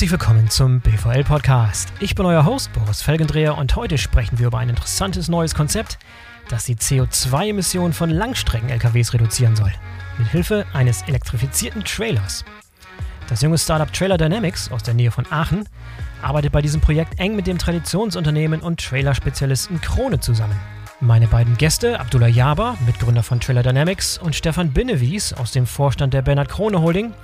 Herzlich 0.00 0.18
willkommen 0.18 0.48
zum 0.48 0.80
BVL 0.80 1.24
Podcast. 1.24 1.92
Ich 2.00 2.14
bin 2.14 2.24
euer 2.24 2.46
Host 2.46 2.72
Boris 2.72 3.02
Felgendreher 3.02 3.58
und 3.58 3.76
heute 3.76 3.98
sprechen 3.98 4.38
wir 4.38 4.46
über 4.46 4.56
ein 4.56 4.70
interessantes 4.70 5.28
neues 5.28 5.54
Konzept, 5.54 5.98
das 6.48 6.64
die 6.64 6.76
CO2-Emissionen 6.76 7.92
von 7.92 8.08
Langstrecken-LKWs 8.08 9.12
reduzieren 9.12 9.56
soll. 9.56 9.70
Mit 10.16 10.28
Hilfe 10.28 10.64
eines 10.72 11.02
elektrifizierten 11.02 11.84
Trailers. 11.84 12.46
Das 13.28 13.42
junge 13.42 13.58
Startup 13.58 13.92
Trailer 13.92 14.16
Dynamics 14.16 14.72
aus 14.72 14.82
der 14.82 14.94
Nähe 14.94 15.10
von 15.10 15.26
Aachen 15.28 15.68
arbeitet 16.22 16.52
bei 16.52 16.62
diesem 16.62 16.80
Projekt 16.80 17.20
eng 17.20 17.36
mit 17.36 17.46
dem 17.46 17.58
Traditionsunternehmen 17.58 18.62
und 18.62 18.80
Trailerspezialisten 18.80 19.82
Krone 19.82 20.18
zusammen. 20.18 20.58
Meine 21.02 21.28
beiden 21.28 21.56
Gäste, 21.56 21.98
Abdullah 21.98 22.26
Jaber, 22.26 22.76
Mitgründer 22.84 23.22
von 23.22 23.40
Trailer 23.40 23.62
Dynamics, 23.62 24.18
und 24.18 24.36
Stefan 24.36 24.70
Binnewies 24.74 25.32
aus 25.32 25.50
dem 25.50 25.64
Vorstand 25.64 26.12
der 26.12 26.20
Bernhard 26.20 26.50
Krone 26.50 26.82
Holding, 26.82 27.14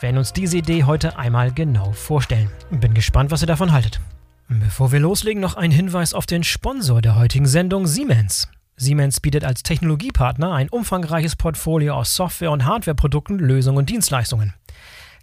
werden 0.00 0.16
uns 0.16 0.32
diese 0.32 0.56
Idee 0.56 0.84
heute 0.84 1.18
einmal 1.18 1.52
genau 1.52 1.92
vorstellen. 1.92 2.48
Bin 2.70 2.94
gespannt, 2.94 3.30
was 3.30 3.42
ihr 3.42 3.46
davon 3.46 3.72
haltet. 3.72 4.00
Bevor 4.48 4.90
wir 4.90 5.00
loslegen, 5.00 5.42
noch 5.42 5.54
ein 5.54 5.70
Hinweis 5.70 6.14
auf 6.14 6.24
den 6.24 6.44
Sponsor 6.44 7.02
der 7.02 7.16
heutigen 7.16 7.44
Sendung, 7.44 7.86
Siemens. 7.86 8.48
Siemens 8.76 9.20
bietet 9.20 9.44
als 9.44 9.62
Technologiepartner 9.62 10.54
ein 10.54 10.70
umfangreiches 10.70 11.36
Portfolio 11.36 11.92
aus 11.94 12.16
Software- 12.16 12.52
und 12.52 12.64
Hardwareprodukten, 12.64 13.38
Lösungen 13.38 13.76
und 13.76 13.90
Dienstleistungen. 13.90 14.54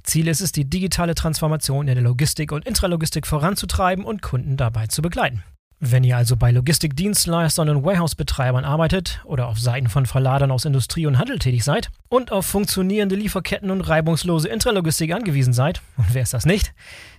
Ziel 0.04 0.27
ist 0.27 0.41
es, 0.41 0.52
die 0.52 0.70
digitale 0.70 1.16
Transformation 1.16 1.88
in 1.88 1.95
der 1.95 2.04
Logistik 2.04 2.52
und 2.52 2.68
Intralogistik 2.68 3.26
voranzutreiben 3.26 4.05
und 4.05 4.21
Kunden 4.21 4.55
dabei 4.55 4.85
zu 4.85 5.02
begleiten. 5.02 5.43
Wenn 5.86 6.05
ihr 6.05 6.16
also 6.16 6.38
bei 6.38 6.50
Logistikdienstleistern 6.50 7.68
und 7.68 7.84
Warehouse-Betreibern 7.84 8.63
arbeitet 8.63 9.20
oder 9.26 9.49
auf 9.49 9.60
Seiten 9.60 9.90
von 9.90 10.05
Verladern 10.05 10.49
aus 10.49 10.63
Industrie 10.63 11.05
und 11.07 11.20
Handel 11.20 11.40
tätig 11.40 11.66
seid 11.66 11.90
und 12.07 12.32
auf 12.32 12.46
funktionierende 12.46 13.18
Lieferketten 13.18 13.70
und 13.70 13.82
reibungslose 13.82 14.48
Intralogistik 14.48 15.13
angewiesen 15.13 15.52
seid, 15.52 15.82
und 15.98 16.13
wer 16.13 16.22
ist 16.22 16.34
das 16.34 16.46
nicht, 16.46 16.74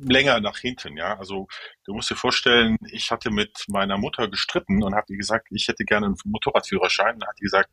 länger 0.00 0.40
nach 0.40 0.58
hinten, 0.58 0.96
ja. 0.96 1.16
Also 1.18 1.46
du 1.84 1.94
musst 1.94 2.10
dir 2.10 2.16
vorstellen, 2.16 2.76
ich 2.90 3.10
hatte 3.10 3.30
mit 3.30 3.64
meiner 3.68 3.96
Mutter 3.96 4.28
gestritten 4.28 4.82
und 4.82 4.94
habe 4.94 5.06
ihr 5.10 5.18
gesagt, 5.18 5.48
ich 5.50 5.68
hätte 5.68 5.84
gerne 5.84 6.06
einen 6.06 6.16
Motorradführerschein. 6.24 7.18
Dann 7.18 7.28
hat 7.28 7.38
die 7.38 7.44
gesagt, 7.44 7.70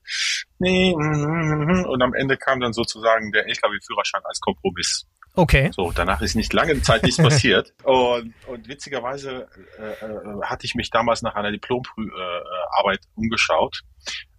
nee, 0.59 0.93
mm, 0.95 1.85
und 1.85 2.01
am 2.01 2.13
Ende 2.13 2.37
kam 2.37 2.59
dann 2.59 2.73
sozusagen 2.73 3.31
der 3.31 3.47
LKW-Führerschein 3.47 4.21
als 4.23 4.39
Kompromiss. 4.39 5.07
Okay. 5.35 5.71
So, 5.73 5.91
danach 5.91 6.21
ist 6.21 6.35
nicht 6.35 6.53
lange 6.53 6.79
Zeit 6.81 7.03
nichts 7.03 7.17
passiert. 7.21 7.73
Und, 7.83 8.33
und 8.47 8.67
witzigerweise 8.67 9.47
äh, 9.79 10.05
äh, 10.05 10.41
hatte 10.43 10.65
ich 10.65 10.75
mich 10.75 10.89
damals 10.91 11.21
nach 11.21 11.35
einer 11.35 11.51
Diplomarbeit 11.51 12.99
äh, 12.99 13.07
umgeschaut 13.15 13.81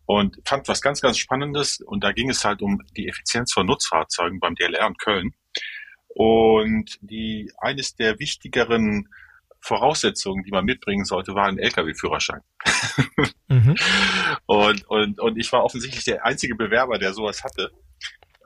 und 0.06 0.36
fand 0.44 0.68
was 0.68 0.80
ganz, 0.80 1.00
ganz 1.00 1.18
Spannendes. 1.18 1.80
Und 1.80 2.04
da 2.04 2.12
ging 2.12 2.30
es 2.30 2.44
halt 2.44 2.62
um 2.62 2.80
die 2.96 3.08
Effizienz 3.08 3.52
von 3.52 3.66
Nutzfahrzeugen 3.66 4.38
beim 4.38 4.54
DLR 4.54 4.86
in 4.86 4.96
Köln. 4.96 5.34
Und 6.08 6.98
die 7.00 7.50
eines 7.58 7.96
der 7.96 8.20
wichtigeren 8.20 9.08
Voraussetzungen, 9.60 10.44
die 10.44 10.50
man 10.50 10.64
mitbringen 10.64 11.04
sollte, 11.04 11.34
war 11.34 11.46
ein 11.46 11.58
Lkw-Führerschein. 11.58 12.40
Mhm. 13.48 13.74
und, 14.46 14.84
und, 14.88 15.20
und 15.20 15.38
ich 15.38 15.50
war 15.52 15.64
offensichtlich 15.64 16.04
der 16.04 16.24
einzige 16.24 16.54
Bewerber, 16.54 16.98
der 16.98 17.14
sowas 17.14 17.42
hatte. 17.42 17.70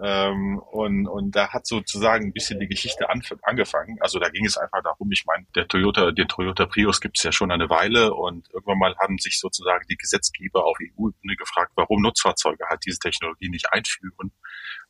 Ähm, 0.00 0.58
und, 0.58 1.08
und 1.08 1.34
da 1.34 1.52
hat 1.52 1.66
sozusagen 1.66 2.26
ein 2.26 2.32
bisschen 2.32 2.60
die 2.60 2.68
Geschichte 2.68 3.10
an, 3.10 3.20
angefangen. 3.42 3.96
Also 4.00 4.20
da 4.20 4.28
ging 4.28 4.44
es 4.44 4.56
einfach 4.56 4.82
darum, 4.82 5.10
ich 5.10 5.24
meine, 5.26 5.44
der 5.56 5.66
Toyota, 5.66 6.12
den 6.12 6.28
Toyota 6.28 6.66
Prius 6.66 7.00
gibt 7.00 7.18
es 7.18 7.24
ja 7.24 7.32
schon 7.32 7.50
eine 7.50 7.68
Weile 7.68 8.14
und 8.14 8.48
irgendwann 8.52 8.78
mal 8.78 8.94
haben 9.00 9.18
sich 9.18 9.40
sozusagen 9.40 9.84
die 9.90 9.96
Gesetzgeber 9.96 10.64
auf 10.64 10.76
EU-Ebene 10.80 11.34
gefragt, 11.36 11.72
warum 11.74 12.00
Nutzfahrzeuge 12.02 12.64
halt 12.68 12.80
diese 12.86 13.00
Technologie 13.00 13.48
nicht 13.48 13.72
einführen 13.72 14.32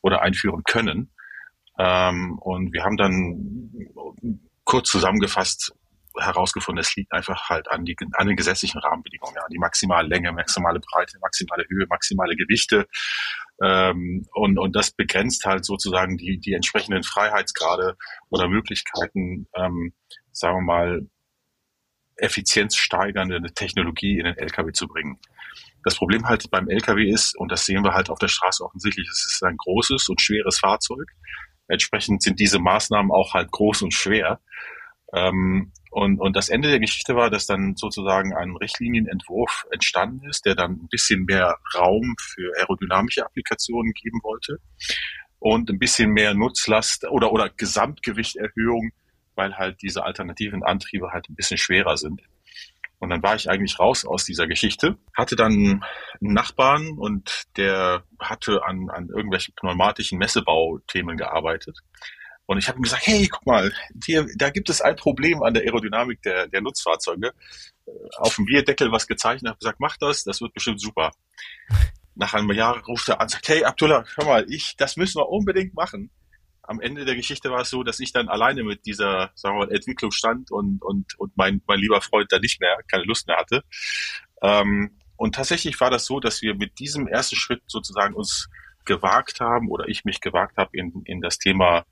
oder 0.03 0.21
einführen 0.21 0.63
können. 0.65 1.11
Ähm, 1.79 2.39
und 2.41 2.73
wir 2.75 2.85
haben 2.85 2.99
dann 2.99 3.89
kurz 4.65 4.91
zusammengefasst 4.91 5.75
herausgefunden, 6.19 6.81
es 6.81 6.95
liegt 6.97 7.13
einfach 7.13 7.49
halt 7.49 7.71
an, 7.71 7.85
die, 7.85 7.97
an 8.13 8.27
den 8.27 8.37
gesetzlichen 8.37 8.79
Rahmenbedingungen, 8.79 9.35
ja, 9.37 9.47
die 9.51 9.59
maximale 9.59 10.09
Länge, 10.09 10.33
maximale 10.33 10.81
Breite, 10.81 11.19
maximale 11.21 11.65
Höhe, 11.69 11.87
maximale 11.89 12.37
Gewichte. 12.37 12.87
Ähm, 13.63 14.27
und, 14.33 14.59
und 14.59 14.77
das 14.77 14.93
begrenzt 14.93 15.45
halt 15.45 15.65
sozusagen 15.65 16.17
die, 16.17 16.39
die 16.39 16.55
entsprechenden 16.55 17.03
Freiheitsgrade 17.03 17.97
oder 18.31 18.49
Möglichkeiten, 18.49 19.49
ähm, 19.55 19.93
sagen 20.33 20.59
wir 20.59 20.63
mal, 20.63 21.07
effizienzsteigernde 22.17 23.41
Technologie 23.55 24.19
in 24.19 24.25
den 24.25 24.37
LKW 24.37 24.73
zu 24.73 24.87
bringen. 24.87 25.19
Das 25.85 25.97
Problem 25.97 26.27
halt 26.27 26.51
beim 26.51 26.69
LKW 26.69 27.09
ist, 27.09 27.39
und 27.39 27.51
das 27.51 27.65
sehen 27.65 27.85
wir 27.85 27.95
halt 27.95 28.11
auf 28.11 28.19
der 28.19 28.29
Straße 28.29 28.65
offensichtlich, 28.65 29.09
es 29.09 29.25
ist 29.25 29.43
ein 29.45 29.57
großes 29.57 30.09
und 30.09 30.21
schweres 30.21 30.59
Fahrzeug. 30.59 31.09
Entsprechend 31.69 32.23
sind 32.23 32.41
diese 32.41 32.59
Maßnahmen 32.59 33.13
auch 33.13 33.35
halt 33.35 33.51
groß 33.51 33.83
und 33.83 33.95
schwer. 33.95 34.41
Ähm, 35.15 35.73
und, 35.91 36.21
und 36.21 36.37
das 36.37 36.49
Ende 36.49 36.69
der 36.69 36.81
Geschichte 36.81 37.17
war, 37.17 37.31
dass 37.31 37.47
dann 37.47 37.77
sozusagen 37.77 38.35
ein 38.35 38.55
Richtlinienentwurf 38.57 39.67
entstanden 39.71 40.29
ist, 40.29 40.45
der 40.45 40.55
dann 40.55 40.73
ein 40.73 40.89
bisschen 40.91 41.25
mehr 41.25 41.57
Raum 41.75 42.15
für 42.21 42.53
aerodynamische 42.59 43.25
Applikationen 43.25 43.93
geben 43.93 44.21
wollte 44.23 44.59
und 45.39 45.71
ein 45.71 45.79
bisschen 45.79 46.11
mehr 46.11 46.35
Nutzlast 46.35 47.07
oder, 47.09 47.33
oder 47.33 47.49
Gesamtgewichterhöhung, 47.49 48.91
weil 49.35 49.57
halt 49.57 49.81
diese 49.83 50.05
alternativen 50.05 50.63
Antriebe 50.63 51.11
halt 51.13 51.29
ein 51.31 51.37
bisschen 51.37 51.59
schwerer 51.59 51.97
sind. 51.97 52.21
Und 52.99 53.11
dann 53.11 53.23
war 53.23 53.37
ich 53.37 53.49
eigentlich 53.49 53.79
raus 53.79 54.05
aus 54.05 54.25
dieser 54.25 54.49
Geschichte, 54.49 54.99
hatte 55.17 55.37
dann 55.37 55.53
einen 55.53 55.83
Nachbarn 56.21 56.99
und 56.99 57.45
der 57.57 58.03
hatte 58.19 58.65
an, 58.65 58.91
an 58.91 59.09
irgendwelchen 59.09 59.55
pneumatischen 59.55 60.19
Messebauthemen 60.19 61.17
gearbeitet. 61.17 61.79
Und 62.49 62.59
ich 62.59 62.67
habe 62.67 62.79
ihm 62.79 62.83
gesagt, 62.83 63.07
hey, 63.07 63.29
guck 63.29 63.45
mal, 63.47 63.73
hier, 64.05 64.27
da 64.37 64.49
gibt 64.49 64.71
es 64.71 64.81
ein 64.81 64.97
Problem 64.97 65.43
an 65.43 65.53
der 65.53 65.65
Aerodynamik 65.65 66.23
der, 66.23 66.49
der 66.49 66.63
Nutzfahrzeuge. 66.63 67.33
Äh, 67.87 67.91
auf 68.17 68.37
dem 68.37 68.47
Bierdeckel 68.47 68.91
was 68.91 69.07
gezeichnet, 69.07 69.51
habe 69.51 69.59
gesagt, 69.59 69.81
mach 69.81 69.97
das, 69.99 70.25
das 70.25 70.41
wird 70.41 70.55
bestimmt 70.55 70.81
super. 70.81 71.13
Nach 72.15 72.33
einem 72.35 72.51
Jahr 72.53 72.83
ruft 72.87 73.09
er 73.09 73.21
an 73.21 73.29
sagt, 73.29 73.49
hey 73.49 73.65
Abdullah, 73.65 74.05
hör 74.17 74.25
mal, 74.25 74.47
ich, 74.49 74.77
das 74.77 74.97
müssen 74.97 75.21
wir 75.21 75.29
unbedingt 75.29 75.75
machen 75.75 76.11
am 76.69 76.81
Ende 76.81 77.07
der 77.07 77.17
Geschichte 77.17 77.51
war 77.51 77.63
es 77.63 77.71
so, 77.71 77.83
dass 77.83 77.99
ich 77.99 78.13
dann 78.13 78.29
alleine 78.29 78.63
mit 78.63 78.85
dieser, 78.85 79.31
sagen 79.35 79.59
wir 79.59 79.67
mal, 79.67 79.75
Entwicklung 79.75 80.11
stand 80.11 80.51
und, 80.51 80.83
und, 80.83 81.19
und 81.19 81.35
mein, 81.35 81.63
mein 81.67 81.81
lieber 81.81 82.03
Freund 82.03 82.31
da 82.31 82.39
nicht 82.39 82.61
mehr, 82.61 82.77
keine 82.91 83.05
Lust 83.05 83.27
mehr 83.27 83.39
hatte. 83.39 83.65
Ähm, 84.43 84.99
und 85.17 85.35
tatsächlich 85.35 85.81
war 85.81 85.91
das 85.91 86.05
so, 86.05 86.21
dass 86.21 86.43
wir 86.43 86.55
mit 86.55 86.79
diesem 86.79 87.09
ersten 87.09 87.37
Schritt 87.37 87.63
sozusagen 87.67 88.15
uns 88.15 88.49
gewagt 88.85 89.41
haben 89.41 89.69
oder 89.69 89.89
ich 89.89 90.05
mich 90.05 90.21
gewagt 90.21 90.59
habe 90.59 90.71
in, 90.75 91.03
in 91.05 91.21
das 91.23 91.39
Thema 91.39 91.85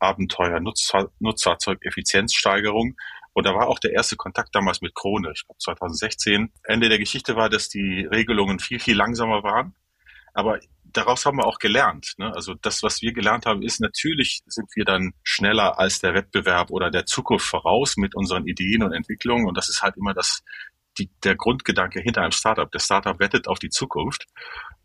Abenteuer 0.00 0.60
Nutzfahr 0.60 1.10
Nutzfahrzeugeffizienzsteigerung. 1.20 2.96
Und 3.32 3.46
da 3.46 3.54
war 3.54 3.68
auch 3.68 3.78
der 3.78 3.92
erste 3.92 4.16
Kontakt 4.16 4.54
damals 4.54 4.80
mit 4.80 4.94
Krone, 4.94 5.30
ich 5.34 5.46
glaube 5.46 5.58
2016. 5.58 6.52
Ende 6.64 6.88
der 6.88 6.98
Geschichte 6.98 7.36
war, 7.36 7.48
dass 7.48 7.68
die 7.68 8.06
Regelungen 8.10 8.58
viel, 8.58 8.80
viel 8.80 8.96
langsamer 8.96 9.42
waren. 9.42 9.74
Aber 10.34 10.58
daraus 10.84 11.24
haben 11.26 11.38
wir 11.38 11.46
auch 11.46 11.58
gelernt. 11.58 12.14
Ne? 12.18 12.32
Also 12.34 12.54
das, 12.54 12.82
was 12.82 13.02
wir 13.02 13.12
gelernt 13.12 13.46
haben, 13.46 13.62
ist 13.62 13.80
natürlich 13.80 14.40
sind 14.46 14.68
wir 14.74 14.84
dann 14.84 15.12
schneller 15.22 15.78
als 15.78 16.00
der 16.00 16.14
Wettbewerb 16.14 16.70
oder 16.70 16.90
der 16.90 17.06
Zukunft 17.06 17.46
voraus 17.46 17.96
mit 17.96 18.14
unseren 18.14 18.46
Ideen 18.46 18.82
und 18.82 18.92
Entwicklungen. 18.92 19.46
Und 19.46 19.56
das 19.56 19.68
ist 19.68 19.82
halt 19.82 19.96
immer 19.96 20.14
das, 20.14 20.42
die, 20.98 21.10
der 21.24 21.36
Grundgedanke 21.36 22.00
hinter 22.00 22.22
einem 22.22 22.32
Startup. 22.32 22.70
Der 22.70 22.80
Startup 22.80 23.18
wettet 23.18 23.48
auf 23.48 23.58
die 23.58 23.70
Zukunft. 23.70 24.26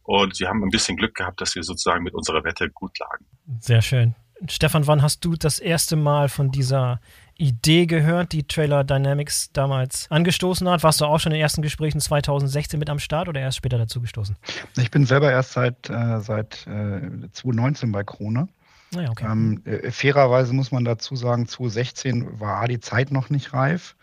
Und 0.04 0.40
wir 0.40 0.48
haben 0.48 0.64
ein 0.64 0.70
bisschen 0.70 0.98
Glück 0.98 1.16
gehabt, 1.16 1.42
dass 1.42 1.56
wir 1.56 1.64
sozusagen 1.64 2.04
mit 2.04 2.14
unserer 2.14 2.44
Wette 2.44 2.70
gut 2.70 2.98
lagen. 3.00 3.26
Sehr 3.60 3.82
schön. 3.82 4.16
Stefan, 4.50 4.86
wann 4.88 5.02
hast 5.02 5.24
du 5.24 5.36
das 5.36 5.60
erste 5.60 5.96
Mal 5.96 6.30
von 6.30 6.52
dieser 6.52 7.00
Idee 7.38 7.86
gehört, 7.86 8.32
die 8.32 8.44
Trailer 8.44 8.84
Dynamics 8.84 9.52
damals 9.54 10.08
angestoßen 10.10 10.68
hat? 10.70 10.84
Warst 10.84 11.02
du 11.02 11.06
auch 11.06 11.20
schon 11.20 11.32
in 11.32 11.38
den 11.38 11.42
ersten 11.42 11.62
Gesprächen 11.62 12.00
2016 12.00 12.80
mit 12.80 12.90
am 12.90 13.00
Start 13.00 13.28
oder 13.28 13.40
erst 13.40 13.58
später 13.58 13.78
dazu 13.78 14.02
gestoßen? 14.02 14.36
Ich 14.78 14.92
bin 14.92 15.06
selber 15.06 15.32
erst 15.32 15.54
seit, 15.54 15.90
äh, 15.90 16.20
seit 16.20 16.68
äh, 16.68 17.30
2019 17.32 17.92
bei 17.92 18.04
Krone. 18.04 18.48
Ah 18.96 19.02
ja, 19.02 19.10
okay. 19.10 19.26
ähm, 19.26 19.62
äh, 19.66 19.92
fairerweise 19.92 20.54
muss 20.54 20.72
man 20.72 20.86
dazu 20.86 21.16
sagen, 21.16 21.48
2016 21.48 22.40
war 22.40 22.68
die 22.68 22.80
Zeit 22.80 23.12
noch 23.12 23.30
nicht 23.30 23.54
reif. 23.54 23.96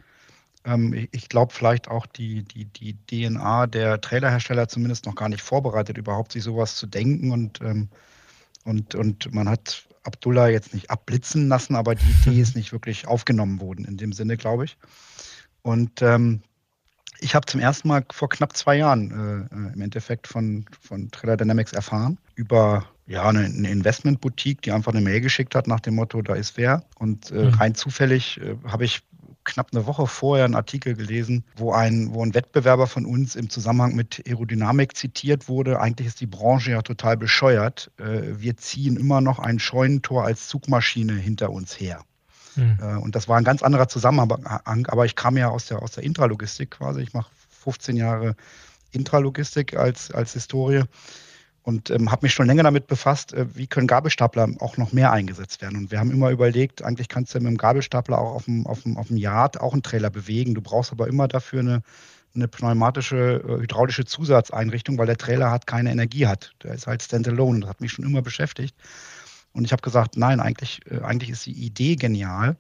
Ähm, 0.65 0.93
ich, 0.93 1.09
ich 1.13 1.29
glaube 1.29 1.53
vielleicht 1.53 1.89
auch 1.89 2.07
die, 2.07 2.43
die, 2.43 2.65
die 2.65 2.97
DNA 3.07 3.67
der 3.67 4.01
Trailerhersteller 4.01 4.69
zumindest 4.69 5.07
noch 5.07 5.15
gar 5.15 5.29
nicht 5.29 5.43
vorbereitet, 5.43 5.99
überhaupt 5.99 6.33
sich 6.33 6.43
sowas 6.43 6.77
zu 6.77 6.87
denken 6.87 7.33
und 7.33 7.61
ähm, 7.61 7.89
und, 8.65 8.95
und 8.95 9.33
man 9.35 9.49
hat 9.49 9.87
Abdullah 10.05 10.49
jetzt 10.49 10.75
nicht 10.75 10.91
abblitzen 10.91 11.49
lassen, 11.49 11.77
aber 11.77 11.95
die 11.95 12.11
Idee 12.11 12.41
ist 12.41 12.57
nicht 12.57 12.73
wirklich 12.73 13.07
aufgenommen 13.07 13.61
worden 13.61 13.85
in 13.85 13.97
dem 13.97 14.13
Sinne, 14.13 14.37
glaube 14.37 14.65
ich. 14.65 14.77
Und 15.63 16.03
ähm, 16.03 16.43
ich 17.21 17.35
habe 17.35 17.47
zum 17.47 17.61
ersten 17.61 17.89
Mal 17.89 18.05
vor 18.11 18.29
knapp 18.29 18.57
zwei 18.57 18.77
Jahren 18.77 19.49
äh, 19.51 19.55
äh, 19.55 19.73
im 19.75 19.81
Endeffekt 19.81 20.27
von, 20.27 20.67
von 20.81 21.11
Trailer 21.11 21.37
Dynamics 21.37 21.73
erfahren 21.73 22.19
über 22.35 22.87
ja, 23.07 23.29
eine, 23.29 23.45
eine 23.45 23.71
Investmentboutique, 23.71 24.63
die 24.63 24.73
einfach 24.73 24.93
eine 24.93 25.01
Mail 25.01 25.21
geschickt 25.21 25.55
hat 25.55 25.67
nach 25.67 25.81
dem 25.81 25.95
Motto, 25.95 26.23
da 26.23 26.35
ist 26.35 26.57
wer. 26.57 26.85
Und 26.99 27.31
äh, 27.31 27.45
mhm. 27.45 27.55
rein 27.55 27.75
zufällig 27.75 28.41
äh, 28.41 28.57
habe 28.67 28.85
ich 28.85 29.03
knapp 29.45 29.69
eine 29.73 29.87
Woche 29.87 30.07
vorher 30.07 30.45
einen 30.45 30.55
Artikel 30.55 30.95
gelesen, 30.95 31.45
wo 31.57 31.73
ein, 31.73 32.15
wo 32.15 32.25
ein 32.25 32.35
Wettbewerber 32.35 32.87
von 32.87 33.07
uns 33.07 33.37
im 33.37 33.51
Zusammenhang 33.51 33.95
mit 33.95 34.23
Aerodynamik 34.27 34.97
zitiert 34.97 35.49
wurde. 35.49 35.81
Eigentlich 35.81 36.09
ist 36.09 36.21
die 36.21 36.27
Branche 36.27 36.73
ja 36.73 36.83
total 36.83 37.17
bescheuert. 37.17 37.91
Äh, 37.99 38.39
wir 38.39 38.57
ziehen 38.57 38.97
immer 38.97 39.21
noch 39.21 39.39
ein 39.39 39.59
Scheunentor 39.59 40.25
als 40.25 40.49
Zugmaschine 40.49 41.15
hinter 41.15 41.51
uns 41.51 41.79
her. 41.79 42.05
Hm. 42.55 42.79
Äh, 42.81 42.97
und 42.97 43.15
das 43.15 43.29
war 43.29 43.37
ein 43.37 43.45
ganz 43.45 43.63
anderer 43.63 43.89
Zusammenhang, 43.89 44.87
aber 44.89 45.07
ich 45.07 45.17
kam 45.17 45.37
ja 45.37 45.49
aus 45.49 45.67
der, 45.67 45.83
aus 45.83 45.93
der 45.93 46.05
Intralogistik 46.05 46.73
quasi. 46.73 47.01
Ich 47.01 47.13
mache 47.13 47.31
15 47.51 47.97
Jahre 47.97 48.37
Intralogistik 48.91 49.77
als, 49.77 50.11
als 50.11 50.35
Historie 50.35 50.85
und 51.63 51.91
ähm, 51.91 52.11
habe 52.11 52.27
mich 52.27 52.35
schon 52.35 52.47
länger 52.47 52.65
damit 52.65 52.87
befasst, 52.87 53.33
äh, 53.33 53.47
wie 53.55 53.67
können 53.67 53.87
Gabelstapler 53.87 54.49
auch 54.59 54.77
noch 54.77 54.93
mehr 54.93 55.13
eingesetzt 55.13 55.63
werden. 55.63 55.79
Und 55.79 55.91
wir 55.91 56.01
haben 56.01 56.11
immer 56.11 56.31
überlegt, 56.31 56.83
eigentlich 56.83 57.09
kannst 57.09 57.35
du 57.35 57.39
mit 57.39 57.49
dem 57.49 57.57
Gabelstapler 57.57 58.19
auch 58.19 58.35
auf 58.35 58.45
dem, 58.47 58.67
auf 58.67 58.83
dem, 58.83 58.97
auf 58.97 59.09
dem 59.09 59.17
Yard 59.17 59.61
auch 59.61 59.73
einen 59.73 59.83
Trailer 59.83 60.11
bewegen. 60.11 60.55
Du 60.55 60.61
brauchst 60.61 60.93
aber 60.93 61.07
immer 61.07 61.29
dafür 61.29 61.61
eine, 61.61 61.83
eine 62.35 62.49
pneumatische, 62.49 63.43
äh, 63.47 63.63
hydraulische 63.63 64.05
Zusatzeinrichtung, 64.05 64.99
weil 64.99 65.07
der 65.07 65.19
Trailer 65.19 65.51
hat 65.51 65.67
keine 65.67 65.93
Energie 65.93 66.27
hat. 66.27 66.53
Der 66.63 66.75
ist 66.75 66.87
halt 66.87 67.03
standalone. 67.03 67.61
Das 67.61 67.71
hat 67.71 67.81
mich 67.81 67.93
schon 67.93 68.05
immer 68.05 68.23
beschäftigt. 68.23 68.75
Und 69.53 69.65
ich 69.65 69.73
habe 69.73 69.83
gesagt, 69.83 70.17
nein, 70.17 70.41
eigentlich, 70.41 70.81
äh, 70.91 71.01
eigentlich 71.01 71.31
ist 71.31 71.47
die 71.47 71.53
Idee 71.53 71.95
genial. 71.95 72.57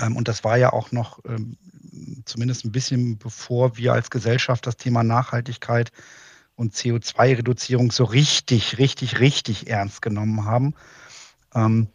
Ähm, 0.00 0.16
und 0.16 0.28
das 0.28 0.44
war 0.44 0.56
ja 0.56 0.72
auch 0.72 0.92
noch 0.92 1.18
ähm, 1.24 1.56
zumindest 2.24 2.64
ein 2.64 2.72
bisschen 2.72 3.18
bevor 3.18 3.76
wir 3.76 3.92
als 3.92 4.10
Gesellschaft 4.10 4.66
das 4.66 4.76
Thema 4.76 5.02
Nachhaltigkeit 5.02 5.90
und 6.56 6.74
CO2-Reduzierung 6.74 7.90
so 7.90 8.04
richtig, 8.04 8.78
richtig, 8.78 9.20
richtig 9.20 9.68
ernst 9.68 10.02
genommen 10.02 10.44
haben. 10.44 10.74
Ähm, 11.54 11.88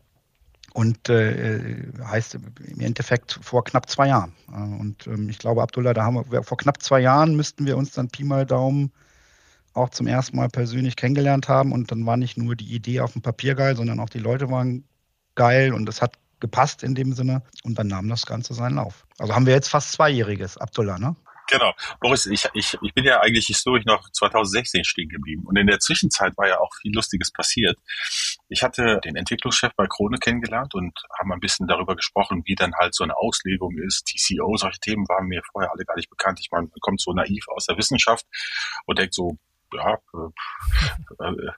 und 0.73 1.09
äh, 1.09 1.75
heißt 2.03 2.35
im 2.35 2.79
Endeffekt 2.79 3.39
vor 3.41 3.63
knapp 3.63 3.89
zwei 3.89 4.07
Jahren. 4.07 4.33
Äh, 4.49 4.79
und 4.79 5.07
ähm, 5.07 5.29
ich 5.29 5.39
glaube, 5.39 5.61
Abdullah, 5.61 5.93
da 5.93 6.03
haben 6.03 6.23
wir 6.31 6.43
vor 6.43 6.57
knapp 6.57 6.81
zwei 6.81 6.99
Jahren 6.99 7.35
müssten 7.35 7.65
wir 7.65 7.77
uns 7.77 7.91
dann 7.91 8.09
Pi 8.09 8.23
mal 8.23 8.45
Daumen 8.45 8.91
auch 9.73 9.89
zum 9.89 10.07
ersten 10.07 10.37
Mal 10.37 10.49
persönlich 10.49 10.95
kennengelernt 10.95 11.47
haben. 11.47 11.71
Und 11.71 11.91
dann 11.91 12.05
war 12.05 12.17
nicht 12.17 12.37
nur 12.37 12.55
die 12.55 12.73
Idee 12.73 13.01
auf 13.01 13.13
dem 13.13 13.21
Papier 13.21 13.55
geil, 13.55 13.75
sondern 13.75 13.99
auch 13.99 14.09
die 14.09 14.19
Leute 14.19 14.49
waren 14.49 14.83
geil 15.35 15.73
und 15.73 15.87
es 15.89 16.01
hat 16.01 16.17
gepasst 16.39 16.83
in 16.83 16.95
dem 16.95 17.13
Sinne. 17.13 17.41
Und 17.63 17.79
dann 17.79 17.87
nahm 17.87 18.07
das 18.07 18.25
Ganze 18.25 18.53
seinen 18.53 18.75
Lauf. 18.75 19.05
Also 19.17 19.33
haben 19.33 19.45
wir 19.45 19.53
jetzt 19.53 19.69
fast 19.69 19.91
Zweijähriges, 19.91 20.57
Abdullah, 20.57 20.99
ne? 20.99 21.15
Genau. 21.49 21.73
Boris, 21.99 22.27
ich, 22.27 22.45
ich, 22.53 22.77
ich 22.81 22.93
bin 22.93 23.05
ja 23.05 23.21
eigentlich 23.21 23.47
historisch 23.47 23.85
noch 23.85 24.09
2016 24.11 24.83
stehen 24.83 25.09
geblieben. 25.09 25.43
Und 25.45 25.57
in 25.57 25.67
der 25.67 25.79
Zwischenzeit 25.79 26.37
war 26.37 26.47
ja 26.47 26.59
auch 26.59 26.69
viel 26.81 26.93
Lustiges 26.93 27.31
passiert. 27.31 27.77
Ich 28.49 28.61
hatte 28.61 28.99
den 29.03 29.15
Entwicklungschef 29.15 29.71
bei 29.75 29.87
Krone 29.87 30.17
kennengelernt 30.19 30.75
und 30.75 30.93
haben 31.17 31.31
ein 31.33 31.39
bisschen 31.39 31.67
darüber 31.67 31.95
gesprochen, 31.95 32.43
wie 32.45 32.55
dann 32.55 32.73
halt 32.75 32.93
so 32.93 33.03
eine 33.03 33.17
Auslegung 33.17 33.77
ist. 33.79 34.05
TCO, 34.05 34.57
solche 34.57 34.79
Themen 34.79 35.07
waren 35.07 35.27
mir 35.27 35.41
vorher 35.51 35.71
alle 35.71 35.85
gar 35.85 35.95
nicht 35.95 36.09
bekannt. 36.09 36.39
Ich 36.39 36.49
meine, 36.51 36.67
man 36.67 36.79
kommt 36.81 37.01
so 37.01 37.13
naiv 37.13 37.45
aus 37.47 37.65
der 37.65 37.77
Wissenschaft 37.77 38.25
und 38.85 38.99
denkt 38.99 39.15
so, 39.15 39.37
ja, 39.73 39.97
äh, 40.13 41.23
äh, 41.23 41.51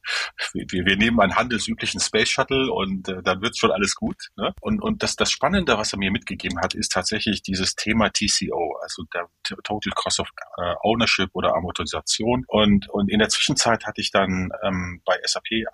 wir, 0.54 0.86
wir 0.86 0.98
nehmen 0.98 1.20
einen 1.20 1.36
handelsüblichen 1.36 2.00
Space 2.00 2.30
Shuttle 2.30 2.72
und 2.72 3.08
äh, 3.10 3.22
dann 3.24 3.42
wird 3.42 3.58
schon 3.58 3.72
alles 3.72 3.96
gut. 3.96 4.30
Ne? 4.36 4.54
Und, 4.62 4.82
und 4.82 5.04
das, 5.04 5.16
das 5.16 5.32
Spannende, 5.32 5.78
was 5.78 5.94
er 5.94 6.00
mir 6.00 6.12
mitgegeben 6.12 6.60
hat, 6.62 6.74
ist 6.74 6.92
tatsächlich 6.92 7.42
dieses 7.42 7.76
Thema 7.76 8.10
TCO, 8.10 8.78
also 8.82 9.04
der 9.14 9.28
Total 9.44 9.92
Cost 9.96 10.20
of 10.20 10.30
äh, 10.58 10.76
Ownership 10.82 11.30
oder 11.34 11.56
Amortisation. 11.56 12.44
Und, 12.48 12.90
und 12.90 13.10
in 13.10 13.20
der 13.20 13.30
Zwischenzeit 13.30 13.86
hatte 13.86 14.02
ich 14.02 14.12
dann 14.12 14.50
ähm, 14.64 15.02
bei 15.06 15.18
SAP 15.24 15.66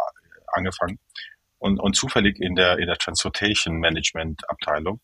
angefangen 0.53 0.99
und, 1.59 1.79
und 1.79 1.95
zufällig 1.95 2.39
in 2.39 2.55
der, 2.55 2.79
in 2.79 2.87
der 2.87 2.97
Transportation 2.97 3.79
Management 3.79 4.49
Abteilung 4.49 5.01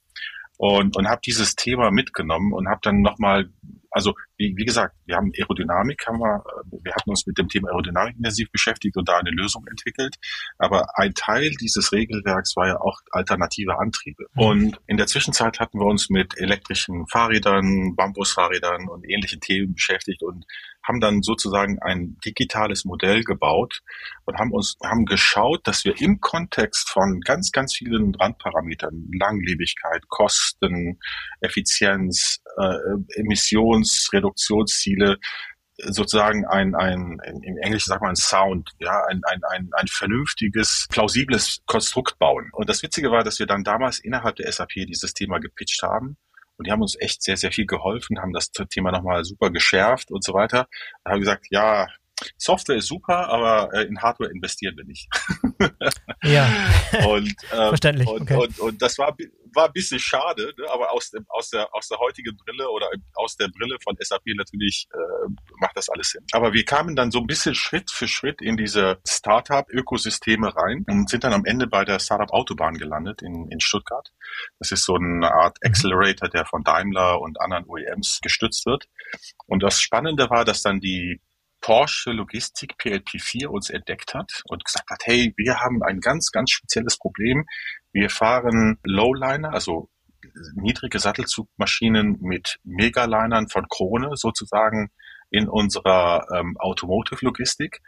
und, 0.58 0.96
und 0.96 1.08
habe 1.08 1.22
dieses 1.26 1.56
Thema 1.56 1.92
mitgenommen 1.92 2.54
und 2.54 2.70
habe 2.70 2.80
dann 2.84 3.02
nochmal 3.02 3.50
also 3.94 4.16
wie, 4.38 4.54
wie 4.58 4.66
gesagt, 4.66 4.96
wir 5.06 5.16
haben 5.16 5.32
Aerodynamik, 5.38 6.06
haben 6.08 6.20
wir, 6.20 6.44
wir 6.84 6.94
hatten 6.94 7.10
uns 7.10 7.26
mit 7.26 7.38
dem 7.38 7.48
Thema 7.48 7.70
Aerodynamik 7.70 8.16
intensiv 8.18 8.52
beschäftigt 8.52 8.98
und 8.98 9.08
da 9.08 9.18
eine 9.18 9.32
Lösung 9.32 9.66
entwickelt. 9.70 10.16
Aber 10.58 10.88
ein 10.98 11.14
Teil 11.14 11.52
dieses 11.62 11.92
Regelwerks 11.92 12.56
war 12.56 12.68
ja 12.68 12.80
auch 12.80 13.00
alternative 13.12 13.78
Antriebe. 13.78 14.26
Mhm. 14.34 14.42
Und 14.42 14.82
in 14.88 14.98
der 14.98 15.08
Zwischenzeit 15.08 15.60
hatten 15.60 15.80
wir 15.80 15.86
uns 15.86 16.10
mit 16.10 16.38
elektrischen 16.38 17.06
Fahrrädern, 17.08 17.96
Bambusfahrrädern 17.96 18.88
und 18.88 19.08
ähnlichen 19.10 19.40
Themen 19.40 19.74
beschäftigt 19.74 20.24
und 20.24 20.46
haben 20.86 21.00
dann 21.00 21.22
sozusagen 21.22 21.80
ein 21.82 22.18
digitales 22.26 22.86
Modell 22.86 23.24
gebaut 23.24 23.80
und 24.26 24.38
haben 24.38 24.52
uns 24.52 24.76
haben 24.84 25.06
geschaut, 25.06 25.62
dass 25.66 25.86
wir 25.86 26.00
im 26.02 26.20
Kontext 26.20 26.90
von 26.90 27.22
ganz 27.22 27.52
ganz 27.52 27.76
vielen 27.76 28.14
Randparametern 28.16 29.10
Langlebigkeit, 29.18 30.08
Kosten, 30.10 31.00
Effizienz, 31.40 32.42
äh, 32.58 32.78
Emissionsreduktionsziele 34.24 35.18
sozusagen 35.78 36.46
ein, 36.46 36.76
ein, 36.76 37.18
im 37.26 37.58
Englischen 37.58 37.90
sagt 37.90 38.02
man 38.02 38.12
ein 38.12 38.16
Sound, 38.16 38.70
ja, 38.80 39.06
ein, 39.10 39.22
ein, 39.26 39.42
ein, 39.50 39.70
ein 39.74 39.88
vernünftiges, 39.88 40.88
plausibles 40.90 41.62
Konstrukt 41.66 42.20
bauen. 42.20 42.50
Und 42.54 42.70
das 42.70 42.84
Witzige 42.84 43.10
war, 43.10 43.24
dass 43.24 43.40
wir 43.40 43.48
dann 43.48 43.64
damals 43.64 44.00
innerhalb 44.00 44.36
der 44.36 44.52
SAP 44.52 44.74
dieses 44.88 45.14
Thema 45.14 45.40
gepitcht 45.40 45.82
haben 45.82 46.18
und 46.58 46.68
die 46.68 46.72
haben 46.72 46.82
uns 46.82 46.96
echt 47.00 47.24
sehr, 47.24 47.38
sehr 47.38 47.52
viel 47.52 47.66
geholfen, 47.66 48.20
haben 48.20 48.34
das 48.34 48.52
Thema 48.52 48.92
nochmal 48.92 49.24
super 49.24 49.50
geschärft 49.50 50.12
und 50.12 50.24
so 50.24 50.34
weiter. 50.34 50.68
Da 51.04 51.12
haben 51.12 51.20
gesagt, 51.20 51.48
ja, 51.50 51.88
Software 52.38 52.78
ist 52.78 52.88
super, 52.88 53.30
aber 53.30 53.74
äh, 53.74 53.84
in 53.84 54.02
Hardware 54.02 54.30
investieren 54.32 54.76
wir 54.78 54.86
nicht. 54.86 55.08
ja. 56.24 56.48
und, 57.08 57.36
ähm, 57.52 57.70
Verständlich. 57.70 58.08
Und, 58.08 58.22
okay. 58.22 58.36
und, 58.36 58.60
und, 58.60 58.82
das 58.82 58.98
war, 58.98 59.16
war 59.54 59.68
ein 59.68 59.74
bisschen 59.74 60.00
schade, 60.00 60.54
ne? 60.58 60.66
aber 60.72 60.92
aus, 60.92 61.12
dem, 61.12 61.26
aus, 61.30 61.50
der, 61.50 61.74
aus 61.74 61.88
der 61.88 62.00
heutigen 62.00 62.36
Brille 62.38 62.70
oder 62.70 62.90
aus 63.16 63.36
der 63.36 63.48
Brille 63.48 63.78
von 63.84 63.96
SAP 64.00 64.24
natürlich 64.36 64.88
äh, 64.94 65.30
macht 65.60 65.76
das 65.76 65.90
alles 65.90 66.10
Sinn. 66.10 66.26
Aber 66.32 66.54
wir 66.54 66.66
kamen 66.66 66.96
dann 66.96 67.12
so 67.12 67.20
ein 67.20 67.28
bisschen 67.28 67.56
Schritt 67.56 67.92
für 67.92 68.08
Schritt 68.08 68.42
in 68.42 68.58
diese 68.58 69.00
Startup-Ökosysteme 69.08 70.56
rein 70.56 70.86
und 70.90 71.10
sind 71.10 71.24
dann 71.24 71.34
am 71.34 71.46
Ende 71.46 71.68
bei 71.68 71.86
der 71.86 72.00
Startup 72.00 72.32
Autobahn 72.32 72.76
gelandet 72.78 73.22
in, 73.22 73.48
in 73.50 73.60
Stuttgart. 73.60 74.12
Das 74.60 74.72
ist 74.72 74.86
so 74.86 74.96
eine 74.96 75.32
Art 75.32 75.58
mhm. 75.62 75.70
Accelerator, 75.70 76.30
der 76.30 76.46
von 76.46 76.64
Daimler 76.64 77.22
und 77.22 77.40
anderen 77.40 77.66
OEMs 77.68 78.20
gestützt 78.22 78.66
wird. 78.66 78.88
Und 79.46 79.64
das 79.64 79.80
Spannende 79.80 80.30
war, 80.30 80.46
dass 80.46 80.64
dann 80.64 80.80
die 80.80 81.22
Porsche 81.64 82.12
Logistik 82.12 82.76
PLP4 82.78 83.48
uns 83.48 83.70
entdeckt 83.70 84.14
hat 84.14 84.44
und 84.50 84.66
gesagt 84.66 84.90
hat, 84.90 85.02
hey, 85.06 85.34
wir 85.38 85.62
haben 85.62 85.82
ein 85.82 86.02
ganz, 86.02 86.32
ganz 86.32 86.52
spezielles 86.52 86.98
Problem. 86.98 87.46
Wir 87.94 88.10
fahren 88.10 88.80
Lowliner, 88.84 89.54
also 89.54 89.90
niedrige 90.56 91.00
Sattelzugmaschinen 91.00 92.18
mit 92.20 92.60
Megalinern 92.64 93.48
von 93.48 93.66
Krone 93.70 94.12
sozusagen 94.16 94.92
in 95.30 95.48
unserer 95.48 96.28
ähm, 96.36 96.58
Automotive-Logistik. 96.60 97.80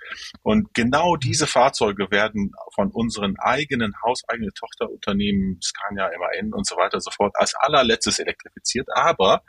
Und 0.41 0.73
genau 0.73 1.17
diese 1.17 1.45
Fahrzeuge 1.45 2.09
werden 2.11 2.53
von 2.73 2.91
unseren 2.91 3.35
eigenen 3.37 3.93
hauseigenen 4.03 4.51
Tochterunternehmen, 4.53 5.59
Scania, 5.61 6.09
MAN 6.17 6.53
und 6.53 6.65
so 6.65 6.77
weiter 6.77 6.95
und 6.95 7.03
so 7.03 7.11
fort, 7.11 7.33
als 7.35 7.53
allerletztes 7.55 8.19
elektrifiziert. 8.19 8.87
Aber 8.95 9.43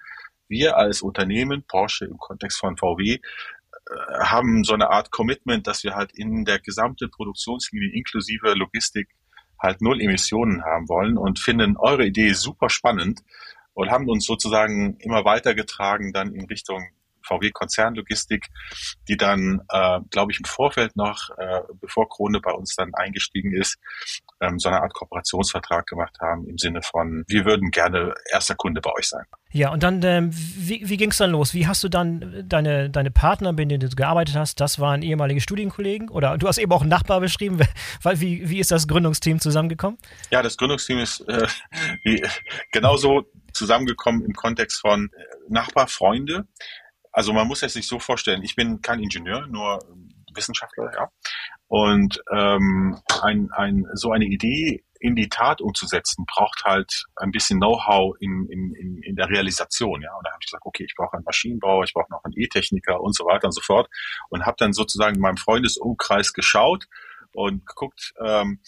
wir 0.48 0.76
als 0.76 1.02
Unternehmen, 1.02 1.64
Porsche 1.66 2.04
im 2.04 2.18
Kontext 2.18 2.58
von 2.58 2.76
VW, 2.76 3.18
haben 4.20 4.64
so 4.64 4.74
eine 4.74 4.90
Art 4.90 5.10
Commitment, 5.10 5.66
dass 5.66 5.84
wir 5.84 5.94
halt 5.94 6.12
in 6.14 6.44
der 6.44 6.58
gesamten 6.58 7.10
Produktionslinie 7.10 7.92
inklusive 7.92 8.54
Logistik 8.54 9.08
halt 9.62 9.80
null 9.80 10.00
Emissionen 10.00 10.64
haben 10.64 10.88
wollen 10.88 11.16
und 11.16 11.38
finden 11.38 11.76
eure 11.76 12.04
Idee 12.04 12.32
super 12.32 12.68
spannend 12.68 13.20
und 13.74 13.90
haben 13.90 14.08
uns 14.08 14.26
sozusagen 14.26 14.96
immer 15.00 15.24
weitergetragen 15.24 16.12
dann 16.12 16.34
in 16.34 16.46
Richtung 16.46 16.88
VW 17.26 17.50
Konzernlogistik, 17.50 18.46
die 19.08 19.16
dann, 19.16 19.60
äh, 19.70 20.00
glaube 20.10 20.32
ich, 20.32 20.38
im 20.38 20.44
Vorfeld 20.44 20.96
noch, 20.96 21.30
äh, 21.38 21.60
bevor 21.80 22.08
Krone 22.08 22.40
bei 22.40 22.52
uns 22.52 22.74
dann 22.76 22.94
eingestiegen 22.94 23.52
ist, 23.52 23.78
ähm, 24.40 24.58
so 24.58 24.68
eine 24.68 24.82
Art 24.82 24.94
Kooperationsvertrag 24.94 25.86
gemacht 25.86 26.16
haben 26.20 26.46
im 26.48 26.58
Sinne 26.58 26.82
von, 26.82 27.24
wir 27.28 27.44
würden 27.44 27.70
gerne 27.70 28.14
erster 28.32 28.54
Kunde 28.54 28.80
bei 28.80 28.92
euch 28.92 29.08
sein. 29.08 29.24
Ja, 29.52 29.70
und 29.70 29.82
dann, 29.82 30.02
ähm, 30.02 30.30
wie, 30.32 30.86
wie 30.86 30.96
ging 30.96 31.10
es 31.10 31.16
dann 31.16 31.30
los? 31.30 31.54
Wie 31.54 31.66
hast 31.66 31.82
du 31.82 31.88
dann 31.88 32.44
deine, 32.46 32.90
deine 32.90 33.10
Partner, 33.10 33.52
mit 33.52 33.70
denen 33.70 33.80
du 33.80 33.88
gearbeitet 33.88 34.34
hast, 34.36 34.60
das 34.60 34.78
waren 34.78 35.02
ehemalige 35.02 35.40
Studienkollegen? 35.40 36.10
Oder 36.10 36.36
du 36.36 36.46
hast 36.46 36.58
eben 36.58 36.72
auch 36.72 36.82
einen 36.82 36.90
Nachbar 36.90 37.20
beschrieben. 37.20 37.60
Weil, 38.02 38.20
wie, 38.20 38.50
wie 38.50 38.58
ist 38.58 38.70
das 38.70 38.86
Gründungsteam 38.86 39.40
zusammengekommen? 39.40 39.98
Ja, 40.30 40.42
das 40.42 40.56
Gründungsteam 40.56 40.98
ist 40.98 41.20
äh, 41.28 41.46
wie, 42.02 42.22
genauso 42.72 43.24
zusammengekommen 43.52 44.24
im 44.24 44.34
Kontext 44.34 44.80
von 44.80 45.10
äh, 45.16 45.24
Nachbar, 45.48 45.86
Freunde. 45.86 46.46
Also 47.16 47.32
man 47.32 47.48
muss 47.48 47.62
es 47.62 47.72
sich 47.72 47.88
so 47.88 47.98
vorstellen, 47.98 48.42
ich 48.42 48.56
bin 48.56 48.82
kein 48.82 49.00
Ingenieur, 49.00 49.46
nur 49.46 49.78
Wissenschaftler, 50.34 50.92
ja. 50.94 51.10
Und 51.66 52.22
ähm, 52.30 53.00
ein, 53.22 53.48
ein, 53.52 53.86
so 53.94 54.12
eine 54.12 54.26
Idee 54.26 54.84
in 55.00 55.16
die 55.16 55.30
Tat 55.30 55.62
umzusetzen, 55.62 56.26
braucht 56.26 56.64
halt 56.66 57.06
ein 57.16 57.30
bisschen 57.30 57.58
Know-how 57.58 58.14
in, 58.20 58.46
in, 58.50 59.00
in, 59.02 59.16
der 59.16 59.30
Realisation. 59.30 60.02
Ja? 60.02 60.14
Und 60.14 60.26
da 60.26 60.30
habe 60.30 60.40
ich 60.42 60.48
gesagt, 60.48 60.66
okay, 60.66 60.84
ich 60.84 60.94
brauche 60.94 61.16
einen 61.16 61.24
Maschinenbauer, 61.24 61.84
ich 61.84 61.94
brauche 61.94 62.10
noch 62.10 62.22
einen 62.22 62.34
E-Techniker 62.36 63.00
und 63.00 63.16
so 63.16 63.24
weiter 63.24 63.46
und 63.46 63.52
so 63.52 63.62
fort. 63.62 63.88
Und 64.28 64.44
habe 64.44 64.56
dann 64.58 64.74
sozusagen 64.74 65.14
in 65.14 65.22
meinem 65.22 65.38
Freundesumkreis 65.38 66.34
geschaut 66.34 66.86
und 67.32 67.64
geguckt, 67.64 68.12
ähm, 68.22 68.60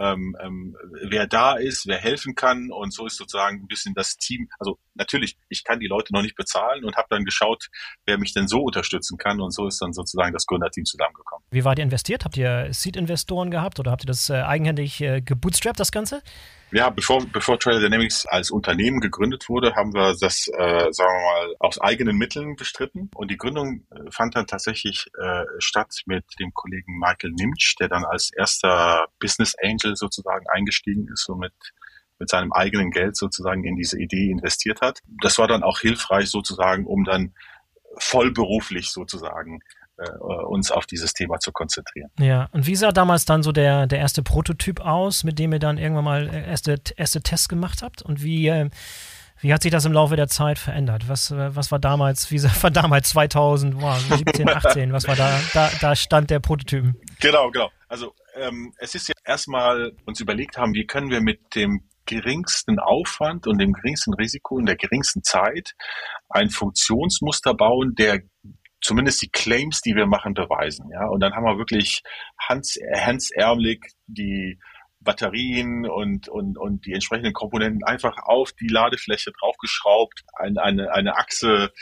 ähm, 0.00 0.36
ähm, 0.42 0.76
wer 1.08 1.26
da 1.26 1.54
ist, 1.54 1.86
wer 1.86 1.98
helfen 1.98 2.34
kann. 2.34 2.70
Und 2.72 2.92
so 2.92 3.06
ist 3.06 3.16
sozusagen 3.16 3.62
ein 3.62 3.66
bisschen 3.66 3.94
das 3.94 4.16
Team. 4.16 4.48
Also 4.58 4.78
natürlich, 4.94 5.36
ich 5.48 5.62
kann 5.62 5.78
die 5.78 5.86
Leute 5.86 6.12
noch 6.12 6.22
nicht 6.22 6.36
bezahlen 6.36 6.84
und 6.84 6.96
habe 6.96 7.08
dann 7.10 7.24
geschaut, 7.24 7.68
wer 8.06 8.18
mich 8.18 8.32
denn 8.32 8.48
so 8.48 8.62
unterstützen 8.62 9.18
kann. 9.18 9.40
Und 9.40 9.52
so 9.52 9.66
ist 9.66 9.80
dann 9.80 9.92
sozusagen 9.92 10.32
das 10.32 10.46
Gründerteam 10.46 10.84
zusammengekommen. 10.84 11.44
Wie 11.50 11.64
wart 11.64 11.78
ihr 11.78 11.84
investiert? 11.84 12.24
Habt 12.24 12.36
ihr 12.36 12.68
Seed-Investoren 12.72 13.50
gehabt 13.50 13.78
oder 13.78 13.90
habt 13.90 14.04
ihr 14.04 14.06
das 14.06 14.30
äh, 14.30 14.40
eigenhändig 14.40 15.00
äh, 15.02 15.20
gebootstrapped, 15.20 15.78
das 15.78 15.92
Ganze? 15.92 16.22
Ja, 16.72 16.88
bevor, 16.88 17.26
bevor 17.26 17.58
Trailer 17.58 17.80
Dynamics 17.80 18.26
als 18.26 18.50
Unternehmen 18.50 19.00
gegründet 19.00 19.48
wurde, 19.48 19.74
haben 19.74 19.92
wir 19.92 20.14
das, 20.20 20.46
äh, 20.46 20.92
sagen 20.92 21.10
wir 21.12 21.48
mal, 21.48 21.56
aus 21.58 21.80
eigenen 21.80 22.16
Mitteln 22.16 22.54
bestritten. 22.54 23.10
Und 23.14 23.30
die 23.30 23.36
Gründung 23.36 23.86
äh, 23.90 24.10
fand 24.10 24.36
dann 24.36 24.46
tatsächlich 24.46 25.10
äh, 25.20 25.44
statt 25.58 26.02
mit 26.06 26.24
dem 26.38 26.54
Kollegen 26.54 26.98
Michael 26.98 27.32
Nimsch, 27.32 27.74
der 27.80 27.88
dann 27.88 28.04
als 28.04 28.30
erster 28.32 29.08
Business 29.18 29.56
Angel 29.60 29.96
sozusagen 29.96 30.46
eingestiegen 30.48 31.08
ist 31.12 31.28
und 31.28 31.40
mit 31.40 31.52
mit 32.20 32.28
seinem 32.28 32.52
eigenen 32.52 32.90
Geld 32.90 33.16
sozusagen 33.16 33.64
in 33.64 33.76
diese 33.76 33.98
Idee 33.98 34.30
investiert 34.30 34.82
hat. 34.82 35.00
Das 35.22 35.38
war 35.38 35.48
dann 35.48 35.62
auch 35.62 35.80
hilfreich 35.80 36.28
sozusagen, 36.28 36.86
um 36.86 37.04
dann 37.04 37.34
vollberuflich 37.96 38.90
sozusagen 38.90 39.60
uns 40.20 40.70
auf 40.70 40.86
dieses 40.86 41.12
Thema 41.12 41.38
zu 41.38 41.52
konzentrieren. 41.52 42.10
Ja, 42.18 42.48
und 42.52 42.66
wie 42.66 42.76
sah 42.76 42.92
damals 42.92 43.24
dann 43.24 43.42
so 43.42 43.52
der, 43.52 43.86
der 43.86 43.98
erste 43.98 44.22
Prototyp 44.22 44.80
aus, 44.80 45.24
mit 45.24 45.38
dem 45.38 45.52
ihr 45.52 45.58
dann 45.58 45.78
irgendwann 45.78 46.04
mal 46.04 46.28
äh, 46.28 46.48
erste, 46.48 46.80
erste 46.96 47.22
Tests 47.22 47.48
gemacht 47.48 47.82
habt? 47.82 48.02
Und 48.02 48.22
wie, 48.22 48.48
äh, 48.48 48.70
wie 49.40 49.52
hat 49.52 49.62
sich 49.62 49.72
das 49.72 49.84
im 49.84 49.92
Laufe 49.92 50.16
der 50.16 50.28
Zeit 50.28 50.58
verändert? 50.58 51.08
Was, 51.08 51.30
was 51.32 51.70
war 51.70 51.78
damals, 51.78 52.30
wie 52.30 52.42
war 52.62 52.70
damals 52.70 53.10
2017, 53.10 54.48
18? 54.48 54.92
Was 54.92 55.06
war 55.06 55.16
da, 55.16 55.38
da, 55.52 55.70
da 55.80 55.96
Stand 55.96 56.30
der 56.30 56.40
Prototypen? 56.40 56.96
Genau, 57.20 57.50
genau. 57.50 57.70
Also 57.88 58.14
ähm, 58.36 58.72
es 58.78 58.94
ist 58.94 59.08
ja 59.08 59.14
erstmal 59.24 59.92
uns 60.06 60.20
überlegt 60.20 60.56
haben, 60.56 60.74
wie 60.74 60.86
können 60.86 61.10
wir 61.10 61.20
mit 61.20 61.54
dem 61.54 61.82
geringsten 62.06 62.78
Aufwand 62.78 63.46
und 63.46 63.58
dem 63.58 63.72
geringsten 63.72 64.14
Risiko 64.14 64.58
in 64.58 64.66
der 64.66 64.76
geringsten 64.76 65.22
Zeit 65.22 65.74
ein 66.28 66.50
Funktionsmuster 66.50 67.54
bauen, 67.54 67.94
der 67.96 68.20
zumindest 68.80 69.22
die 69.22 69.30
Claims, 69.30 69.80
die 69.80 69.94
wir 69.94 70.06
machen, 70.06 70.34
beweisen. 70.34 70.90
Ja, 70.92 71.06
und 71.06 71.20
dann 71.20 71.34
haben 71.34 71.44
wir 71.44 71.58
wirklich 71.58 72.02
Hans, 72.38 72.78
Hansärmelig 72.94 73.92
die 74.06 74.58
Batterien 75.00 75.86
und, 75.86 76.28
und, 76.28 76.58
und 76.58 76.84
die 76.84 76.92
entsprechenden 76.92 77.32
Komponenten 77.32 77.84
einfach 77.84 78.18
auf 78.18 78.52
die 78.52 78.68
Ladefläche 78.68 79.32
draufgeschraubt, 79.32 80.24
eine, 80.34 80.62
eine, 80.62 80.92
eine 80.92 81.16
Achse, 81.16 81.72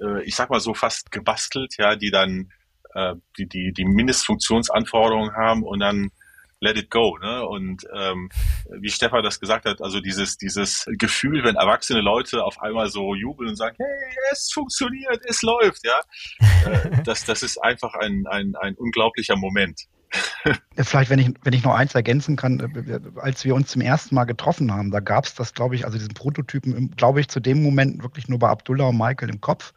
äh, 0.00 0.22
ich 0.24 0.34
sag 0.34 0.48
mal 0.48 0.60
so 0.60 0.72
fast 0.72 1.10
gebastelt, 1.12 1.74
ja, 1.78 1.96
die 1.96 2.10
dann 2.10 2.50
äh, 2.94 3.14
die, 3.36 3.46
die, 3.46 3.72
die 3.72 3.84
Mindestfunktionsanforderungen 3.84 5.34
haben 5.34 5.62
und 5.64 5.80
dann 5.80 6.10
let 6.60 6.76
it 6.76 6.90
go. 6.90 7.18
Ne? 7.18 7.46
Und 7.46 7.86
ähm, 7.94 8.30
wie 8.70 8.90
Stefan 8.90 9.22
das 9.22 9.40
gesagt 9.40 9.66
hat, 9.66 9.82
also 9.82 10.00
dieses, 10.00 10.36
dieses 10.38 10.86
Gefühl, 10.98 11.44
wenn 11.44 11.56
erwachsene 11.56 12.00
Leute 12.00 12.44
auf 12.44 12.60
einmal 12.60 12.88
so 12.88 13.14
jubeln 13.14 13.50
und 13.50 13.56
sagen, 13.56 13.76
hey, 13.78 14.16
es 14.32 14.50
funktioniert, 14.52 15.20
es 15.24 15.42
läuft, 15.42 15.84
ja, 15.84 16.00
äh, 16.70 17.02
das, 17.04 17.24
das 17.24 17.42
ist 17.42 17.58
einfach 17.58 17.94
ein, 17.94 18.26
ein, 18.26 18.54
ein 18.56 18.74
unglaublicher 18.74 19.36
Moment. 19.36 19.82
Vielleicht, 20.76 21.10
wenn 21.10 21.18
ich, 21.18 21.30
wenn 21.42 21.52
ich 21.52 21.64
noch 21.64 21.74
eins 21.74 21.94
ergänzen 21.94 22.36
kann, 22.36 22.60
äh, 22.60 23.00
als 23.20 23.44
wir 23.44 23.54
uns 23.54 23.68
zum 23.68 23.82
ersten 23.82 24.14
Mal 24.14 24.24
getroffen 24.24 24.72
haben, 24.72 24.90
da 24.90 25.00
gab 25.00 25.24
es 25.24 25.34
das, 25.34 25.52
glaube 25.52 25.74
ich, 25.74 25.84
also 25.84 25.98
diesen 25.98 26.14
Prototypen, 26.14 26.92
glaube 26.96 27.20
ich, 27.20 27.28
zu 27.28 27.40
dem 27.40 27.62
Moment 27.62 28.02
wirklich 28.02 28.28
nur 28.28 28.38
bei 28.38 28.48
Abdullah 28.48 28.86
und 28.86 28.98
Michael 28.98 29.30
im 29.30 29.40
Kopf. 29.40 29.74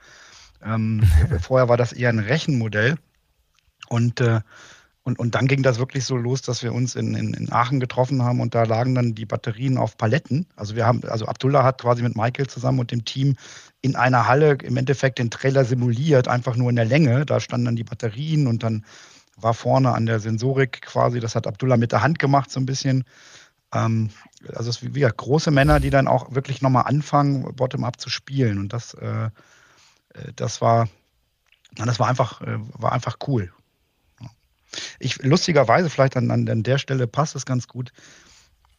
Ähm, 0.63 1.03
vorher 1.41 1.67
war 1.67 1.77
das 1.77 1.93
eher 1.93 2.09
ein 2.09 2.19
Rechenmodell. 2.19 2.97
Und 3.89 4.21
äh, 4.21 4.41
und, 5.09 5.17
und 5.17 5.33
dann 5.33 5.47
ging 5.47 5.63
das 5.63 5.79
wirklich 5.79 6.05
so 6.05 6.15
los, 6.15 6.43
dass 6.43 6.61
wir 6.61 6.71
uns 6.71 6.93
in, 6.93 7.15
in, 7.15 7.33
in 7.33 7.51
Aachen 7.51 7.79
getroffen 7.79 8.21
haben 8.21 8.39
und 8.41 8.53
da 8.53 8.63
lagen 8.63 8.93
dann 8.93 9.15
die 9.15 9.25
Batterien 9.25 9.77
auf 9.77 9.97
Paletten. 9.97 10.45
Also 10.55 10.75
wir 10.75 10.85
haben, 10.85 11.03
also 11.05 11.25
Abdullah 11.25 11.63
hat 11.63 11.81
quasi 11.81 12.03
mit 12.03 12.15
Michael 12.15 12.45
zusammen 12.45 12.79
und 12.79 12.91
dem 12.91 13.05
Team 13.05 13.35
in 13.81 13.95
einer 13.95 14.27
Halle 14.27 14.57
im 14.61 14.77
Endeffekt 14.77 15.17
den 15.17 15.31
Trailer 15.31 15.65
simuliert, 15.65 16.27
einfach 16.27 16.55
nur 16.55 16.69
in 16.69 16.75
der 16.75 16.85
Länge. 16.85 17.25
Da 17.25 17.39
standen 17.39 17.65
dann 17.65 17.75
die 17.75 17.83
Batterien 17.83 18.45
und 18.45 18.61
dann 18.61 18.85
war 19.35 19.55
vorne 19.55 19.93
an 19.93 20.05
der 20.05 20.19
Sensorik 20.19 20.81
quasi, 20.83 21.19
das 21.19 21.33
hat 21.33 21.47
Abdullah 21.47 21.77
mit 21.77 21.91
der 21.91 22.03
Hand 22.03 22.19
gemacht 22.19 22.51
so 22.51 22.59
ein 22.59 22.67
bisschen. 22.67 23.03
Ähm, 23.73 24.11
also 24.47 24.69
es 24.69 24.77
ist 24.77 24.83
wie, 24.83 24.93
wie 24.93 25.09
große 25.09 25.49
Männer, 25.49 25.79
die 25.79 25.89
dann 25.89 26.07
auch 26.07 26.35
wirklich 26.35 26.61
nochmal 26.61 26.83
anfangen, 26.85 27.55
Bottom-up 27.55 27.99
zu 27.99 28.11
spielen. 28.11 28.59
Und 28.59 28.73
das, 28.73 28.93
äh, 28.93 29.25
äh 30.13 30.33
das 30.35 30.61
war, 30.61 30.87
das 31.75 31.99
war 31.99 32.07
einfach, 32.09 32.41
äh, 32.41 32.59
war 32.73 32.91
einfach 32.91 33.17
cool. 33.27 33.51
Ich, 34.99 35.21
lustigerweise, 35.23 35.89
vielleicht 35.89 36.17
an, 36.17 36.29
an 36.29 36.63
der 36.63 36.77
Stelle 36.77 37.07
passt 37.07 37.35
es 37.35 37.45
ganz 37.45 37.67
gut. 37.67 37.91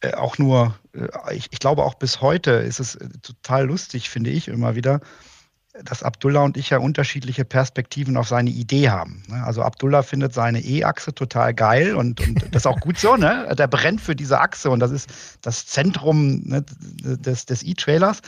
Äh, 0.00 0.14
auch 0.14 0.38
nur, 0.38 0.78
äh, 0.94 1.35
ich, 1.35 1.49
ich, 1.50 1.59
glaube 1.59 1.85
auch 1.85 1.94
bis 1.94 2.20
heute 2.20 2.52
ist 2.52 2.80
es 2.80 2.94
äh, 2.94 3.09
total 3.23 3.66
lustig, 3.66 4.09
finde 4.09 4.30
ich 4.30 4.49
immer 4.49 4.75
wieder, 4.75 5.00
dass 5.85 6.02
Abdullah 6.02 6.42
und 6.42 6.56
ich 6.56 6.70
ja 6.70 6.78
unterschiedliche 6.78 7.44
Perspektiven 7.44 8.16
auf 8.16 8.26
seine 8.26 8.50
Idee 8.50 8.90
haben. 8.90 9.23
Ne? 9.28 9.44
Also 9.44 9.62
Abdullah 9.62 10.02
findet 10.02 10.35
seine 10.35 10.61
E-Achse 10.61 11.14
total 11.14 11.54
geil 11.54 11.94
und, 11.94 12.20
und 12.20 12.42
das 12.50 12.62
ist 12.62 12.66
auch 12.66 12.80
gut 12.80 12.99
so, 12.99 13.16
ne? 13.16 13.54
Der 13.56 13.66
brennt 13.66 14.00
für 14.00 14.16
diese 14.16 14.40
Achse 14.40 14.70
und 14.70 14.80
das 14.80 14.90
ist 14.90 15.11
das 15.42 15.66
Zentrum 15.66 16.42
ne, 16.44 16.64
des, 17.02 17.47
des 17.47 17.62
E-Trailers. 17.62 18.20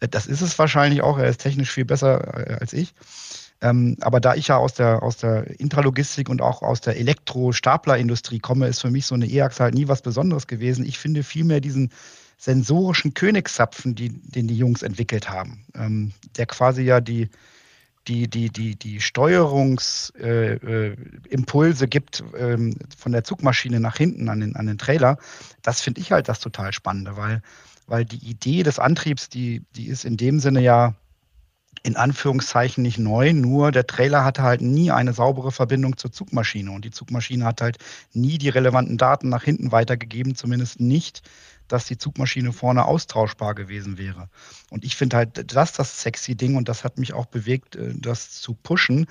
Das 0.00 0.26
ist 0.26 0.42
es 0.42 0.58
wahrscheinlich 0.58 1.02
auch, 1.02 1.16
er 1.18 1.28
ist 1.28 1.40
technisch 1.40 1.70
viel 1.70 1.84
besser 1.84 2.58
als 2.60 2.72
ich. 2.72 2.92
Ähm, 3.60 3.96
aber 4.00 4.20
da 4.20 4.34
ich 4.34 4.48
ja 4.48 4.56
aus 4.56 4.74
der, 4.74 5.02
aus 5.02 5.16
der 5.16 5.58
Intralogistik 5.58 6.28
und 6.28 6.42
auch 6.42 6.62
aus 6.62 6.80
der 6.80 6.96
Elektro-Staplerindustrie 6.96 8.40
komme, 8.40 8.66
ist 8.66 8.80
für 8.80 8.90
mich 8.90 9.06
so 9.06 9.14
eine 9.14 9.26
E-Achse 9.26 9.62
halt 9.62 9.74
nie 9.74 9.88
was 9.88 10.02
Besonderes 10.02 10.46
gewesen. 10.46 10.84
Ich 10.84 10.98
finde 10.98 11.22
vielmehr 11.22 11.60
diesen 11.60 11.90
sensorischen 12.36 13.14
Königszapfen, 13.14 13.94
die, 13.94 14.10
den 14.10 14.48
die 14.48 14.56
Jungs 14.56 14.82
entwickelt 14.82 15.30
haben, 15.30 15.64
ähm, 15.74 16.12
der 16.36 16.46
quasi 16.46 16.82
ja 16.82 17.00
die, 17.00 17.30
die, 18.06 18.28
die, 18.28 18.50
die, 18.50 18.76
die 18.76 19.00
Steuerungsimpulse 19.00 21.84
äh, 21.84 21.86
äh, 21.86 21.88
gibt 21.88 22.22
ähm, 22.36 22.76
von 22.96 23.12
der 23.12 23.24
Zugmaschine 23.24 23.80
nach 23.80 23.96
hinten 23.96 24.28
an 24.28 24.40
den, 24.40 24.56
an 24.56 24.66
den 24.66 24.76
Trailer, 24.78 25.16
das 25.62 25.80
finde 25.80 26.02
ich 26.02 26.12
halt 26.12 26.28
das 26.28 26.40
total 26.40 26.72
Spannende, 26.72 27.16
weil, 27.16 27.40
weil 27.86 28.04
die 28.04 28.28
Idee 28.28 28.62
des 28.62 28.78
Antriebs, 28.78 29.30
die, 29.30 29.62
die 29.74 29.86
ist 29.86 30.04
in 30.04 30.18
dem 30.18 30.40
Sinne 30.40 30.60
ja 30.60 30.94
in 31.84 31.96
Anführungszeichen 31.96 32.82
nicht 32.82 32.98
neu, 32.98 33.34
nur 33.34 33.70
der 33.70 33.86
Trailer 33.86 34.24
hatte 34.24 34.42
halt 34.42 34.62
nie 34.62 34.90
eine 34.90 35.12
saubere 35.12 35.52
Verbindung 35.52 35.98
zur 35.98 36.10
Zugmaschine 36.10 36.70
und 36.70 36.84
die 36.84 36.90
Zugmaschine 36.90 37.44
hat 37.44 37.60
halt 37.60 37.76
nie 38.14 38.38
die 38.38 38.48
relevanten 38.48 38.96
Daten 38.96 39.28
nach 39.28 39.44
hinten 39.44 39.70
weitergegeben, 39.70 40.34
zumindest 40.34 40.80
nicht, 40.80 41.22
dass 41.68 41.84
die 41.84 41.98
Zugmaschine 41.98 42.54
vorne 42.54 42.86
austauschbar 42.86 43.54
gewesen 43.54 43.98
wäre. 43.98 44.30
Und 44.70 44.82
ich 44.82 44.96
finde 44.96 45.18
halt 45.18 45.54
das 45.54 45.72
das 45.72 46.00
sexy 46.00 46.34
Ding 46.34 46.56
und 46.56 46.70
das 46.70 46.84
hat 46.84 46.98
mich 46.98 47.12
auch 47.12 47.26
bewegt, 47.26 47.76
äh, 47.76 47.94
das 47.94 48.30
zu 48.32 48.54
pushen. 48.54 49.06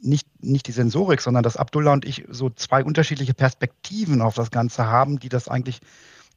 Nicht, 0.00 0.28
nicht 0.44 0.66
die 0.68 0.72
Sensorik, 0.72 1.22
sondern 1.22 1.42
dass 1.42 1.56
Abdullah 1.56 1.94
und 1.94 2.04
ich 2.04 2.24
so 2.28 2.50
zwei 2.50 2.84
unterschiedliche 2.84 3.34
Perspektiven 3.34 4.20
auf 4.20 4.34
das 4.34 4.50
Ganze 4.50 4.86
haben, 4.86 5.18
die 5.18 5.30
das 5.30 5.48
eigentlich 5.48 5.80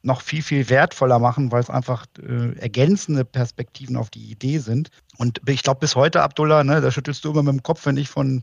noch 0.02 0.20
viel, 0.20 0.42
viel 0.42 0.68
wertvoller 0.68 1.18
machen, 1.18 1.52
weil 1.52 1.60
es 1.60 1.70
einfach 1.70 2.06
äh, 2.18 2.58
ergänzende 2.58 3.24
Perspektiven 3.24 3.96
auf 3.96 4.10
die 4.10 4.30
Idee 4.30 4.58
sind. 4.58 4.90
Und 5.22 5.40
ich 5.48 5.62
glaube, 5.62 5.78
bis 5.78 5.94
heute, 5.94 6.20
Abdullah, 6.20 6.64
ne, 6.64 6.80
da 6.80 6.90
schüttelst 6.90 7.24
du 7.24 7.30
immer 7.30 7.44
mit 7.44 7.52
dem 7.52 7.62
Kopf, 7.62 7.86
wenn 7.86 7.96
ich 7.96 8.08
von 8.08 8.42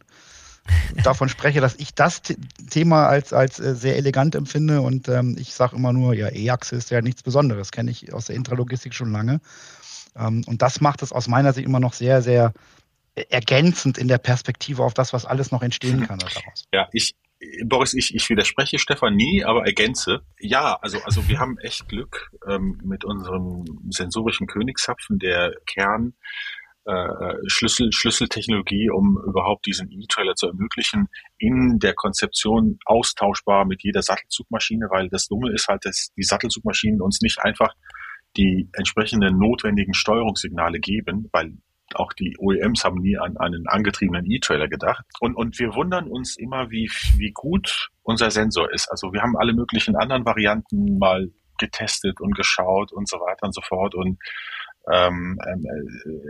davon 1.04 1.28
spreche, 1.28 1.60
dass 1.60 1.76
ich 1.76 1.94
das 1.94 2.22
Thema 2.70 3.08
als, 3.08 3.34
als 3.34 3.60
äh, 3.60 3.76
sehr 3.76 3.98
elegant 3.98 4.34
empfinde. 4.34 4.80
Und 4.80 5.10
ähm, 5.10 5.36
ich 5.38 5.54
sage 5.54 5.76
immer 5.76 5.92
nur, 5.92 6.14
ja, 6.14 6.30
E-Achse 6.30 6.78
ist 6.78 6.90
ja 6.90 7.02
nichts 7.02 7.22
Besonderes, 7.22 7.74
kenne 7.74 7.92
ich 7.92 8.14
aus 8.14 8.28
der 8.28 8.38
Intralogistik 8.38 8.94
schon 8.94 9.12
lange. 9.12 9.42
Ähm, 10.16 10.46
und 10.48 10.62
das 10.62 10.80
macht 10.80 11.02
es 11.02 11.12
aus 11.12 11.28
meiner 11.28 11.52
Sicht 11.52 11.68
immer 11.68 11.82
noch 11.82 11.92
sehr, 11.92 12.22
sehr 12.22 12.54
ergänzend 13.30 13.98
in 13.98 14.08
der 14.08 14.18
Perspektive 14.18 14.82
auf 14.82 14.94
das, 14.94 15.12
was 15.12 15.26
alles 15.26 15.52
noch 15.52 15.62
entstehen 15.62 16.08
kann 16.08 16.20
daraus. 16.20 16.64
Ja, 16.74 16.88
ich, 16.94 17.14
Boris, 17.66 17.94
ich, 17.94 18.16
ich 18.16 18.30
widerspreche 18.30 18.80
Stefan 18.80 19.16
nie, 19.16 19.44
aber 19.44 19.66
ergänze. 19.66 20.22
Ja, 20.40 20.78
also, 20.82 21.00
also 21.04 21.28
wir 21.28 21.40
haben 21.40 21.58
echt 21.58 21.90
Glück 21.90 22.32
ähm, 22.48 22.80
mit 22.86 23.04
unserem 23.04 23.66
sensorischen 23.90 24.48
Königshapfen, 24.48 25.20
der 25.20 25.56
Kern 25.66 26.14
äh, 26.90 27.36
Schlüssel, 27.48 27.92
Schlüsseltechnologie, 27.92 28.90
um 28.90 29.18
überhaupt 29.28 29.66
diesen 29.66 29.92
E-Trailer 29.92 30.36
zu 30.36 30.48
ermöglichen, 30.48 31.08
in 31.38 31.80
der 31.80 31.94
Konzeption 31.94 32.80
austauschbar 32.86 33.66
mit 33.66 33.84
jeder 33.84 34.02
Sattelzugmaschine, 34.02 34.88
weil 34.90 35.10
das 35.10 35.28
Dumme 35.28 35.52
ist 35.52 35.68
halt, 35.68 35.86
dass 35.86 36.10
die 36.18 36.24
Sattelzugmaschinen 36.24 37.02
uns 37.02 37.22
nicht 37.22 37.40
einfach 37.40 37.74
die 38.38 38.70
entsprechenden 38.74 39.38
notwendigen 39.38 39.94
Steuerungssignale 39.94 40.80
geben, 40.80 41.30
weil 41.32 41.58
auch 41.96 42.14
die 42.14 42.36
OEMs 42.38 42.84
haben 42.84 43.02
nie 43.02 43.18
an 43.18 43.38
einen 43.38 43.68
angetriebenen 43.68 44.30
E-Trailer 44.30 44.68
gedacht. 44.68 45.06
Und, 45.20 45.36
und 45.36 45.58
wir 45.60 45.74
wundern 45.74 46.08
uns 46.08 46.38
immer, 46.38 46.70
wie, 46.70 46.90
wie 47.18 47.32
gut 47.32 47.90
unser 48.04 48.32
Sensor 48.32 48.72
ist. 48.72 48.90
Also 48.90 49.12
wir 49.14 49.22
haben 49.22 49.38
alle 49.38 49.54
möglichen 49.54 49.96
anderen 49.96 50.26
Varianten 50.26 51.00
mal 51.00 51.32
getestet 51.58 52.22
und 52.22 52.36
geschaut 52.36 52.92
und 52.92 53.10
so 53.10 53.18
weiter 53.18 53.46
und 53.46 53.54
so 53.54 53.62
fort. 53.62 53.96
Und 53.96 54.20
ähm, 54.92 55.38
ähm 55.48 55.66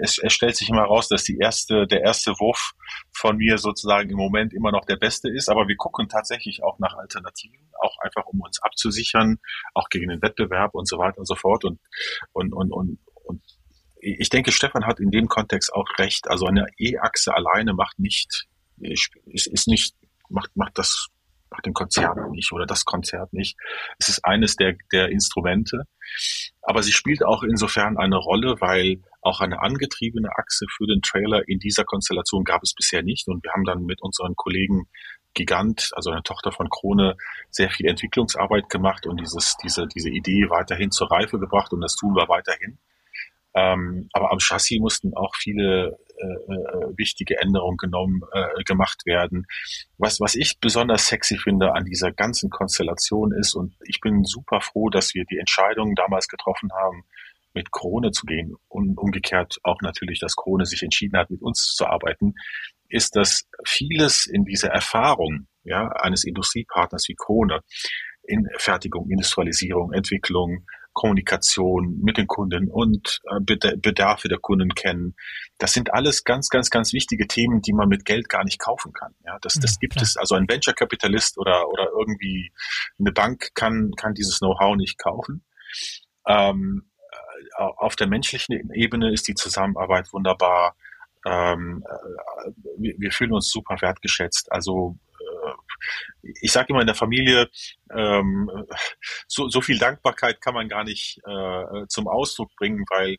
es, 0.01 0.18
es 0.18 0.34
stellt 0.34 0.56
sich 0.56 0.70
immer 0.70 0.84
raus, 0.84 1.08
dass 1.08 1.24
die 1.24 1.38
erste, 1.38 1.88
der 1.88 2.01
erste 2.01 2.32
Wurf 2.39 2.74
von 3.12 3.38
mir 3.38 3.58
sozusagen 3.58 4.10
im 4.10 4.18
Moment 4.18 4.54
immer 4.54 4.72
noch 4.72 4.86
der 4.86 4.98
beste 4.98 5.30
ist. 5.30 5.50
Aber 5.50 5.68
wir 5.68 5.75
gucken 5.75 6.08
tatsächlich 6.10 6.63
auch 6.63 6.80
nach 6.80 6.96
Alternativen, 6.96 7.70
auch 7.82 7.98
einfach 8.00 8.25
um 8.25 8.42
uns 8.42 8.62
abzusichern, 8.62 9.39
auch 9.74 9.89
gegen 9.89 10.10
den 10.10 10.22
Wettbewerb 10.22 10.74
und 10.74 10.88
so 10.88 10.98
weiter 10.98 11.20
und 11.20 11.28
so 11.28 11.36
fort. 11.36 11.66
Und, 11.66 11.80
und, 12.34 12.54
und, 12.54 12.72
und, 12.72 13.00
und 13.24 13.42
ich 14.01 14.30
denke, 14.30 14.51
Stefan 14.51 14.86
hat 14.86 15.00
in 15.00 15.12
dem 15.12 15.28
Kontext 15.28 15.74
auch 15.74 15.88
recht. 15.98 16.30
Also 16.30 16.46
eine 16.46 16.68
E-Achse 16.78 17.34
alleine 17.34 17.74
macht 17.74 18.00
nicht, 18.00 18.48
ist, 18.80 19.12
ist 19.25 19.68
nicht, 19.68 19.96
macht, 20.30 20.56
macht 20.56 20.78
das, 20.78 21.08
macht 21.51 21.65
den 21.65 21.74
Konzert 21.74 22.18
nicht 22.32 22.51
oder 22.51 22.65
das 22.65 22.86
Konzert 22.86 23.34
nicht. 23.34 23.58
Es 23.98 24.10
ist 24.10 24.25
eines 24.25 24.56
der, 24.56 24.75
der 24.91 25.10
Instrumente. 25.10 25.84
Aber 26.62 26.84
sie 26.84 26.91
spielt 26.91 27.24
auch 27.24 27.44
insofern 27.44 27.98
eine 27.98 28.18
Rolle, 28.18 28.56
weil 28.60 29.01
auch 29.22 29.41
eine 29.41 29.62
angetriebene 29.62 30.29
Achse 30.38 30.65
für 30.70 30.88
den 30.88 31.01
Trailer 31.01 31.48
in 31.48 31.60
dieser 31.60 31.84
Konstellation 31.84 32.44
gab 32.44 32.63
es 32.63 32.74
bisher 32.74 33.03
nicht. 33.03 33.27
Und 33.27 33.44
wir 33.44 33.51
haben 33.51 33.65
dann 33.65 33.86
mit 33.86 34.01
unseren 34.01 34.36
Kollegen 34.36 34.88
Gigant, 35.34 35.91
also 35.94 36.12
eine 36.12 36.24
Tochter 36.24 36.51
von 36.51 36.70
Krone, 36.70 37.15
sehr 37.50 37.70
viel 37.70 37.88
Entwicklungsarbeit 37.88 38.70
gemacht 38.70 39.06
und 39.06 39.20
dieses, 39.20 39.56
diese, 39.63 39.88
diese 39.88 40.10
Idee 40.10 40.50
weiterhin 40.50 40.91
zur 40.91 41.12
Reife 41.12 41.39
gebracht 41.39 41.72
und 41.72 41.82
das 41.82 41.96
tun 41.96 42.15
wir 42.15 42.27
weiterhin. 42.27 42.79
Ähm, 43.60 44.10
aber 44.13 44.32
am 44.32 44.39
Chassis 44.39 44.80
mussten 44.80 45.13
auch 45.16 45.36
viele 45.36 45.98
äh, 46.18 46.25
äh, 46.25 46.98
wichtige 46.98 47.39
Änderungen 47.39 47.78
genommen, 47.78 48.22
äh, 48.32 48.63
gemacht 48.63 49.06
werden. 49.06 49.46
Was, 49.98 50.20
was 50.20 50.36
ich 50.36 50.60
besonders 50.60 51.08
sexy 51.08 51.38
finde 51.38 51.74
an 51.74 51.86
dieser 51.86 52.12
ganzen 52.12 52.50
Konstellation 52.50 53.34
ist, 53.34 53.56
und 53.56 53.76
ich 53.86 54.00
bin 54.00 54.24
super 54.24 54.62
froh, 54.62 54.89
dass 54.89 55.13
wir 55.13 55.26
die 55.26 55.38
Entscheidung 55.38 55.95
damals 55.95 56.28
getroffen 56.28 56.69
haben, 56.74 57.04
mit 57.54 57.72
Krone 57.72 58.12
zu 58.12 58.26
gehen 58.26 58.56
und 58.67 58.98
umgekehrt 58.98 59.58
auch 59.63 59.82
natürlich, 59.82 60.19
dass 60.19 60.36
Krone 60.36 60.65
sich 60.65 60.84
entschieden 60.84 61.17
hat, 61.17 61.32
mit 61.32 61.41
uns 61.41 61.74
zu 61.76 61.86
arbeiten, 61.86 62.36
ist, 62.88 63.15
dass 63.15 63.48
vieles 63.65 64.28
in 64.28 64.45
dieser 64.45 64.69
Erfahrung 64.69 65.48
ja, 65.63 65.89
eines 65.89 66.24
Industriepartners 66.24 67.08
wie 67.10 67.15
Krone 67.15 67.62
in 68.24 68.48
Fertigung, 68.58 69.10
Industrialisierung, 69.10 69.91
Entwicklung, 69.91 70.65
Kommunikation 70.93 71.99
mit 72.02 72.17
den 72.17 72.28
Kunden 72.28 72.69
und 72.69 73.21
äh, 73.30 73.39
Bedarfe 73.39 74.28
der 74.28 74.39
Kunden 74.39 74.69
kennen. 74.69 75.15
Das 75.58 75.73
sind 75.73 75.93
alles 75.93 76.23
ganz, 76.23 76.49
ganz, 76.49 76.69
ganz 76.69 76.93
wichtige 76.93 77.28
Themen, 77.28 77.62
die 77.62 77.73
man 77.73 77.88
mit 77.88 78.06
Geld 78.06 78.30
gar 78.30 78.43
nicht 78.43 78.60
kaufen 78.60 78.91
kann. 78.93 79.13
Ja, 79.25 79.38
das, 79.41 79.54
das 79.54 79.73
ja, 79.73 79.78
gibt 79.82 79.93
klar. 79.93 80.04
es. 80.04 80.17
Also 80.17 80.36
ein 80.36 80.49
Venture-Kapitalist 80.49 81.38
oder, 81.38 81.69
oder 81.69 81.89
irgendwie 81.97 82.52
eine 82.99 83.12
Bank 83.12 83.52
kann, 83.54 83.91
kann 83.95 84.13
dieses 84.13 84.39
Know-how 84.39 84.75
nicht 84.75 84.97
kaufen. 84.97 85.45
Ähm, 86.28 86.89
äh, 87.58 87.63
auf 87.78 87.95
der 87.95 88.08
menschlichen 88.08 88.71
Ebene 88.73 89.12
ist 89.13 89.28
die 89.28 89.36
Zusammenarbeit 89.36 90.12
wunderbar. 90.12 90.75
Ähm, 91.25 91.84
äh, 91.88 92.52
wir, 92.78 92.95
wir 92.97 93.12
fühlen 93.12 93.34
uns 93.34 93.49
super 93.52 93.78
wertgeschätzt. 93.82 94.52
Also 94.52 94.97
ich 96.22 96.52
sage 96.52 96.68
immer 96.70 96.82
in 96.82 96.88
der 96.88 96.96
Familie, 96.96 97.50
ähm, 97.96 98.50
so, 99.28 99.50
so 99.50 99.62
viel 99.62 99.78
Dankbarkeit 99.78 100.42
kann 100.42 100.54
man 100.54 100.70
gar 100.70 100.84
nicht 100.84 101.20
äh, 101.26 101.88
zum 101.88 102.08
Ausdruck 102.08 102.56
bringen, 102.56 102.86
weil 102.89 103.18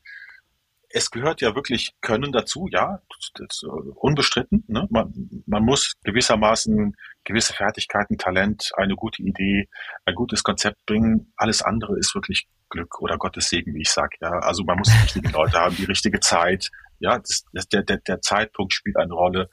es 0.93 1.11
gehört 1.11 1.41
ja 1.41 1.55
wirklich 1.55 1.95
Können 2.01 2.33
dazu, 2.33 2.69
ja, 2.71 3.01
das, 3.35 3.63
unbestritten. 3.95 4.65
Ne? 4.67 4.89
Man, 4.91 5.45
man 5.47 5.65
muss 5.65 5.95
gewissermaßen 6.03 6.97
gewisse 7.25 7.53
Fertigkeiten, 7.53 8.19
Talent, 8.19 8.73
eine 8.77 8.97
gute 8.97 9.23
Idee, 9.23 9.69
ein 10.05 10.15
gutes 10.15 10.43
Konzept 10.43 10.85
bringen. 10.87 11.33
Alles 11.37 11.63
andere 11.63 11.97
ist 11.99 12.15
wirklich 12.15 12.49
Glück 12.71 13.01
oder 13.01 13.19
Gottes 13.19 13.49
Segen, 13.49 13.75
wie 13.75 13.83
ich 13.83 13.91
sage. 13.91 14.17
Ja, 14.21 14.31
also 14.31 14.65
man 14.65 14.79
muss 14.79 14.89
die 14.89 15.03
richtigen 15.03 15.31
Leute 15.31 15.61
haben, 15.61 15.77
die 15.77 15.85
richtige 15.85 16.21
Zeit. 16.21 16.71
Ja, 16.99 17.19
das, 17.19 17.45
das, 17.53 17.69
der, 17.69 17.83
der, 17.83 17.99
der 17.99 18.21
Zeitpunkt 18.21 18.73
spielt 18.73 18.97
eine 18.97 19.15
Rolle. 19.15 19.49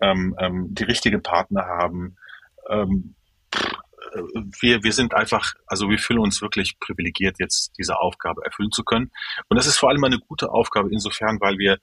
Ähm, 0.00 0.34
ähm, 0.38 0.68
die 0.70 0.84
richtigen 0.84 1.22
Partner 1.22 1.66
haben 1.66 2.16
ähm, 2.72 3.14
wir, 4.60 4.82
wir 4.82 4.92
sind 4.92 5.14
einfach, 5.14 5.54
also 5.66 5.88
wir 5.88 5.98
fühlen 5.98 6.18
uns 6.20 6.42
wirklich 6.42 6.78
privilegiert, 6.80 7.36
jetzt 7.38 7.72
diese 7.78 7.98
Aufgabe 7.98 8.44
erfüllen 8.44 8.70
zu 8.70 8.84
können. 8.84 9.10
Und 9.48 9.56
das 9.56 9.66
ist 9.66 9.78
vor 9.78 9.88
allem 9.88 10.04
eine 10.04 10.18
gute 10.18 10.50
Aufgabe 10.50 10.90
insofern, 10.90 11.40
weil 11.40 11.58
wir 11.58 11.78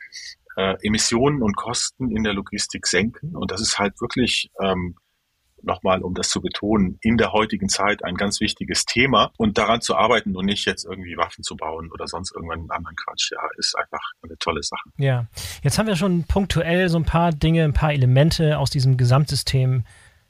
äh, 0.55 0.75
Emissionen 0.83 1.41
und 1.41 1.55
Kosten 1.55 2.11
in 2.11 2.23
der 2.23 2.33
Logistik 2.33 2.85
senken. 2.85 3.35
Und 3.35 3.51
das 3.51 3.61
ist 3.61 3.79
halt 3.79 3.99
wirklich, 3.99 4.51
ähm, 4.61 4.95
nochmal, 5.63 6.01
um 6.01 6.13
das 6.13 6.29
zu 6.29 6.41
betonen, 6.41 6.97
in 7.01 7.17
der 7.17 7.33
heutigen 7.33 7.69
Zeit 7.69 8.03
ein 8.03 8.15
ganz 8.15 8.39
wichtiges 8.39 8.85
Thema. 8.85 9.31
Und 9.37 9.57
daran 9.57 9.81
zu 9.81 9.95
arbeiten 9.95 10.35
und 10.35 10.45
nicht 10.45 10.65
jetzt 10.65 10.85
irgendwie 10.85 11.17
Waffen 11.17 11.43
zu 11.43 11.55
bauen 11.55 11.91
oder 11.91 12.07
sonst 12.07 12.33
irgendeinen 12.33 12.69
anderen 12.71 12.95
Quatsch, 12.95 13.31
ja, 13.31 13.39
ist 13.57 13.75
einfach 13.77 14.01
eine 14.21 14.37
tolle 14.37 14.63
Sache. 14.63 14.89
Ja, 14.97 15.27
jetzt 15.63 15.77
haben 15.77 15.87
wir 15.87 15.95
schon 15.95 16.23
punktuell 16.25 16.89
so 16.89 16.97
ein 16.97 17.05
paar 17.05 17.31
Dinge, 17.31 17.63
ein 17.63 17.73
paar 17.73 17.93
Elemente 17.93 18.57
aus 18.57 18.69
diesem 18.69 18.97
Gesamtsystem 18.97 19.83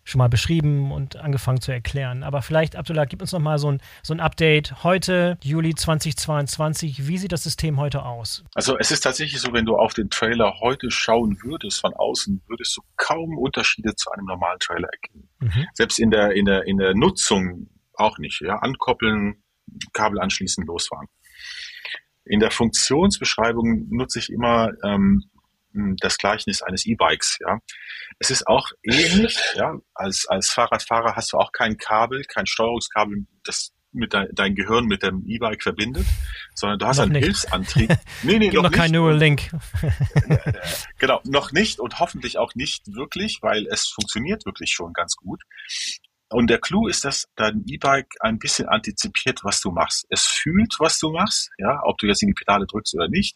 schon 0.10 0.19
mal 0.19 0.30
beschrieben 0.30 0.91
und 0.91 1.15
angefangen 1.15 1.62
zu 1.62 1.72
erklären. 1.72 2.24
Aber 2.24 2.41
vielleicht, 2.41 2.76
Abdullah, 2.76 3.06
gib 3.06 3.22
uns 3.22 3.32
noch 3.32 3.39
mal 3.39 3.60
so 3.60 3.72
ein, 3.72 3.82
so 4.04 4.13
ein 4.13 4.19
Update. 4.19 4.84
Heute, 4.84 5.38
Juli 5.43 5.76
2022, 5.76 7.08
wie 7.08 7.17
sieht 7.17 7.32
das 7.32 7.43
System 7.43 7.80
heute 7.80 8.04
aus? 8.04 8.43
Also 8.56 8.78
es 8.78 8.91
ist 8.91 9.02
tatsächlich 9.02 9.39
so, 9.39 9.54
wenn 9.54 9.65
du 9.65 9.76
auf 9.76 9.93
den 9.93 10.10
Trailer 10.10 10.60
heute 10.60 10.91
schauen 10.91 11.38
würdest 11.43 11.82
von 11.82 11.93
außen, 11.93 12.41
würdest 12.48 12.76
du 12.78 12.82
kaum 12.98 13.38
Unterschiede 13.38 13.95
zu 13.95 14.12
einem 14.12 14.26
normalen 14.26 14.60
Trailer 14.60 14.89
erkennen. 14.91 15.30
Mhm. 15.39 15.67
Selbst 15.74 16.00
in 16.00 16.12
der, 16.12 16.32
in, 16.32 16.45
der, 16.45 16.65
in 16.65 16.78
der 16.78 16.95
Nutzung 16.95 17.69
auch 17.93 18.17
nicht. 18.17 18.41
Ja? 18.41 18.58
Ankoppeln, 18.58 19.43
Kabel 19.93 20.19
anschließen, 20.19 20.65
losfahren. 20.65 21.08
In 22.26 22.39
der 22.39 22.52
Funktionsbeschreibung 22.52 23.88
nutze 23.89 24.19
ich 24.19 24.30
immer 24.30 24.72
ähm, 24.84 25.30
das 26.00 26.18
Gleichnis 26.18 26.62
eines 26.62 26.86
E-Bikes, 26.86 27.38
ja. 27.42 27.60
Es 28.20 28.30
ist 28.30 28.48
auch 28.48 28.70
ähnlich, 28.84 29.38
ja. 29.56 29.76
Als, 29.94 30.26
als 30.28 30.50
Fahrradfahrer 30.50 31.15
hast 31.15 31.34
du 31.34 31.38
auch 31.38 31.52
kein 31.52 31.78
Kabel, 31.78 32.24
kein 32.24 32.46
Steuerungskabel, 32.46 33.26
das 33.44 33.72
mit 33.92 34.13
dein, 34.13 34.28
dein 34.34 34.56
Gehirn 34.56 34.86
mit 34.86 35.04
dem 35.04 35.24
E-Bike 35.28 35.63
verbindet, 35.63 36.06
sondern 36.54 36.80
du 36.80 36.86
hast 36.86 36.98
noch 36.98 37.04
einen 37.06 37.13
nicht. 37.13 37.24
Hilfsantrieb. 37.24 37.98
Nee, 38.24 38.38
nee, 38.38 38.52
noch, 38.52 38.63
noch 38.63 38.72
kein 38.72 38.92
Neuralink. 38.92 39.50
genau, 41.00 41.22
noch 41.24 41.52
nicht 41.52 41.80
und 41.80 42.00
hoffentlich 42.00 42.38
auch 42.38 42.54
nicht 42.54 42.94
wirklich, 42.94 43.39
weil 43.42 43.65
es 43.68 43.88
funktioniert 43.88 44.46
wirklich 44.46 44.72
schon 44.72 44.94
ganz 44.94 45.15
gut. 45.15 45.42
Und 46.30 46.50
der 46.50 46.60
Clou 46.60 46.88
ist, 46.88 47.06
dass 47.06 47.28
dein 47.36 47.63
E-Bike 47.65 48.13
ein 48.20 48.38
bisschen 48.38 48.68
antizipiert, 48.68 49.39
was 49.44 49.62
du 49.62 49.72
machst. 49.72 50.06
Es 50.10 50.26
fühlt, 50.26 50.76
was 50.78 51.00
du 51.00 51.12
machst, 51.12 51.50
ja, 51.58 51.80
ob 51.84 51.98
du 51.98 52.06
jetzt 52.06 52.22
in 52.22 52.28
die 52.28 52.36
Pedale 52.36 52.68
drückst 52.68 52.94
oder 52.96 53.08
nicht 53.08 53.36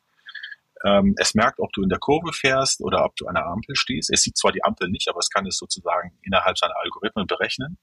Ähm, 0.85 1.15
es 1.17 1.33
merkt, 1.33 1.59
ob 1.59 1.71
du 1.71 1.81
in 1.81 1.89
der 1.89 1.99
Kurve 1.99 2.33
fährst 2.33 2.81
oder 2.81 3.05
ob 3.05 3.15
du 3.15 3.27
an 3.27 3.35
der 3.35 3.45
Ampel 3.45 3.75
stehst. 3.75 4.09
Es 4.11 4.21
sieht 4.21 4.37
zwar 4.37 4.51
die 4.51 4.63
Ampel 4.63 4.89
nicht, 4.89 5.07
aber 5.09 5.19
es 5.19 5.29
kann 5.29 5.45
es 5.45 5.57
sozusagen 5.57 6.17
innerhalb 6.23 6.57
seiner 6.57 6.75
Algorithmen 6.77 7.25
berechnen. 7.25 7.77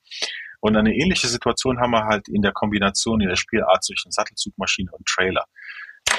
Und 0.60 0.76
eine 0.76 0.94
ähnliche 0.94 1.28
Situation 1.28 1.80
haben 1.80 1.92
wir 1.92 2.04
halt 2.04 2.28
in 2.28 2.42
der 2.42 2.52
Kombination 2.52 3.20
in 3.20 3.28
der 3.28 3.36
Spielart 3.36 3.82
zwischen 3.84 4.12
Sattelzugmaschine 4.12 4.90
und 4.92 5.06
Trailer. 5.06 5.44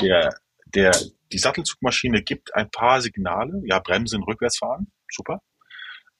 Der, 0.01 0.33
der, 0.65 0.91
die 1.31 1.37
Sattelzugmaschine 1.37 2.23
gibt 2.23 2.55
ein 2.55 2.71
paar 2.71 3.01
Signale, 3.01 3.61
ja, 3.65 3.79
Bremsen, 3.79 4.23
Rückwärtsfahren, 4.23 4.91
super. 5.11 5.41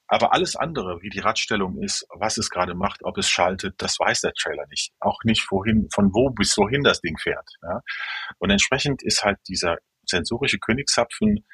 Aber 0.06 0.34
alles 0.34 0.56
andere, 0.56 1.00
wie 1.00 1.08
die 1.08 1.20
Radstellung 1.20 1.82
ist, 1.82 2.06
was 2.14 2.36
es 2.36 2.50
gerade 2.50 2.74
macht, 2.74 3.02
ob 3.02 3.16
es 3.16 3.30
schaltet, 3.30 3.76
das 3.78 3.98
weiß 3.98 4.20
der 4.20 4.34
Trailer 4.34 4.66
nicht. 4.68 4.92
Auch 5.00 5.18
nicht 5.24 5.50
wohin, 5.50 5.88
von 5.90 6.12
wo 6.12 6.28
bis 6.28 6.56
wohin 6.58 6.82
das 6.82 7.00
Ding 7.00 7.16
fährt. 7.18 7.48
Ja. 7.62 7.80
Und 8.38 8.50
entsprechend 8.50 9.02
ist 9.02 9.24
halt 9.24 9.38
dieser 9.48 9.78
sensorische 10.04 10.58
Königshapfen 10.58 11.44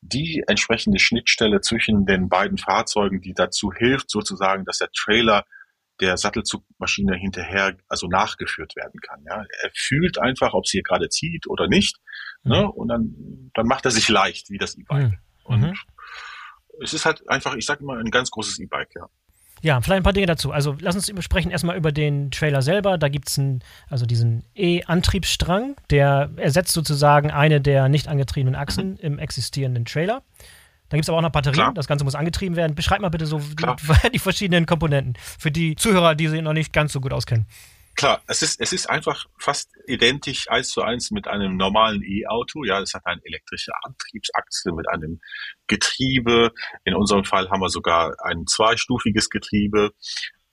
die 0.00 0.44
entsprechende 0.46 0.98
Schnittstelle 0.98 1.60
zwischen 1.60 2.06
den 2.06 2.28
beiden 2.28 2.56
Fahrzeugen, 2.56 3.20
die 3.20 3.34
dazu 3.34 3.72
hilft, 3.72 4.10
sozusagen, 4.10 4.64
dass 4.64 4.78
der 4.78 4.90
Trailer 4.92 5.44
der 6.00 6.16
Sattelzugmaschine 6.16 7.16
hinterher, 7.16 7.76
also 7.88 8.06
nachgeführt 8.06 8.76
werden 8.76 9.00
kann. 9.00 9.24
Ja. 9.26 9.44
Er 9.62 9.70
fühlt 9.74 10.18
einfach, 10.18 10.54
ob 10.54 10.66
sie 10.66 10.82
gerade 10.82 11.08
zieht 11.08 11.48
oder 11.48 11.66
nicht, 11.66 11.98
ne, 12.44 12.56
mhm. 12.56 12.62
ne, 12.62 12.72
und 12.72 12.88
dann, 12.88 13.50
dann 13.54 13.66
macht 13.66 13.84
er 13.84 13.90
sich 13.90 14.08
leicht, 14.08 14.50
wie 14.50 14.58
das 14.58 14.76
E-Bike. 14.76 15.10
Mhm. 15.10 15.18
Und 15.44 15.60
mhm. 15.60 15.74
es 16.82 16.94
ist 16.94 17.04
halt 17.04 17.28
einfach, 17.28 17.56
ich 17.56 17.66
sage 17.66 17.82
immer, 17.82 17.98
ein 17.98 18.10
ganz 18.10 18.30
großes 18.30 18.60
E-Bike, 18.60 18.94
ja. 18.94 19.08
Ja, 19.62 19.80
vielleicht 19.80 20.00
ein 20.00 20.02
paar 20.04 20.12
Dinge 20.12 20.26
dazu. 20.26 20.52
Also 20.52 20.76
lass 20.80 20.94
uns 20.94 21.12
sprechen 21.24 21.50
erstmal 21.50 21.76
über 21.76 21.92
den 21.92 22.30
Trailer 22.30 22.62
selber. 22.62 22.98
Da 22.98 23.08
gibt 23.08 23.28
es 23.28 23.40
also 23.88 24.06
diesen 24.06 24.44
E-Antriebsstrang, 24.54 25.76
der 25.90 26.30
ersetzt 26.36 26.72
sozusagen 26.72 27.30
eine 27.30 27.60
der 27.60 27.88
nicht 27.88 28.08
angetriebenen 28.08 28.54
Achsen 28.54 28.90
mhm. 28.90 28.98
im 29.00 29.18
existierenden 29.18 29.84
Trailer. 29.84 30.22
Da 30.88 30.96
gibt 30.96 31.04
es 31.04 31.08
aber 31.10 31.18
auch 31.18 31.22
noch 31.22 31.30
Batterien, 31.30 31.56
Klar. 31.56 31.74
das 31.74 31.86
Ganze 31.86 32.04
muss 32.04 32.14
angetrieben 32.14 32.56
werden. 32.56 32.74
Beschreib 32.74 33.00
mal 33.00 33.10
bitte 33.10 33.26
so 33.26 33.38
die, 33.38 33.66
die, 34.12 34.18
verschiedenen 34.18 34.64
Komponenten 34.64 35.14
für 35.38 35.50
die 35.50 35.76
Zuhörer, 35.76 36.14
die 36.14 36.28
sich 36.28 36.40
noch 36.40 36.54
nicht 36.54 36.72
ganz 36.72 36.92
so 36.92 37.00
gut 37.00 37.12
auskennen. 37.12 37.46
Klar, 37.98 38.22
es 38.28 38.42
ist, 38.42 38.60
es 38.60 38.72
ist 38.72 38.88
einfach 38.88 39.26
fast 39.40 39.72
identisch 39.88 40.48
eins 40.48 40.68
zu 40.68 40.82
eins 40.82 41.10
mit 41.10 41.26
einem 41.26 41.56
normalen 41.56 42.00
E-Auto. 42.04 42.62
Ja, 42.62 42.80
es 42.80 42.94
hat 42.94 43.04
eine 43.06 43.20
elektrische 43.24 43.72
Antriebsachse 43.82 44.70
mit 44.70 44.88
einem 44.88 45.18
Getriebe. 45.66 46.52
In 46.84 46.94
unserem 46.94 47.24
Fall 47.24 47.50
haben 47.50 47.60
wir 47.60 47.70
sogar 47.70 48.14
ein 48.22 48.46
zweistufiges 48.46 49.30
Getriebe. 49.30 49.90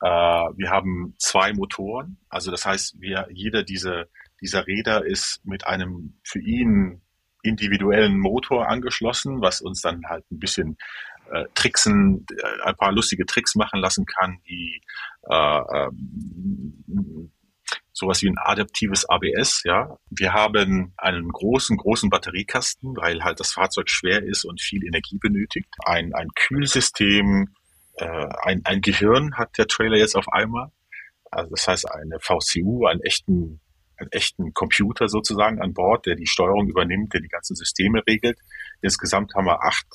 Äh, 0.02 0.08
wir 0.08 0.72
haben 0.72 1.14
zwei 1.20 1.54
Motoren. 1.54 2.18
Also 2.30 2.50
das 2.50 2.66
heißt, 2.66 3.00
wir, 3.00 3.28
jeder 3.32 3.62
dieser, 3.62 4.06
dieser 4.42 4.66
Räder 4.66 5.06
ist 5.06 5.46
mit 5.46 5.68
einem 5.68 6.20
für 6.24 6.40
ihn 6.40 7.04
individuellen 7.44 8.18
Motor 8.18 8.70
angeschlossen, 8.70 9.40
was 9.42 9.62
uns 9.62 9.82
dann 9.82 10.02
halt 10.10 10.26
ein 10.32 10.40
bisschen 10.40 10.80
äh, 11.32 11.46
tricksen, 11.54 12.26
äh, 12.32 12.64
ein 12.64 12.76
paar 12.76 12.92
lustige 12.92 13.28
Tricks 13.28 13.54
machen 13.54 13.82
lassen 13.82 14.08
kann, 14.08 14.40
wie 14.46 14.82
äh, 15.30 15.60
ähm, 15.76 17.32
sowas 17.96 18.22
wie 18.22 18.30
ein 18.30 18.38
adaptives 18.38 19.10
ABS, 19.10 19.64
ja. 19.64 19.98
Wir 20.10 20.34
haben 20.34 20.94
einen 20.98 21.30
großen, 21.30 21.78
großen 21.78 22.10
Batteriekasten, 22.10 22.96
weil 22.98 23.24
halt 23.24 23.40
das 23.40 23.54
Fahrzeug 23.54 23.90
schwer 23.90 24.22
ist 24.22 24.44
und 24.44 24.62
viel 24.62 24.86
Energie 24.86 25.18
benötigt. 25.18 25.70
Ein, 25.86 26.14
ein 26.14 26.28
Kühlsystem, 26.36 27.56
äh, 27.94 28.28
ein, 28.44 28.62
ein 28.66 28.82
Gehirn 28.82 29.38
hat 29.38 29.58
der 29.58 29.68
Trailer 29.68 29.98
jetzt 29.98 30.18
auf 30.18 30.28
einmal. 30.28 30.72
Also 31.32 31.52
das 31.52 31.68
heißt 31.68 31.90
eine 31.90 32.20
VCU, 32.20 32.86
einen 32.86 33.02
echten 33.02 33.62
einen 33.98 34.12
echten 34.12 34.54
Computer 34.54 35.08
sozusagen 35.08 35.62
an 35.62 35.74
Bord, 35.74 36.06
der 36.06 36.16
die 36.16 36.28
Steuerung 36.28 36.68
übernimmt, 36.68 37.14
der 37.14 37.22
die 37.22 37.30
ganzen 37.30 37.56
Systeme 37.56 38.02
regelt. 38.06 38.38
Insgesamt 38.82 39.34
haben 39.36 39.46
wir 39.46 39.64
acht 39.64 39.88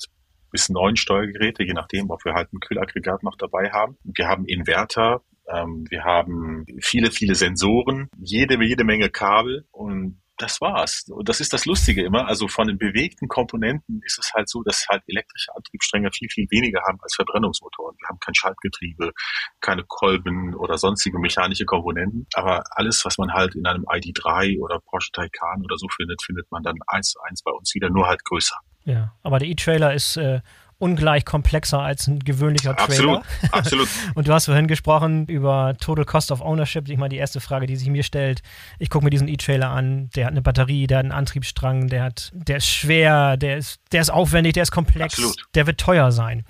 bis 0.49 0.69
neun 0.69 0.95
Steuergeräte, 0.95 1.63
je 1.63 1.73
nachdem, 1.73 2.09
ob 2.09 2.25
wir 2.25 2.33
halt 2.33 2.51
ein 2.51 2.59
Kühlaggregat 2.59 3.21
noch 3.21 3.35
dabei 3.37 3.69
haben. 3.69 3.99
Wir 4.03 4.27
haben 4.27 4.45
Inverter, 4.47 5.21
ähm, 5.53 5.85
wir 5.89 6.03
haben 6.03 6.65
viele, 6.81 7.11
viele 7.11 7.35
Sensoren, 7.35 8.09
jede, 8.17 8.61
jede 8.63 8.83
Menge 8.83 9.09
Kabel 9.09 9.65
und 9.71 10.21
das 10.41 10.59
war's. 10.59 11.05
Und 11.09 11.29
das 11.29 11.39
ist 11.39 11.53
das 11.53 11.65
Lustige 11.65 12.03
immer. 12.03 12.27
Also 12.27 12.47
von 12.47 12.67
den 12.67 12.77
bewegten 12.77 13.27
Komponenten 13.27 14.01
ist 14.05 14.17
es 14.17 14.33
halt 14.33 14.49
so, 14.49 14.63
dass 14.63 14.87
halt 14.89 15.03
elektrische 15.07 15.55
Antriebsstränge 15.55 16.09
viel, 16.11 16.29
viel 16.29 16.47
weniger 16.49 16.81
haben 16.87 16.97
als 17.01 17.15
Verbrennungsmotoren. 17.15 17.95
Wir 17.99 18.09
haben 18.09 18.19
kein 18.19 18.33
Schaltgetriebe, 18.33 19.11
keine 19.59 19.83
Kolben 19.87 20.55
oder 20.55 20.77
sonstige 20.77 21.19
mechanische 21.19 21.65
Komponenten. 21.65 22.27
Aber 22.33 22.63
alles, 22.71 23.05
was 23.05 23.17
man 23.17 23.31
halt 23.33 23.55
in 23.55 23.65
einem 23.65 23.85
ID3 23.85 24.59
oder 24.59 24.79
Porsche 24.79 25.11
Taycan 25.11 25.63
oder 25.63 25.77
so 25.77 25.87
findet, 25.95 26.23
findet 26.23 26.51
man 26.51 26.63
dann 26.63 26.77
eins 26.87 27.11
zu 27.11 27.19
eins 27.21 27.43
bei 27.43 27.51
uns 27.51 27.73
wieder, 27.75 27.89
nur 27.89 28.07
halt 28.07 28.23
größer. 28.25 28.55
Ja, 28.83 29.13
aber 29.21 29.37
der 29.37 29.47
E-Trailer 29.47 29.93
ist 29.93 30.17
äh, 30.17 30.41
ungleich 30.81 31.25
komplexer 31.25 31.79
als 31.79 32.07
ein 32.07 32.19
gewöhnlicher 32.19 32.75
Trailer. 32.75 33.17
Absolut, 33.17 33.53
absolut. 33.53 33.87
Und 34.15 34.27
du 34.27 34.33
hast 34.33 34.45
vorhin 34.45 34.67
gesprochen 34.67 35.27
über 35.27 35.75
Total 35.79 36.05
Cost 36.05 36.31
of 36.31 36.41
Ownership. 36.41 36.89
Ich 36.89 36.97
meine, 36.97 37.09
die 37.09 37.17
erste 37.17 37.39
Frage, 37.39 37.67
die 37.67 37.75
sich 37.75 37.87
mir 37.87 38.03
stellt, 38.03 38.41
ich 38.79 38.89
gucke 38.89 39.05
mir 39.05 39.11
diesen 39.11 39.27
E-Trailer 39.27 39.69
an, 39.69 40.09
der 40.15 40.25
hat 40.25 40.31
eine 40.31 40.41
Batterie, 40.41 40.87
der 40.87 40.99
hat 40.99 41.05
einen 41.05 41.11
Antriebsstrang, 41.11 41.87
der 41.87 42.03
hat, 42.03 42.31
der 42.33 42.57
ist 42.57 42.67
schwer, 42.67 43.37
der 43.37 43.57
ist, 43.57 43.79
der 43.91 44.01
ist 44.01 44.09
aufwendig, 44.09 44.53
der 44.53 44.63
ist 44.63 44.71
komplex, 44.71 45.13
absolut. 45.13 45.37
der 45.53 45.67
wird 45.67 45.79
teuer 45.79 46.11
sein. 46.11 46.43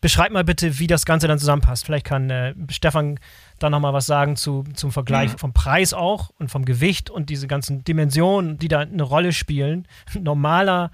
Beschreib 0.00 0.32
mal 0.32 0.44
bitte, 0.44 0.78
wie 0.78 0.86
das 0.86 1.04
Ganze 1.04 1.28
dann 1.28 1.38
zusammenpasst. 1.38 1.84
Vielleicht 1.84 2.06
kann 2.06 2.30
äh, 2.30 2.54
Stefan 2.70 3.20
da 3.58 3.70
nochmal 3.70 3.92
was 3.92 4.06
sagen 4.06 4.34
zu, 4.34 4.64
zum 4.74 4.90
Vergleich 4.90 5.32
mhm. 5.32 5.38
vom 5.38 5.52
Preis 5.52 5.92
auch 5.92 6.30
und 6.38 6.50
vom 6.50 6.64
Gewicht 6.64 7.10
und 7.10 7.30
diese 7.30 7.46
ganzen 7.46 7.84
Dimensionen, 7.84 8.58
die 8.58 8.68
da 8.68 8.80
eine 8.80 9.02
Rolle 9.02 9.32
spielen. 9.32 9.86
Normaler 10.18 10.90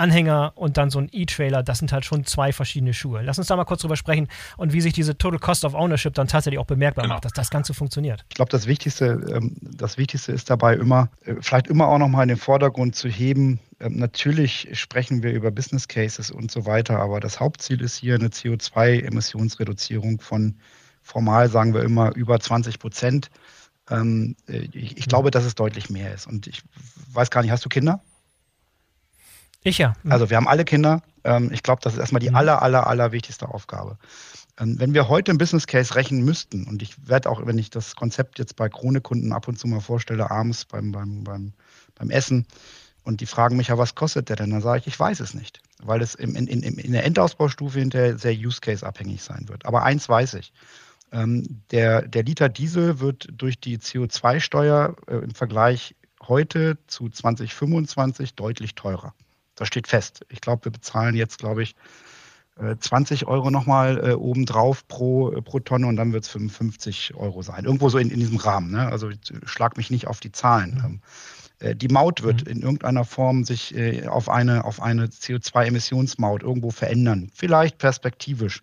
Anhänger 0.00 0.52
und 0.56 0.76
dann 0.76 0.90
so 0.90 0.98
ein 0.98 1.08
E-Trailer, 1.12 1.62
das 1.62 1.78
sind 1.78 1.92
halt 1.92 2.04
schon 2.04 2.24
zwei 2.24 2.52
verschiedene 2.52 2.94
Schuhe. 2.94 3.22
Lass 3.22 3.38
uns 3.38 3.46
da 3.46 3.56
mal 3.56 3.64
kurz 3.64 3.82
drüber 3.82 3.96
sprechen 3.96 4.28
und 4.56 4.72
wie 4.72 4.80
sich 4.80 4.92
diese 4.92 5.16
Total 5.16 5.38
Cost 5.38 5.64
of 5.64 5.74
Ownership 5.74 6.14
dann 6.14 6.26
tatsächlich 6.26 6.58
auch 6.58 6.66
bemerkbar 6.66 7.04
genau. 7.04 7.14
macht, 7.14 7.26
dass 7.26 7.32
das 7.32 7.50
Ganze 7.50 7.74
funktioniert. 7.74 8.24
Ich 8.30 8.34
glaube, 8.34 8.50
das 8.50 8.66
Wichtigste, 8.66 9.20
ähm, 9.32 9.56
das 9.60 9.98
Wichtigste 9.98 10.32
ist 10.32 10.50
dabei 10.50 10.74
immer, 10.74 11.10
äh, 11.24 11.34
vielleicht 11.40 11.68
immer 11.68 11.88
auch 11.88 11.98
nochmal 11.98 12.22
in 12.22 12.28
den 12.28 12.38
Vordergrund 12.38 12.96
zu 12.96 13.08
heben. 13.08 13.60
Ähm, 13.78 13.98
natürlich 13.98 14.68
sprechen 14.72 15.22
wir 15.22 15.32
über 15.32 15.50
Business 15.50 15.86
Cases 15.86 16.30
und 16.30 16.50
so 16.50 16.66
weiter, 16.66 16.98
aber 16.98 17.20
das 17.20 17.38
Hauptziel 17.38 17.82
ist 17.82 17.96
hier 17.96 18.14
eine 18.14 18.28
CO2-Emissionsreduzierung 18.28 20.20
von 20.20 20.56
formal, 21.02 21.48
sagen 21.50 21.74
wir 21.74 21.82
immer, 21.82 22.14
über 22.16 22.40
20 22.40 22.78
Prozent. 22.78 23.30
Ähm, 23.90 24.36
äh, 24.48 24.68
ich, 24.72 24.96
ich 24.96 25.06
glaube, 25.06 25.30
dass 25.30 25.44
es 25.44 25.54
deutlich 25.54 25.90
mehr 25.90 26.14
ist. 26.14 26.26
Und 26.26 26.46
ich 26.46 26.62
weiß 27.12 27.30
gar 27.30 27.42
nicht, 27.42 27.50
hast 27.50 27.64
du 27.64 27.68
Kinder? 27.68 28.02
Ich 29.62 29.78
ja. 29.78 29.94
Mhm. 30.02 30.12
Also 30.12 30.30
wir 30.30 30.36
haben 30.36 30.48
alle 30.48 30.64
Kinder. 30.64 31.02
Ähm, 31.24 31.50
ich 31.52 31.62
glaube, 31.62 31.80
das 31.82 31.94
ist 31.94 31.98
erstmal 31.98 32.20
die 32.20 32.30
mhm. 32.30 32.36
aller, 32.36 32.62
aller, 32.62 32.86
aller 32.86 33.12
wichtigste 33.12 33.48
Aufgabe. 33.48 33.98
Ähm, 34.58 34.78
wenn 34.78 34.94
wir 34.94 35.08
heute 35.08 35.32
ein 35.32 35.38
Business 35.38 35.66
Case 35.66 35.94
rechnen 35.94 36.24
müssten, 36.24 36.66
und 36.66 36.82
ich 36.82 36.94
werde 37.08 37.28
auch, 37.28 37.44
wenn 37.46 37.58
ich 37.58 37.70
das 37.70 37.96
Konzept 37.96 38.38
jetzt 38.38 38.56
bei 38.56 38.68
Krone-Kunden 38.68 39.32
ab 39.32 39.48
und 39.48 39.58
zu 39.58 39.66
mal 39.68 39.80
vorstelle, 39.80 40.30
abends 40.30 40.64
beim, 40.64 40.92
beim, 40.92 41.24
beim, 41.24 41.52
beim 41.94 42.10
Essen, 42.10 42.46
und 43.02 43.20
die 43.20 43.26
fragen 43.26 43.56
mich 43.56 43.68
ja, 43.68 43.78
was 43.78 43.94
kostet 43.94 44.28
der 44.28 44.36
denn? 44.36 44.50
Dann 44.50 44.60
sage 44.60 44.80
ich, 44.80 44.86
ich 44.86 45.00
weiß 45.00 45.20
es 45.20 45.32
nicht, 45.32 45.60
weil 45.82 46.02
es 46.02 46.14
in, 46.14 46.34
in, 46.34 46.62
in 46.62 46.92
der 46.92 47.04
Endausbaustufe 47.04 47.78
hinterher 47.78 48.18
sehr 48.18 48.34
Use 48.34 48.60
Case 48.60 48.86
abhängig 48.86 49.22
sein 49.22 49.48
wird. 49.48 49.64
Aber 49.64 49.84
eins 49.84 50.08
weiß 50.08 50.34
ich. 50.34 50.52
Ähm, 51.12 51.62
der, 51.70 52.02
der 52.02 52.22
Liter 52.22 52.48
Diesel 52.48 53.00
wird 53.00 53.28
durch 53.32 53.58
die 53.58 53.78
CO2-Steuer 53.78 54.94
äh, 55.08 55.16
im 55.16 55.34
Vergleich 55.34 55.96
heute 56.22 56.78
zu 56.86 57.08
2025 57.08 58.34
deutlich 58.34 58.74
teurer. 58.74 59.14
Das 59.60 59.68
steht 59.68 59.88
fest. 59.88 60.24
Ich 60.30 60.40
glaube, 60.40 60.64
wir 60.64 60.72
bezahlen 60.72 61.14
jetzt, 61.14 61.38
glaube 61.38 61.62
ich, 61.62 61.76
20 62.80 63.22
äh, 63.22 63.24
Euro 63.26 63.50
nochmal 63.50 63.98
äh, 63.98 64.12
obendrauf 64.14 64.88
pro, 64.88 65.32
äh, 65.32 65.42
pro 65.42 65.60
Tonne 65.60 65.86
und 65.86 65.96
dann 65.96 66.14
wird 66.14 66.24
es 66.24 66.30
55 66.30 67.14
Euro 67.14 67.42
sein. 67.42 67.66
Irgendwo 67.66 67.90
so 67.90 67.98
in, 67.98 68.10
in 68.10 68.20
diesem 68.20 68.38
Rahmen. 68.38 68.70
Ne? 68.70 68.86
Also 68.86 69.10
schlag 69.44 69.76
mich 69.76 69.90
nicht 69.90 70.06
auf 70.06 70.18
die 70.18 70.32
Zahlen. 70.32 70.76
Mhm. 70.76 70.84
Ähm, 70.84 71.00
äh, 71.58 71.76
die 71.76 71.88
Maut 71.88 72.22
wird 72.22 72.46
mhm. 72.46 72.52
in 72.52 72.62
irgendeiner 72.62 73.04
Form 73.04 73.44
sich 73.44 73.74
äh, 73.76 74.06
auf 74.06 74.30
eine, 74.30 74.64
auf 74.64 74.80
eine 74.80 75.08
CO2-Emissionsmaut 75.08 76.42
irgendwo 76.42 76.70
verändern. 76.70 77.30
Vielleicht 77.34 77.76
perspektivisch. 77.76 78.62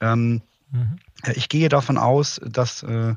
Ähm, 0.00 0.42
mhm. 0.72 0.98
Ich 1.34 1.48
gehe 1.48 1.68
davon 1.68 1.98
aus, 1.98 2.40
dass 2.44 2.82
äh, 2.82 3.14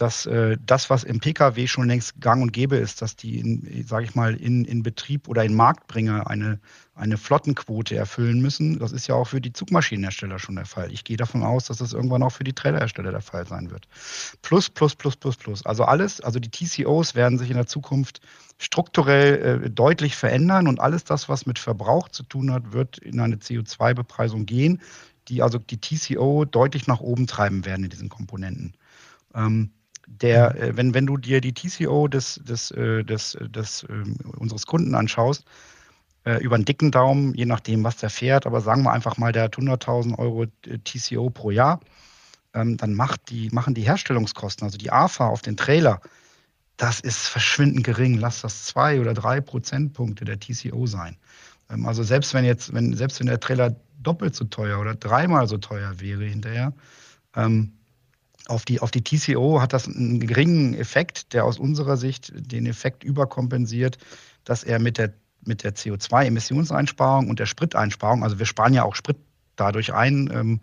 dass 0.00 0.24
äh, 0.24 0.56
das, 0.64 0.88
was 0.88 1.04
im 1.04 1.20
Pkw 1.20 1.66
schon 1.66 1.86
längst 1.86 2.18
gang 2.22 2.42
und 2.42 2.52
gäbe 2.54 2.76
ist, 2.76 3.02
dass 3.02 3.16
die, 3.16 3.84
sage 3.86 4.06
ich 4.06 4.14
mal, 4.14 4.34
in, 4.34 4.64
in 4.64 4.82
Betrieb 4.82 5.28
oder 5.28 5.44
in 5.44 5.54
Marktbringer 5.54 6.26
eine, 6.26 6.58
eine 6.94 7.18
Flottenquote 7.18 7.96
erfüllen 7.96 8.40
müssen. 8.40 8.78
Das 8.78 8.92
ist 8.92 9.08
ja 9.08 9.14
auch 9.14 9.26
für 9.26 9.42
die 9.42 9.52
Zugmaschinenhersteller 9.52 10.38
schon 10.38 10.56
der 10.56 10.64
Fall. 10.64 10.90
Ich 10.90 11.04
gehe 11.04 11.18
davon 11.18 11.42
aus, 11.42 11.66
dass 11.66 11.78
das 11.78 11.92
irgendwann 11.92 12.22
auch 12.22 12.32
für 12.32 12.44
die 12.44 12.54
Trailerhersteller 12.54 13.10
der 13.10 13.20
Fall 13.20 13.46
sein 13.46 13.70
wird. 13.70 13.88
Plus, 14.40 14.70
plus, 14.70 14.96
plus, 14.96 15.16
plus, 15.16 15.36
plus. 15.36 15.66
Also 15.66 15.84
alles, 15.84 16.22
also 16.22 16.40
die 16.40 16.50
TCOs 16.50 17.14
werden 17.14 17.38
sich 17.38 17.50
in 17.50 17.56
der 17.56 17.66
Zukunft 17.66 18.22
strukturell 18.56 19.64
äh, 19.64 19.70
deutlich 19.70 20.16
verändern 20.16 20.66
und 20.66 20.80
alles 20.80 21.04
das, 21.04 21.28
was 21.28 21.44
mit 21.44 21.58
Verbrauch 21.58 22.08
zu 22.08 22.22
tun 22.22 22.50
hat, 22.52 22.72
wird 22.72 22.96
in 22.96 23.20
eine 23.20 23.36
CO2-Bepreisung 23.36 24.46
gehen, 24.46 24.80
die 25.28 25.42
also 25.42 25.58
die 25.58 25.78
TCO 25.78 26.46
deutlich 26.46 26.86
nach 26.86 27.00
oben 27.00 27.26
treiben 27.26 27.66
werden 27.66 27.84
in 27.84 27.90
diesen 27.90 28.08
Komponenten. 28.08 28.72
Ähm, 29.34 29.72
der, 30.10 30.54
mhm. 30.54 30.62
äh, 30.62 30.76
wenn, 30.76 30.94
wenn 30.94 31.06
du 31.06 31.16
dir 31.16 31.40
die 31.40 31.52
TCO 31.52 32.08
des, 32.08 32.40
des, 32.44 32.70
äh, 32.72 33.04
des, 33.04 33.38
des, 33.40 33.84
äh, 33.84 34.04
unseres 34.36 34.66
Kunden 34.66 34.94
anschaust, 34.94 35.44
äh, 36.24 36.42
über 36.42 36.56
einen 36.56 36.64
dicken 36.64 36.90
Daumen, 36.90 37.34
je 37.34 37.46
nachdem, 37.46 37.84
was 37.84 37.96
der 37.96 38.10
fährt, 38.10 38.46
aber 38.46 38.60
sagen 38.60 38.82
wir 38.82 38.92
einfach 38.92 39.16
mal, 39.16 39.32
der 39.32 39.44
hat 39.44 39.56
100.000 39.56 40.18
Euro 40.18 40.44
äh, 40.44 40.78
TCO 40.84 41.30
pro 41.30 41.50
Jahr, 41.50 41.80
ähm, 42.54 42.76
dann 42.76 42.94
macht 42.94 43.30
die, 43.30 43.48
machen 43.50 43.74
die 43.74 43.82
Herstellungskosten, 43.82 44.64
also 44.64 44.76
die 44.76 44.92
AFA 44.92 45.28
auf 45.28 45.42
den 45.42 45.56
Trailer, 45.56 46.00
das 46.76 47.00
ist 47.00 47.28
verschwindend 47.28 47.84
gering. 47.84 48.18
Lass 48.18 48.40
das 48.40 48.64
zwei 48.64 49.00
oder 49.00 49.12
drei 49.12 49.42
Prozentpunkte 49.42 50.24
der 50.24 50.40
TCO 50.40 50.86
sein. 50.86 51.16
Ähm, 51.70 51.86
also 51.86 52.02
selbst 52.02 52.34
wenn 52.34 52.44
jetzt, 52.44 52.72
wenn, 52.72 52.94
selbst 52.94 53.20
wenn 53.20 53.26
der 53.26 53.40
Trailer 53.40 53.76
doppelt 54.02 54.34
so 54.34 54.44
teuer 54.44 54.80
oder 54.80 54.94
dreimal 54.94 55.46
so 55.46 55.58
teuer 55.58 56.00
wäre 56.00 56.24
hinterher, 56.24 56.72
ähm, 57.36 57.72
auf 58.46 58.64
die, 58.64 58.80
auf 58.80 58.90
die 58.90 59.02
TCO 59.02 59.60
hat 59.60 59.72
das 59.72 59.86
einen 59.86 60.20
geringen 60.20 60.74
Effekt, 60.74 61.32
der 61.32 61.44
aus 61.44 61.58
unserer 61.58 61.96
Sicht 61.96 62.32
den 62.34 62.66
Effekt 62.66 63.04
überkompensiert, 63.04 63.98
dass 64.44 64.64
er 64.64 64.78
mit 64.78 64.98
der, 64.98 65.12
mit 65.44 65.62
der 65.62 65.74
CO2-Emissionseinsparung 65.74 67.28
und 67.28 67.38
der 67.38 67.46
Spriteinsparung, 67.46 68.24
also 68.24 68.38
wir 68.38 68.46
sparen 68.46 68.74
ja 68.74 68.84
auch 68.84 68.94
Sprit 68.94 69.16
dadurch 69.56 69.92
ein, 69.92 70.30
ähm, 70.32 70.60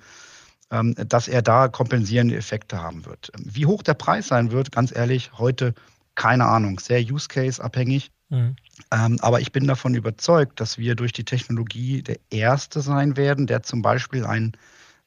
ähm, 0.71 0.95
dass 0.95 1.27
er 1.27 1.41
da 1.41 1.67
kompensierende 1.67 2.35
Effekte 2.35 2.81
haben 2.81 3.05
wird. 3.05 3.31
Wie 3.37 3.65
hoch 3.65 3.83
der 3.83 3.93
Preis 3.93 4.27
sein 4.27 4.51
wird, 4.51 4.71
ganz 4.71 4.93
ehrlich, 4.93 5.31
heute 5.37 5.73
keine 6.15 6.45
Ahnung, 6.45 6.79
sehr 6.79 6.99
Use 6.99 7.27
Case 7.27 7.63
abhängig. 7.63 8.11
Mhm. 8.29 8.55
Ähm, 8.91 9.17
aber 9.21 9.39
ich 9.39 9.51
bin 9.51 9.67
davon 9.67 9.93
überzeugt, 9.93 10.59
dass 10.59 10.77
wir 10.77 10.95
durch 10.95 11.13
die 11.13 11.23
Technologie 11.23 12.01
der 12.01 12.17
Erste 12.29 12.81
sein 12.81 13.15
werden, 13.15 13.47
der 13.47 13.63
zum 13.63 13.81
Beispiel 13.81 14.25
einen 14.25 14.53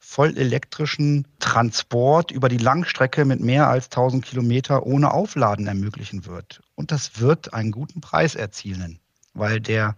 vollelektrischen 0.03 1.27
Transport 1.39 2.31
über 2.31 2.49
die 2.49 2.57
Langstrecke 2.57 3.23
mit 3.23 3.39
mehr 3.39 3.69
als 3.69 3.85
1000 3.85 4.25
Kilometer 4.25 4.85
ohne 4.85 5.13
Aufladen 5.13 5.67
ermöglichen 5.67 6.25
wird. 6.25 6.61
Und 6.75 6.91
das 6.91 7.21
wird 7.21 7.53
einen 7.53 7.71
guten 7.71 8.01
Preis 8.01 8.33
erzielen, 8.35 8.99
weil, 9.35 9.61
der, 9.61 9.95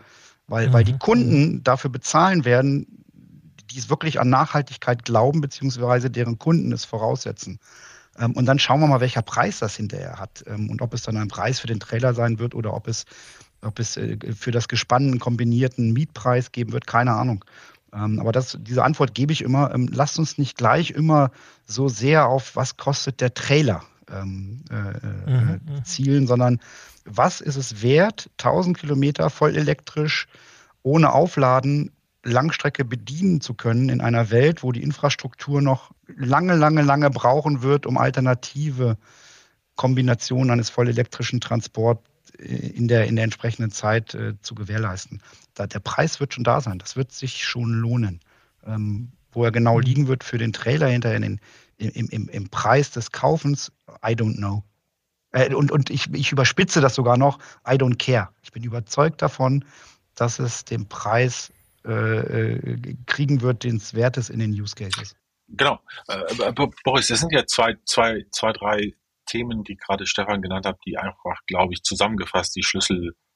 weil, 0.48 0.68
mhm. 0.68 0.74
weil 0.74 0.84
die 0.84 0.94
mhm. 0.94 1.00
Kunden 1.00 1.63
dafür 1.63 1.89
bezahlen 1.89 2.44
werden, 2.44 3.06
die 3.72 3.80
es 3.80 3.89
wirklich 3.89 4.20
an 4.20 4.30
Nachhaltigkeit 4.30 5.06
glauben, 5.06 5.39
beziehungsweise 5.39 6.12
deren 6.12 6.38
Kunden 6.38 6.74
es 6.74 6.84
voraussetzen. 6.84 7.60
Ähm, 8.20 8.34
und 8.34 8.46
dann 8.46 8.60
schauen 8.60 8.82
wir 8.82 8.88
mal, 8.88 9.02
welcher 9.02 9.22
Preis 9.22 9.60
das 9.60 9.78
hinterher 9.78 10.20
hat 10.20 10.44
ähm, 10.48 10.70
und 10.70 10.82
ob 10.82 10.94
es 10.94 11.04
dann 11.04 11.16
ein 11.16 11.30
Preis 11.30 11.62
für 11.62 11.68
den 11.68 11.80
Trailer 11.80 12.13
sein 12.13 12.39
wird 12.39 12.56
oder 12.56 12.74
ob 12.74 12.89
es, 12.89 13.06
ob 13.62 13.80
es 13.80 13.96
äh, 13.96 14.18
für 14.34 14.52
das 14.52 14.68
Gespann 14.68 15.08
einen 15.08 15.20
kombinierten 15.20 15.94
Mietpreis 15.94 16.52
geben 16.52 16.74
wird, 16.74 16.88
keine 16.88 17.13
Ahnung. 17.13 17.46
Ähm, 17.93 18.19
aber 18.19 18.32
das, 18.32 18.58
diese 18.62 18.84
Antwort 18.84 19.13
gebe 19.13 19.34
ich 19.34 19.41
immer. 19.41 19.71
lasst 19.75 20.19
uns 20.19 20.38
nicht 20.38 20.58
gleich 20.58 20.91
immer 20.91 21.32
so 21.65 21.88
sehr 21.88 22.27
auf, 22.27 22.56
was 22.56 22.77
kostet 22.77 23.21
der 23.21 23.34
Trailer 23.34 23.84
ähm, 24.12 24.63
äh, 24.69 24.75
äh 24.75 25.32
mhm, 25.32 25.62
mhm, 25.65 25.86
zielen, 25.86 26.27
sondern 26.27 26.60
was 27.06 27.41
ist 27.41 27.58
es 27.58 27.82
wert, 27.82 28.29
1000 28.39 28.77
Kilometer 28.77 29.29
voll 29.29 29.56
elektrisch 29.56 30.27
ohne 30.84 31.13
Aufladen 31.13 31.91
Langstrecke 32.23 32.86
bedienen 32.86 33.41
zu 33.41 33.53
können 33.53 33.89
in 33.89 34.01
einer 34.01 34.32
Welt, 34.32 34.63
wo 34.63 34.71
die 34.71 34.82
Infrastruktur 34.82 35.62
noch 35.62 35.91
lange, 36.08 36.56
lange, 36.56 36.82
lange 36.82 37.10
brauchen 37.10 37.62
wird, 37.62 37.86
um 37.86 37.97
alternative 37.97 38.97
Kombinationen 39.75 40.51
eines 40.51 40.69
vollelektrischen 40.69 41.41
Transports 41.41 42.01
äh, 42.38 42.45
in 42.45 42.88
der, 42.88 43.06
in 43.08 43.15
der 43.15 43.25
entsprechenden 43.25 43.71
Zeit 43.71 44.13
äh, 44.15 44.39
zu 44.41 44.56
gewährleisten. 44.56 45.21
Da, 45.54 45.68
der 45.68 45.80
Preis 45.80 46.20
wird 46.20 46.34
schon 46.34 46.44
da 46.44 46.62
sein, 46.62 46.80
das 46.80 46.96
wird 46.96 47.12
sich 47.12 47.44
schon 47.44 47.72
lohnen. 47.74 48.20
Ähm, 48.66 49.12
wo 49.32 49.44
er 49.44 49.52
genau 49.52 49.78
mhm. 49.78 49.82
liegen 49.82 50.08
wird 50.08 50.24
für 50.24 50.38
den 50.38 50.54
Trailer 50.54 50.88
hinterher 50.88 51.18
in 51.18 51.39
im, 51.78 52.08
im, 52.10 52.30
im 52.30 52.50
Preis 52.50 52.92
des 52.92 53.12
Kaufens, 53.12 53.72
I 54.06 54.13
don't 54.13 54.38
know. 54.38 54.63
Äh, 55.32 55.54
und 55.54 55.72
und 55.72 55.89
ich, 55.89 56.13
ich 56.13 56.32
überspitze 56.32 56.82
das 56.82 56.96
sogar 56.96 57.18
noch, 57.18 57.39
I 57.68 57.74
don't 57.74 57.98
care. 57.98 58.30
Ich 58.44 58.52
bin 58.52 58.63
überzeugt 58.63 59.22
davon, 59.22 59.66
dass 60.16 60.39
es 60.39 60.63
den 60.63 60.88
Preis 60.88 61.52
äh, 61.86 62.54
äh, 62.54 62.96
kriegen 63.08 63.42
wird, 63.42 63.63
den 63.63 63.78
es 63.78 63.94
wert 63.94 64.18
ist 64.18 64.30
in 64.30 64.39
den 64.39 64.52
Use 64.52 64.76
Cases. 64.76 65.16
Genau. 65.50 65.80
Äh, 66.08 66.54
Boris, 66.84 67.08
das 67.08 67.20
sind 67.20 67.34
ja 67.34 67.46
zwei, 67.46 67.76
zwei, 67.86 68.26
zwei, 68.32 68.54
drei 68.54 68.94
Themen, 69.26 69.63
die 69.63 69.76
gerade 69.76 70.06
Stefan 70.06 70.42
genannt 70.42 70.66
hat, 70.66 70.80
die 70.86 70.98
einfach, 70.98 71.39
glaube 71.48 71.74
ich, 71.74 71.84
zusammengefasst 71.84 72.56
die 72.56 72.63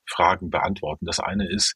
Schlüsselfragen 0.08 0.50
beantworten. 0.50 1.06
Das 1.06 1.20
eine 1.20 1.48
ist, 1.48 1.76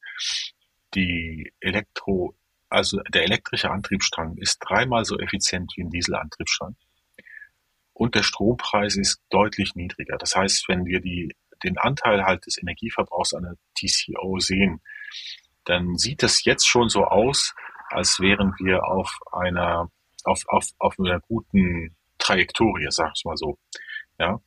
die 0.94 1.52
Elektro, 1.60 2.34
also 2.68 3.00
der 3.12 3.24
elektrische 3.24 3.70
Antriebsstrang 3.70 4.36
ist 4.36 4.58
dreimal 4.58 5.04
so 5.04 5.18
effizient 5.18 5.72
wie 5.76 5.82
ein 5.82 5.90
Dieselantriebsstrang. 5.90 6.76
Und 7.94 8.14
der 8.14 8.22
Strompreis 8.22 8.96
ist 8.96 9.20
deutlich 9.30 9.74
niedriger. 9.74 10.16
Das 10.18 10.34
heißt, 10.34 10.68
wenn 10.68 10.84
wir 10.86 11.00
die, 11.00 11.34
den 11.62 11.78
Anteil 11.78 12.24
halt 12.24 12.46
des 12.46 12.58
Energieverbrauchs 12.58 13.34
an 13.34 13.42
der 13.42 13.56
TCO 13.74 14.38
sehen, 14.38 14.80
dann 15.64 15.96
sieht 15.96 16.22
es 16.22 16.44
jetzt 16.44 16.66
schon 16.66 16.88
so 16.88 17.04
aus, 17.04 17.54
als 17.90 18.18
wären 18.20 18.54
wir 18.58 18.84
auf 18.84 19.18
einer, 19.30 19.90
auf, 20.24 20.42
auf, 20.48 20.66
auf 20.78 20.98
einer 20.98 21.20
guten 21.20 21.94
Trajektorie, 22.18 22.86
sag 22.90 23.12
ich 23.14 23.24
mal 23.24 23.36
so. 23.36 23.58
Ja. 24.18 24.40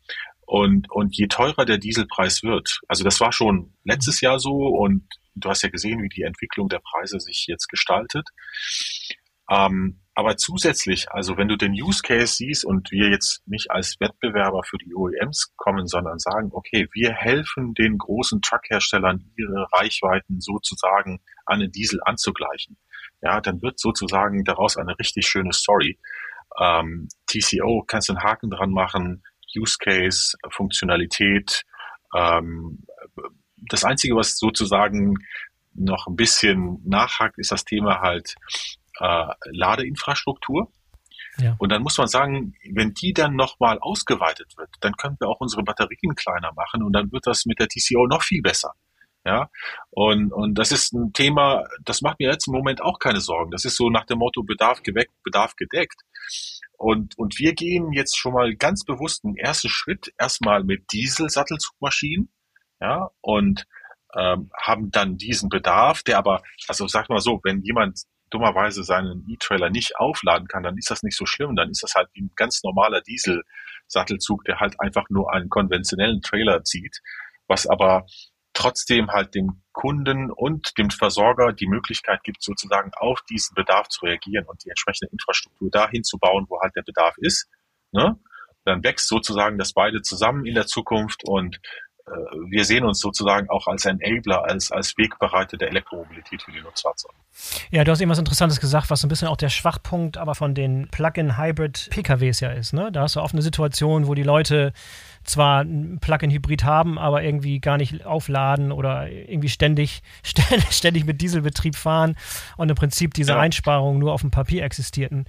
Und, 0.46 0.92
und 0.92 1.16
je 1.18 1.28
teurer 1.28 1.66
der 1.66 1.78
Dieselpreis 1.78 2.44
wird, 2.44 2.80
also 2.88 3.04
das 3.04 3.20
war 3.20 3.32
schon 3.32 3.74
letztes 3.84 4.22
Jahr 4.22 4.40
so 4.40 4.54
und 4.54 5.08
du 5.36 5.50
hast 5.50 5.64
ja 5.64 5.70
gesehen, 5.70 6.02
wie 6.02 6.10
die 6.10 6.24
Entwicklung 6.24 6.70
der 6.70 6.80
Preise 6.80 7.20
sich 7.20 7.46
jetzt 7.48 7.68
gestaltet. 7.68 8.30
Ähm, 9.50 10.02
aber 10.16 10.38
zusätzlich, 10.38 11.12
also 11.12 11.38
wenn 11.38 11.50
du 11.50 11.58
den 11.58 11.74
Use 11.74 12.02
Case 12.02 12.36
siehst 12.36 12.64
und 12.64 12.90
wir 12.92 13.10
jetzt 13.10 13.46
nicht 13.48 13.70
als 13.70 14.00
Wettbewerber 14.00 14.64
für 14.64 14.78
die 14.78 14.96
OEMs 14.96 15.54
kommen, 15.58 15.88
sondern 15.88 16.20
sagen, 16.20 16.52
okay, 16.54 16.88
wir 16.94 17.12
helfen 17.14 17.74
den 17.74 17.98
großen 17.98 18.42
Truckherstellern, 18.42 19.30
ihre 19.36 19.68
Reichweiten 19.74 20.40
sozusagen 20.40 21.20
an 21.46 21.60
den 21.60 21.72
Diesel 21.72 22.00
anzugleichen, 22.06 22.78
ja, 23.22 23.42
dann 23.42 23.62
wird 23.62 23.78
sozusagen 23.78 24.46
daraus 24.46 24.78
eine 24.78 24.98
richtig 24.98 25.28
schöne 25.28 25.52
Story. 25.52 26.00
Ähm, 26.60 27.10
TCO 27.28 27.84
kannst 27.86 28.08
du 28.08 28.14
einen 28.14 28.24
Haken 28.24 28.50
dran 28.50 28.72
machen, 28.72 29.24
Use 29.58 29.78
Case, 29.80 30.38
Funktionalität. 30.50 31.64
Ähm, 32.16 32.86
das 33.70 33.84
Einzige, 33.84 34.16
was 34.16 34.38
sozusagen 34.38 35.16
noch 35.74 36.08
ein 36.08 36.16
bisschen 36.16 36.82
nachhakt, 36.86 37.38
ist 37.38 37.52
das 37.52 37.66
Thema 37.66 38.02
halt 38.02 38.36
äh, 39.00 39.28
Ladeinfrastruktur. 39.52 40.72
Ja. 41.38 41.56
Und 41.60 41.72
dann 41.72 41.82
muss 41.82 41.98
man 41.98 42.08
sagen, 42.08 42.54
wenn 42.72 42.94
die 42.94 43.14
dann 43.14 43.36
nochmal 43.36 43.78
ausgeweitet 43.80 44.54
wird, 44.58 44.70
dann 44.80 44.94
können 44.96 45.18
wir 45.20 45.28
auch 45.28 45.42
unsere 45.42 45.64
Batterien 45.64 46.16
kleiner 46.16 46.54
machen 46.54 46.82
und 46.82 46.94
dann 46.94 47.12
wird 47.12 47.28
das 47.28 47.46
mit 47.46 47.60
der 47.60 47.68
TCO 47.68 48.08
noch 48.08 48.24
viel 48.24 48.42
besser. 48.42 48.74
Ja, 49.26 49.50
und, 49.90 50.32
und 50.32 50.54
das 50.54 50.72
ist 50.72 50.94
ein 50.94 51.12
Thema, 51.12 51.64
das 51.84 52.04
macht 52.04 52.20
mir 52.20 52.30
jetzt 52.30 52.48
im 52.48 52.54
Moment 52.54 52.82
auch 52.84 53.00
keine 53.00 53.20
Sorgen. 53.20 53.50
Das 53.50 53.66
ist 53.66 53.76
so 53.76 53.90
nach 53.90 54.06
dem 54.06 54.20
Motto 54.20 54.44
Bedarf 54.44 54.84
geweckt, 54.84 55.12
Bedarf 55.24 55.56
gedeckt. 55.56 56.00
Und, 56.78 57.18
und 57.18 57.40
wir 57.40 57.54
gehen 57.54 57.92
jetzt 57.94 58.18
schon 58.18 58.34
mal 58.34 58.56
ganz 58.56 58.84
bewusst 58.84 59.24
einen 59.24 59.38
ersten 59.38 59.70
Schritt 59.70 60.14
erstmal 60.18 60.64
mit 60.64 60.92
Diesel-Sattelzugmaschinen, 60.92 62.30
ja, 62.80 63.10
und 63.22 63.66
ähm, 64.16 64.50
haben 64.62 64.92
dann 64.92 65.18
diesen 65.18 65.50
Bedarf, 65.50 66.04
der 66.04 66.18
aber, 66.18 66.42
also 66.68 66.88
sag 66.88 67.10
mal 67.10 67.20
so, 67.20 67.40
wenn 67.44 67.62
jemand 67.62 68.02
dummerweise 68.30 68.84
seinen 68.84 69.26
E-Trailer 69.30 69.70
nicht 69.70 69.98
aufladen 69.98 70.48
kann, 70.48 70.64
dann 70.64 70.78
ist 70.78 70.90
das 70.90 71.04
nicht 71.04 71.18
so 71.18 71.26
schlimm. 71.26 71.56
Dann 71.56 71.70
ist 71.70 71.84
das 71.84 71.96
halt 71.96 72.10
wie 72.14 72.22
ein 72.24 72.32
ganz 72.36 72.64
normaler 72.64 73.02
Diesel-Sattelzug, 73.02 74.44
der 74.46 74.60
halt 74.60 74.80
einfach 74.80 75.06
nur 75.10 75.34
einen 75.34 75.50
konventionellen 75.50 76.22
Trailer 76.22 76.64
zieht, 76.64 77.00
was 77.48 77.68
aber 77.68 78.06
trotzdem 78.56 79.12
halt 79.12 79.36
dem 79.36 79.62
Kunden 79.72 80.32
und 80.32 80.78
dem 80.78 80.90
Versorger 80.90 81.54
die 81.54 81.68
Möglichkeit 81.68 82.24
gibt, 82.24 82.42
sozusagen 82.42 82.92
auf 82.96 83.22
diesen 83.30 83.54
Bedarf 83.54 83.90
zu 83.90 84.06
reagieren 84.06 84.46
und 84.46 84.64
die 84.64 84.70
entsprechende 84.70 85.12
Infrastruktur 85.12 85.70
dahin 85.70 86.04
zu 86.04 86.18
bauen, 86.18 86.46
wo 86.50 86.60
halt 86.62 86.76
der 86.76 86.84
Bedarf 86.84 87.16
ist. 87.18 87.48
Ne? 87.92 88.18
Dann 88.64 88.84
wächst 88.84 89.08
sozusagen 89.08 89.58
das 89.58 89.74
beide 89.74 90.02
zusammen 90.02 90.46
in 90.46 90.56
der 90.56 90.66
Zukunft 90.66 91.24
und 91.28 91.60
äh, 92.08 92.12
wir 92.50 92.66
sehen 92.66 92.86
uns 92.86 93.00
sozusagen 93.00 93.50
auch 93.50 93.68
als 93.68 93.86
Enabler, 93.86 94.46
als, 94.46 94.72
als 94.72 94.98
Wegbereiter 94.98 95.58
der 95.58 95.70
Elektromobilität 95.70 96.42
für 96.42 96.52
die 96.52 96.62
Nutzfahrzeuge. 96.62 97.16
Ja, 97.72 97.84
du 97.84 97.92
hast 97.92 98.02
eben 98.02 98.12
was 98.12 98.20
Interessantes 98.20 98.60
gesagt, 98.60 98.90
was 98.90 99.04
ein 99.04 99.10
bisschen 99.10 99.28
auch 99.28 99.38
der 99.38 99.50
Schwachpunkt 99.50 100.18
aber 100.18 100.36
von 100.36 100.54
den 100.54 100.88
Plug-in-Hybrid-PKWs 100.90 102.40
ja 102.40 102.52
ist. 102.52 102.74
Ne? 102.74 102.92
Da 102.92 103.02
hast 103.02 103.16
du 103.16 103.22
oft 103.22 103.34
eine 103.34 103.42
Situation, 103.42 104.08
wo 104.08 104.14
die 104.14 104.24
Leute 104.24 104.72
zwar 105.26 105.62
ein 105.62 106.00
Plug-in-Hybrid 106.00 106.64
haben, 106.64 106.98
aber 106.98 107.24
irgendwie 107.24 107.60
gar 107.60 107.78
nicht 107.78 108.06
aufladen 108.06 108.72
oder 108.72 109.10
irgendwie 109.10 109.50
ständig, 109.50 110.02
ständig 110.70 111.06
mit 111.06 111.22
Dieselbetrieb 111.22 111.76
fahren 111.76 112.16
und 112.58 112.70
im 112.70 112.76
Prinzip 112.76 113.14
diese 113.14 113.34
ja. 113.34 113.40
Einsparungen 113.40 114.00
nur 114.00 114.14
auf 114.14 114.22
dem 114.22 114.32
Papier 114.32 114.64
existierten 114.64 115.26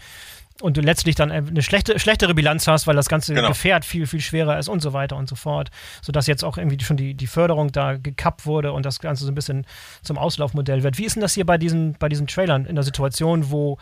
und 0.63 0.77
du 0.77 0.81
letztlich 0.81 1.15
dann 1.15 1.31
eine 1.31 1.63
schlechte, 1.63 1.99
schlechtere 1.99 2.35
Bilanz 2.35 2.67
hast, 2.67 2.87
weil 2.87 2.97
das 2.97 3.09
ganze 3.09 3.35
genau. 3.35 3.49
Gefährt 3.49 3.85
viel, 3.85 4.07
viel 4.07 4.21
schwerer 4.21 4.59
ist 4.59 4.69
und 4.69 4.81
so 4.81 4.93
weiter 4.93 5.17
und 5.17 5.29
so 5.29 5.35
fort. 5.37 5.71
Sodass 6.01 6.27
jetzt 6.27 6.45
auch 6.45 6.57
irgendwie 6.57 6.83
schon 6.83 6.97
die, 6.97 7.15
die 7.15 7.27
Förderung 7.27 7.73
da 7.73 7.97
gekappt 7.97 8.47
wurde 8.47 8.73
und 8.73 8.87
das 8.87 9.01
Ganze 9.01 9.25
so 9.25 9.31
ein 9.31 9.35
bisschen 9.35 9.67
zum 10.03 10.19
Auslaufmodell 10.19 10.83
wird. 10.83 10.99
Wie 10.99 11.05
ist 11.05 11.17
denn 11.17 11.21
das 11.21 11.35
hier 11.35 11.47
bei 11.47 11.59
diesen, 11.59 11.95
bei 11.99 12.09
diesen 12.09 12.27
Trailern 12.27 12.65
in 12.65 12.75
der 12.75 12.85
Situation, 12.85 13.51
wo 13.51 13.79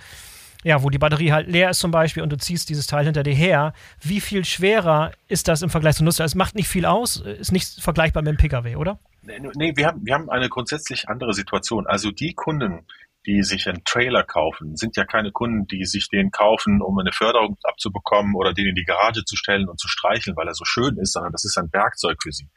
ja, 0.64 0.82
wo 0.82 0.90
die 0.90 0.98
Batterie 0.98 1.30
halt 1.30 1.46
leer 1.46 1.70
ist 1.70 1.78
zum 1.78 1.90
Beispiel 1.90 2.22
und 2.22 2.30
du 2.30 2.38
ziehst 2.38 2.68
dieses 2.70 2.86
Teil 2.86 3.04
hinter 3.04 3.22
dir 3.22 3.34
her, 3.34 3.74
wie 4.00 4.20
viel 4.20 4.44
schwerer 4.44 5.12
ist 5.28 5.46
das 5.46 5.62
im 5.62 5.70
Vergleich 5.70 5.96
zum 5.96 6.06
Nutzer? 6.06 6.24
Es 6.24 6.34
macht 6.34 6.54
nicht 6.54 6.68
viel 6.68 6.86
aus, 6.86 7.18
ist 7.18 7.52
nicht 7.52 7.80
vergleichbar 7.80 8.22
mit 8.22 8.32
dem 8.32 8.38
Pkw, 8.38 8.76
oder? 8.76 8.98
Nee, 9.22 9.72
wir 9.76 9.86
haben, 9.86 10.04
wir 10.04 10.14
haben 10.14 10.30
eine 10.30 10.48
grundsätzlich 10.48 11.08
andere 11.08 11.32
Situation. 11.32 11.86
Also 11.86 12.10
die 12.10 12.34
Kunden, 12.34 12.86
die 13.26 13.42
sich 13.42 13.68
einen 13.68 13.84
Trailer 13.84 14.22
kaufen, 14.22 14.76
sind 14.76 14.96
ja 14.96 15.04
keine 15.04 15.32
Kunden, 15.32 15.66
die 15.66 15.84
sich 15.84 16.08
den 16.08 16.30
kaufen, 16.30 16.82
um 16.82 16.98
eine 16.98 17.12
Förderung 17.12 17.56
abzubekommen 17.62 18.34
oder 18.34 18.52
den 18.52 18.66
in 18.66 18.74
die 18.74 18.84
Garage 18.84 19.24
zu 19.24 19.36
stellen 19.36 19.68
und 19.68 19.78
zu 19.78 19.88
streicheln, 19.88 20.36
weil 20.36 20.48
er 20.48 20.54
so 20.54 20.64
schön 20.64 20.98
ist, 20.98 21.12
sondern 21.12 21.32
das 21.32 21.44
ist 21.44 21.56
ein 21.56 21.72
Werkzeug 21.72 22.18
für 22.22 22.32
sie. 22.32 22.48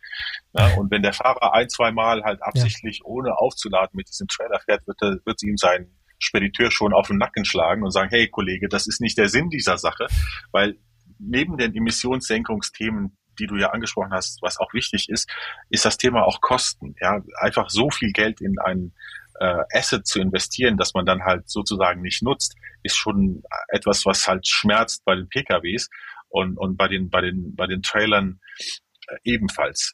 Ja, 0.54 0.68
und 0.78 0.92
wenn 0.92 1.02
der 1.02 1.14
Fahrer 1.14 1.54
ein, 1.54 1.70
zwei 1.70 1.92
Mal 1.92 2.24
halt 2.24 2.42
absichtlich, 2.42 3.00
ja. 3.00 3.06
ohne 3.06 3.38
aufzuladen, 3.38 3.92
mit 3.94 4.10
diesem 4.10 4.28
Trailer 4.28 4.60
fährt, 4.60 4.86
wird, 4.88 5.02
er, 5.02 5.18
wird 5.26 5.40
sie 5.40 5.48
ihm 5.48 5.58
sein 5.58 5.97
Spediteur 6.20 6.72
schon 6.72 6.94
auf 6.94 7.08
den 7.08 7.18
Nacken 7.18 7.46
schlagen 7.46 7.84
und 7.84 7.92
sagen, 7.92 8.10
hey 8.10 8.28
Kollege, 8.28 8.68
das 8.68 8.88
ist 8.88 9.02
nicht 9.02 9.18
der 9.18 9.30
Sinn 9.30 9.50
dieser 9.50 9.78
Sache, 9.78 10.08
weil 10.52 10.78
neben 11.20 11.58
den 11.58 11.76
Emissionssenkungsthemen, 11.76 13.18
die 13.40 13.48
du 13.48 13.56
ja 13.56 13.70
angesprochen 13.70 14.14
hast, 14.14 14.42
was 14.42 14.60
auch 14.60 14.74
wichtig 14.74 15.10
ist, 15.10 15.30
ist 15.70 15.86
das 15.86 15.98
Thema 15.98 16.24
auch 16.24 16.42
Kosten. 16.42 16.96
Ja, 17.00 17.22
einfach 17.40 17.70
so 17.70 17.90
viel 17.90 18.12
Geld 18.12 18.42
in 18.42 18.58
einen 18.60 18.94
äh, 19.40 19.64
Asset 19.74 20.08
zu 20.08 20.20
investieren, 20.20 20.78
dass 20.78 20.94
man 20.94 21.06
dann 21.06 21.24
halt 21.24 21.50
sozusagen 21.50 22.02
nicht 22.02 22.24
nutzt, 22.24 22.56
ist 22.84 22.96
schon 22.96 23.44
etwas, 23.70 24.06
was 24.06 24.28
halt 24.28 24.48
schmerzt 24.48 25.06
bei 25.06 25.16
den 25.16 25.30
PKWs 25.30 25.90
und, 26.30 26.58
und 26.58 26.78
bei 26.78 26.88
den, 26.88 27.10
bei 27.10 27.22
den, 27.22 27.56
bei 27.56 27.68
den 27.68 27.82
Trailern 27.84 28.40
äh, 29.08 29.18
ebenfalls. 29.24 29.94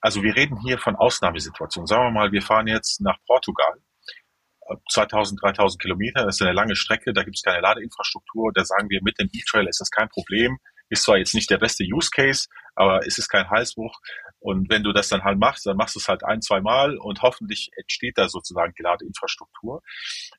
Also 0.00 0.22
wir 0.22 0.34
reden 0.34 0.58
hier 0.64 0.78
von 0.78 0.96
Ausnahmesituationen. 0.96 1.86
Sagen 1.86 2.04
wir 2.04 2.10
mal, 2.10 2.32
wir 2.32 2.42
fahren 2.42 2.66
jetzt 2.66 3.00
nach 3.00 3.18
Portugal 3.26 3.80
2000, 4.90 5.40
3000 5.42 5.82
Kilometer, 5.82 6.24
das 6.24 6.36
ist 6.36 6.42
eine 6.42 6.52
lange 6.52 6.76
Strecke, 6.76 7.12
da 7.12 7.22
gibt 7.22 7.36
es 7.36 7.42
keine 7.42 7.60
Ladeinfrastruktur. 7.60 8.52
Da 8.54 8.64
sagen 8.64 8.88
wir, 8.90 9.00
mit 9.02 9.18
dem 9.18 9.28
E-Trail 9.32 9.66
ist 9.66 9.80
das 9.80 9.90
kein 9.90 10.08
Problem. 10.08 10.58
Ist 10.88 11.04
zwar 11.04 11.18
jetzt 11.18 11.34
nicht 11.34 11.50
der 11.50 11.58
beste 11.58 11.84
Use 11.84 12.10
Case, 12.10 12.48
aber 12.74 13.06
es 13.06 13.18
ist 13.18 13.28
kein 13.28 13.48
Halsbruch. 13.48 14.00
Und 14.40 14.70
wenn 14.70 14.82
du 14.82 14.92
das 14.92 15.08
dann 15.08 15.22
halt 15.22 15.38
machst, 15.38 15.66
dann 15.66 15.76
machst 15.76 15.94
du 15.94 16.00
es 16.00 16.08
halt 16.08 16.24
ein, 16.24 16.40
zwei 16.40 16.60
Mal 16.60 16.96
und 16.96 17.22
hoffentlich 17.22 17.70
entsteht 17.76 18.16
da 18.16 18.28
sozusagen 18.28 18.72
die 18.78 18.82
Ladeinfrastruktur. 18.82 19.82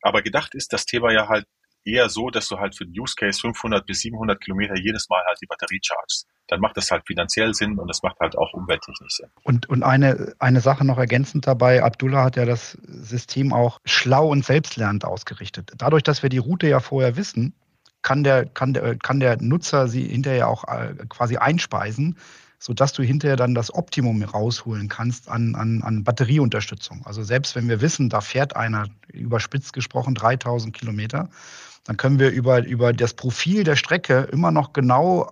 Aber 0.01 0.21
gedacht 0.21 0.55
ist 0.55 0.73
das 0.73 0.85
Thema 0.85 1.11
ja 1.11 1.27
halt 1.29 1.45
eher 1.85 2.09
so, 2.09 2.29
dass 2.29 2.47
du 2.47 2.57
halt 2.57 2.75
für 2.75 2.85
den 2.85 2.99
Use 2.99 3.15
Case 3.15 3.39
500 3.39 3.85
bis 3.85 4.01
700 4.01 4.39
Kilometer 4.41 4.75
jedes 4.77 5.07
Mal 5.09 5.23
halt 5.25 5.37
die 5.41 5.47
Batterie 5.47 5.79
chargest. 5.83 6.27
Dann 6.47 6.59
macht 6.59 6.77
das 6.77 6.91
halt 6.91 7.03
finanziell 7.07 7.53
Sinn 7.53 7.79
und 7.79 7.87
das 7.87 8.03
macht 8.03 8.19
halt 8.19 8.37
auch 8.37 8.53
umwelttechnisch 8.53 9.17
Sinn. 9.17 9.29
Und, 9.43 9.69
und 9.69 9.83
eine, 9.83 10.33
eine 10.39 10.61
Sache 10.61 10.85
noch 10.85 10.97
ergänzend 10.97 11.47
dabei, 11.47 11.83
Abdullah 11.83 12.25
hat 12.25 12.35
ja 12.35 12.45
das 12.45 12.71
System 12.83 13.53
auch 13.53 13.79
schlau 13.85 14.27
und 14.27 14.45
selbstlernend 14.45 15.05
ausgerichtet. 15.05 15.71
Dadurch, 15.77 16.03
dass 16.03 16.23
wir 16.23 16.29
die 16.29 16.37
Route 16.37 16.67
ja 16.67 16.79
vorher 16.79 17.15
wissen, 17.15 17.55
kann 18.01 18.23
der, 18.23 18.45
kann 18.45 18.73
der, 18.73 18.97
kann 18.97 19.19
der 19.19 19.41
Nutzer 19.41 19.87
sie 19.87 20.03
hinterher 20.07 20.47
auch 20.47 20.63
äh, 20.67 20.95
quasi 21.07 21.37
einspeisen 21.37 22.17
sodass 22.61 22.93
du 22.93 23.01
hinterher 23.01 23.35
dann 23.35 23.55
das 23.55 23.73
Optimum 23.73 24.21
rausholen 24.21 24.87
kannst 24.87 25.27
an, 25.27 25.55
an, 25.55 25.81
an 25.81 26.03
Batterieunterstützung. 26.03 27.01
Also 27.05 27.23
selbst 27.23 27.55
wenn 27.55 27.67
wir 27.67 27.81
wissen, 27.81 28.07
da 28.07 28.21
fährt 28.21 28.55
einer, 28.55 28.85
überspitzt 29.11 29.73
gesprochen, 29.73 30.13
3000 30.13 30.71
Kilometer, 30.71 31.29
dann 31.85 31.97
können 31.97 32.19
wir 32.19 32.29
über, 32.29 32.63
über 32.63 32.93
das 32.93 33.15
Profil 33.15 33.63
der 33.63 33.75
Strecke 33.75 34.29
immer 34.31 34.51
noch 34.51 34.73
genau 34.73 35.31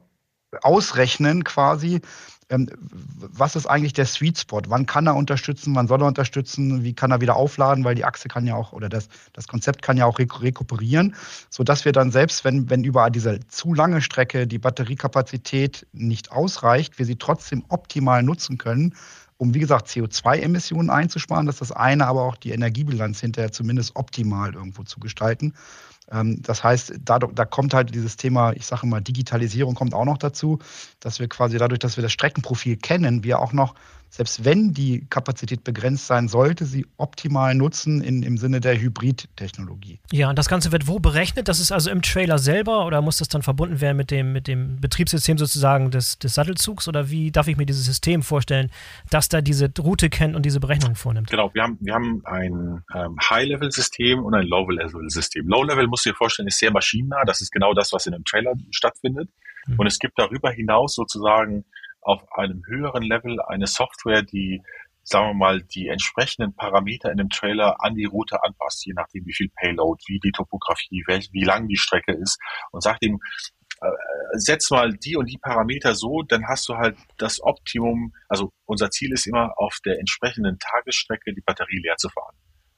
ausrechnen 0.64 1.44
quasi, 1.44 2.02
was 2.50 3.56
ist 3.56 3.68
eigentlich 3.68 3.94
der 3.94 4.08
Sweet 4.08 4.40
Spot? 4.40 4.62
Wann 4.68 4.88
kann 4.88 5.06
er 5.06 5.16
unterstützen? 5.16 5.76
Wann 5.76 5.88
soll 5.88 6.02
er 6.02 6.08
unterstützen? 6.08 6.84
Wie 6.84 6.94
kann 6.94 7.12
er 7.12 7.22
wieder 7.22 7.36
aufladen? 7.36 7.84
Weil 7.84 7.94
die 7.94 8.06
Achse 8.06 8.28
kann 8.28 8.48
ja 8.48 8.56
auch, 8.56 8.74
oder 8.74 8.90
das, 8.90 9.08
das 9.34 9.48
Konzept 9.48 9.84
kann 9.84 9.98
ja 9.98 10.06
auch 10.06 10.18
rekuperieren, 10.18 11.16
sodass 11.50 11.86
wir 11.86 11.92
dann 11.92 12.12
selbst, 12.12 12.44
wenn, 12.44 12.70
wenn 12.70 12.84
über 12.84 13.10
diese 13.12 13.40
zu 13.48 13.74
lange 13.76 14.02
Strecke 14.02 14.48
die 14.48 14.58
Batteriekapazität 14.58 15.86
nicht 15.94 16.32
ausreicht, 16.32 16.98
wir 16.98 17.06
sie 17.06 17.18
trotzdem 17.18 17.64
optimal 17.70 18.24
nutzen 18.24 18.58
können, 18.58 18.96
um, 19.38 19.54
wie 19.54 19.60
gesagt, 19.60 19.88
CO2-Emissionen 19.88 20.90
einzusparen. 20.90 21.46
Das 21.46 21.56
ist 21.56 21.62
das 21.62 21.72
eine, 21.72 22.08
aber 22.08 22.24
auch 22.24 22.36
die 22.36 22.52
Energiebilanz 22.52 23.22
hinterher 23.22 23.52
zumindest 23.52 23.96
optimal 23.96 24.54
irgendwo 24.54 24.84
zu 24.84 25.00
gestalten. 25.00 25.54
Ähm, 26.12 26.42
das 26.42 26.64
heißt, 26.64 26.94
da, 27.04 27.20
da 27.20 27.46
kommt 27.46 27.74
halt 27.74 27.94
dieses 27.94 28.18
Thema, 28.18 28.52
ich 28.54 28.66
sage 28.66 28.88
mal, 28.88 29.02
Digitalisierung 29.02 29.76
kommt 29.76 29.94
auch 29.94 30.06
noch 30.06 30.18
dazu, 30.18 30.60
dass 31.00 31.20
wir 31.20 31.28
quasi 31.28 31.58
dadurch, 31.58 31.80
dass 31.80 31.98
wir 31.98 32.02
das 32.02 32.12
Streckenprofil 32.12 32.78
kennen, 32.78 33.24
wir 33.24 33.40
auch 33.40 33.54
noch 33.54 33.76
selbst 34.10 34.44
wenn 34.44 34.74
die 34.74 35.06
Kapazität 35.10 35.64
begrenzt 35.64 36.08
sein 36.08 36.28
sollte, 36.28 36.66
sie 36.66 36.86
optimal 36.98 37.54
nutzen 37.54 38.02
in, 38.02 38.24
im 38.24 38.38
Sinne 38.38 38.60
der 38.60 38.80
Hybrid-Technologie. 38.80 40.00
Ja, 40.12 40.30
und 40.30 40.40
das 40.40 40.50
Ganze 40.50 40.72
wird 40.72 40.88
wo 40.88 41.00
berechnet? 41.00 41.48
Das 41.48 41.60
ist 41.60 41.72
also 41.72 41.92
im 41.92 42.02
Trailer 42.02 42.40
selber 42.40 42.86
oder 42.86 43.02
muss 43.02 43.18
das 43.18 43.28
dann 43.28 43.44
verbunden 43.44 43.82
werden 43.82 43.98
mit 43.98 44.10
dem, 44.10 44.34
mit 44.34 44.48
dem 44.48 44.82
Betriebssystem 44.82 45.38
sozusagen 45.38 45.92
des, 45.92 46.18
des 46.18 46.34
Sattelzugs? 46.34 46.88
Oder 46.88 47.10
wie 47.10 47.32
darf 47.32 47.48
ich 47.48 47.58
mir 47.58 47.68
dieses 47.68 47.86
System 47.86 48.24
vorstellen, 48.24 48.72
das 49.12 49.30
da 49.30 49.42
diese 49.42 49.72
Route 49.80 50.10
kennt 50.10 50.36
und 50.36 50.44
diese 50.44 50.60
Berechnung 50.60 50.96
vornimmt? 50.96 51.30
Genau, 51.30 51.54
wir 51.54 51.64
haben, 51.64 51.78
wir 51.80 51.94
haben 51.94 52.22
ein 52.26 52.84
ähm, 52.96 53.16
High-Level-System 53.30 54.24
und 54.24 54.34
ein 54.34 54.48
Low-Level-System. 54.48 55.48
Low-Level 55.48 55.88
musst 55.88 56.06
du 56.06 56.10
dir 56.10 56.16
vorstellen, 56.16 56.48
ist 56.48 56.60
sehr 56.60 56.72
maschinennah. 56.72 57.26
Das 57.26 57.42
ist 57.42 57.52
genau 57.52 57.74
das, 57.74 57.94
was 57.94 58.08
in 58.08 58.16
einem 58.16 58.26
Trailer 58.26 58.54
stattfindet. 58.72 59.30
Mhm. 59.68 59.80
Und 59.80 59.88
es 59.88 60.00
gibt 60.00 60.18
darüber 60.18 60.52
hinaus 60.52 60.96
sozusagen 60.96 61.66
auf 62.02 62.22
einem 62.34 62.64
höheren 62.66 63.04
Level 63.04 63.42
eine 63.42 63.68
Software, 63.68 64.24
die 64.24 64.62
sagen 65.04 65.30
wir 65.30 65.34
mal, 65.34 65.62
die 65.62 65.88
entsprechenden 65.88 66.56
Parameter 66.56 67.12
in 67.12 67.18
dem 67.18 67.30
Trailer 67.30 67.84
an 67.84 67.96
die 67.96 68.06
Route 68.06 68.44
anpasst, 68.44 68.86
je 68.86 68.94
nachdem 68.94 69.26
wie 69.26 69.34
viel 69.34 69.50
Payload, 69.50 70.04
wie 70.08 70.20
die 70.20 70.32
Topografie, 70.32 71.04
welch, 71.08 71.30
wie 71.32 71.44
lang 71.44 71.68
die 71.68 71.78
Strecke 71.78 72.14
ist 72.14 72.40
und 72.72 72.84
sagt 72.84 73.04
ihm, 73.04 73.20
äh, 73.82 73.88
setz 74.34 74.70
mal 74.70 74.94
die 74.94 75.16
und 75.16 75.28
die 75.28 75.38
Parameter 75.38 75.96
so, 75.96 76.22
dann 76.22 76.48
hast 76.48 76.68
du 76.70 76.76
halt 76.76 76.98
das 77.18 77.42
Optimum, 77.42 78.14
also 78.28 78.52
unser 78.66 78.92
Ziel 78.92 79.12
ist 79.14 79.26
immer 79.26 79.54
auf 79.58 79.78
der 79.86 80.00
entsprechenden 80.00 80.60
Tagesstrecke 80.60 81.34
die 81.34 81.42
Batterie 81.42 81.82
leer 81.82 81.96
zu 81.98 82.10
fahren. 82.10 82.36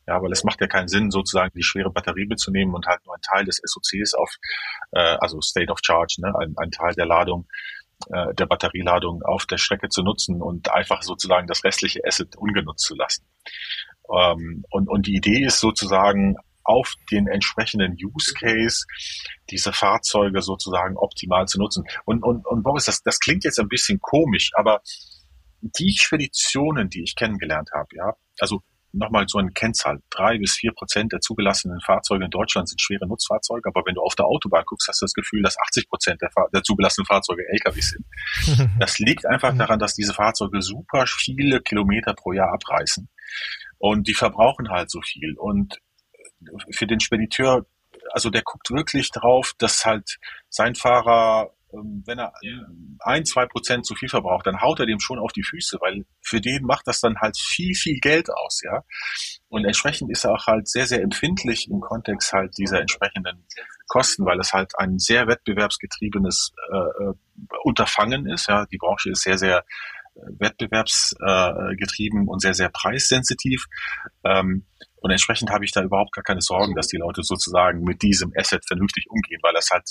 Ja, 0.07 0.21
weil 0.21 0.31
es 0.31 0.43
macht 0.43 0.59
ja 0.61 0.67
keinen 0.67 0.87
Sinn, 0.87 1.11
sozusagen 1.11 1.51
die 1.55 1.63
schwere 1.63 1.91
Batterie 1.91 2.25
mitzunehmen 2.25 2.73
und 2.73 2.87
halt 2.87 3.05
nur 3.05 3.15
einen 3.15 3.21
Teil 3.21 3.45
des 3.45 3.61
SOCs 3.63 4.13
auf, 4.13 4.35
äh, 4.91 5.17
also 5.19 5.41
State 5.41 5.71
of 5.71 5.79
Charge, 5.83 6.15
ne, 6.19 6.33
ein, 6.39 6.53
ein 6.57 6.71
Teil 6.71 6.93
der 6.95 7.05
Ladung 7.05 7.47
äh, 8.11 8.33
der 8.33 8.45
Batterieladung 8.45 9.21
auf 9.23 9.45
der 9.45 9.57
Strecke 9.57 9.89
zu 9.89 10.03
nutzen 10.03 10.41
und 10.41 10.71
einfach 10.71 11.03
sozusagen 11.03 11.47
das 11.47 11.63
restliche 11.63 12.01
Asset 12.05 12.35
ungenutzt 12.35 12.85
zu 12.85 12.95
lassen. 12.95 13.25
Ähm, 14.13 14.63
und, 14.69 14.89
und 14.89 15.07
die 15.07 15.15
Idee 15.15 15.45
ist 15.45 15.59
sozusagen 15.59 16.35
auf 16.63 16.95
den 17.11 17.27
entsprechenden 17.27 17.93
Use 17.93 18.33
Case 18.33 18.85
diese 19.49 19.73
Fahrzeuge 19.73 20.41
sozusagen 20.41 20.95
optimal 20.97 21.47
zu 21.47 21.59
nutzen. 21.59 21.85
Und, 22.05 22.23
und, 22.23 22.45
und 22.45 22.63
Boris, 22.63 22.85
das, 22.85 23.01
das 23.03 23.19
klingt 23.19 23.43
jetzt 23.43 23.59
ein 23.59 23.67
bisschen 23.67 23.99
komisch, 23.99 24.51
aber 24.55 24.81
die 25.61 25.95
Speditionen, 25.97 26.89
die 26.89 27.03
ich 27.03 27.15
kennengelernt 27.15 27.69
habe, 27.73 27.87
ja, 27.95 28.13
also 28.39 28.61
nochmal 28.93 29.25
so 29.27 29.37
eine 29.37 29.51
Kennzahl. 29.51 30.01
Drei 30.09 30.37
bis 30.37 30.55
vier 30.55 30.71
Prozent 30.73 31.13
der 31.13 31.21
zugelassenen 31.21 31.79
Fahrzeuge 31.81 32.25
in 32.25 32.31
Deutschland 32.31 32.67
sind 32.69 32.81
schwere 32.81 33.07
Nutzfahrzeuge. 33.07 33.69
Aber 33.69 33.83
wenn 33.85 33.95
du 33.95 34.01
auf 34.01 34.15
der 34.15 34.25
Autobahn 34.25 34.63
guckst, 34.65 34.87
hast 34.87 35.01
du 35.01 35.05
das 35.05 35.13
Gefühl, 35.13 35.41
dass 35.41 35.57
80 35.57 35.87
Prozent 35.89 36.21
der, 36.21 36.29
der, 36.53 36.63
zugelassenen 36.63 37.05
Fahrzeuge 37.05 37.43
LKW 37.49 37.81
sind. 37.81 38.05
Das 38.79 38.99
liegt 38.99 39.25
einfach 39.25 39.55
daran, 39.55 39.79
dass 39.79 39.95
diese 39.95 40.13
Fahrzeuge 40.13 40.61
super 40.61 41.05
viele 41.07 41.61
Kilometer 41.61 42.13
pro 42.13 42.33
Jahr 42.33 42.53
abreißen. 42.53 43.07
Und 43.77 44.07
die 44.07 44.13
verbrauchen 44.13 44.69
halt 44.69 44.89
so 44.89 45.01
viel. 45.01 45.35
Und 45.37 45.79
für 46.71 46.87
den 46.87 46.99
Spediteur, 46.99 47.65
also 48.11 48.29
der 48.29 48.41
guckt 48.43 48.71
wirklich 48.71 49.11
drauf, 49.11 49.53
dass 49.57 49.85
halt 49.85 50.17
sein 50.49 50.75
Fahrer 50.75 51.51
wenn 51.73 52.19
er 52.19 52.33
ein, 52.99 53.25
zwei 53.25 53.45
Prozent 53.45 53.85
zu 53.85 53.95
viel 53.95 54.09
verbraucht, 54.09 54.45
dann 54.45 54.61
haut 54.61 54.79
er 54.79 54.85
dem 54.85 54.99
schon 54.99 55.19
auf 55.19 55.31
die 55.31 55.43
Füße, 55.43 55.77
weil 55.81 56.05
für 56.21 56.41
den 56.41 56.63
macht 56.63 56.87
das 56.87 56.99
dann 56.99 57.17
halt 57.19 57.37
viel, 57.37 57.73
viel 57.75 57.99
Geld 57.99 58.29
aus, 58.29 58.61
ja. 58.63 58.83
Und 59.49 59.65
entsprechend 59.65 60.11
ist 60.11 60.23
er 60.25 60.33
auch 60.33 60.47
halt 60.47 60.67
sehr, 60.67 60.85
sehr 60.85 61.01
empfindlich 61.01 61.69
im 61.69 61.81
Kontext 61.81 62.33
halt 62.33 62.57
dieser 62.57 62.79
entsprechenden 62.79 63.45
Kosten, 63.87 64.25
weil 64.25 64.39
es 64.39 64.53
halt 64.53 64.77
ein 64.77 64.99
sehr 64.99 65.27
wettbewerbsgetriebenes 65.27 66.53
äh, 66.71 66.77
äh 66.77 67.13
Unterfangen 67.63 68.27
ist, 68.27 68.47
ja. 68.47 68.65
Die 68.65 68.77
Branche 68.77 69.11
ist 69.11 69.23
sehr, 69.23 69.37
sehr 69.37 69.65
äh, 70.15 70.19
wettbewerbsgetrieben 70.39 72.25
äh, 72.25 72.29
und 72.29 72.41
sehr, 72.41 72.53
sehr 72.53 72.69
preissensitiv. 72.69 73.65
Ähm, 74.23 74.65
und 74.97 75.09
entsprechend 75.09 75.49
habe 75.49 75.65
ich 75.65 75.71
da 75.71 75.81
überhaupt 75.81 76.11
gar 76.11 76.23
keine 76.23 76.41
Sorgen, 76.41 76.75
dass 76.75 76.87
die 76.87 76.97
Leute 76.97 77.23
sozusagen 77.23 77.81
mit 77.83 78.03
diesem 78.03 78.31
Asset 78.35 78.63
vernünftig 78.67 79.07
umgehen, 79.09 79.39
weil 79.41 79.53
das 79.53 79.69
halt 79.71 79.89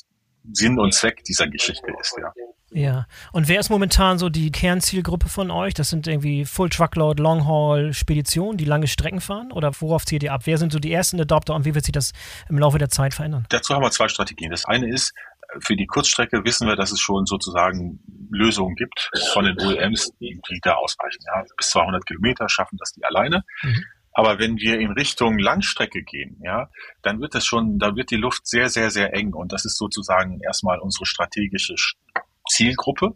Sinn 0.53 0.79
und 0.79 0.94
Zweck 0.94 1.24
dieser 1.24 1.48
Geschichte 1.48 1.92
ist, 2.00 2.16
ja. 2.20 2.33
Ja, 2.72 3.07
und 3.33 3.48
wer 3.48 3.59
ist 3.59 3.68
momentan 3.68 4.18
so 4.18 4.29
die 4.29 4.53
Kernzielgruppe 4.53 5.29
von 5.29 5.50
euch? 5.50 5.74
Das 5.74 5.90
sind 5.90 6.07
irgendwie 6.07 6.44
Full 6.44 6.68
Truckload, 6.68 7.20
Long 7.20 7.44
Haul, 7.46 7.92
Speditionen, 7.92 8.59
die 8.59 8.64
lange 8.64 8.86
Strecken 8.86 9.20
fahren? 9.20 9.51
Oder 9.51 9.72
worauf 9.80 10.07
zielt 10.07 10.22
ihr 10.22 10.32
ab? 10.32 10.43
Wer 10.45 10.57
sind 10.57 10.72
so 10.72 10.78
die 10.78 10.93
ersten 10.93 11.20
Adopter 11.20 11.57
und 11.57 11.64
wie 11.64 11.74
wird 11.74 11.84
sich 11.84 11.93
das 11.93 12.12
im 12.49 12.59
Laufe 12.59 12.78
der 12.78 12.88
Zeit 12.88 13.12
verändern? 13.12 13.45
Dazu 13.49 13.74
haben 13.74 13.82
wir 13.82 13.91
zwei 13.91 14.07
Strategien. 14.07 14.53
Das 14.53 14.66
eine 14.66 14.88
ist, 14.88 15.12
für 15.59 15.74
die 15.74 15.86
Kurzstrecke 15.86 16.45
wissen 16.45 16.68
wir, 16.68 16.76
dass 16.76 16.93
es 16.93 17.01
schon 17.01 17.26
sozusagen 17.26 17.99
Lösungen 18.30 18.76
gibt 18.76 19.11
von 19.32 19.45
den 19.45 19.59
OEMs, 19.61 20.12
die, 20.20 20.41
die 20.49 20.61
da 20.62 20.74
ausreichen. 20.74 21.18
Ja, 21.26 21.43
bis 21.57 21.70
200 21.70 22.07
Kilometer 22.07 22.49
schaffen 22.49 22.76
das 22.78 22.93
die 22.93 23.05
alleine. 23.05 23.43
Mhm. 23.62 23.84
Aber 24.13 24.39
wenn 24.39 24.59
wir 24.59 24.79
in 24.81 24.91
Richtung 24.93 25.39
Langstrecke 25.39 26.03
gehen, 26.03 26.41
ja, 26.43 26.69
dann 27.03 27.21
wird 27.21 27.35
es 27.35 27.47
schon, 27.47 27.79
da 27.79 27.95
wird 27.95 28.11
die 28.11 28.17
Luft 28.17 28.47
sehr, 28.47 28.69
sehr, 28.69 28.91
sehr 28.91 29.15
eng. 29.15 29.35
Und 29.35 29.53
das 29.53 29.65
ist 29.65 29.77
sozusagen 29.77 30.41
erstmal 30.41 30.81
unsere 30.81 31.07
strategische 31.07 31.75
Zielgruppe. 32.49 33.15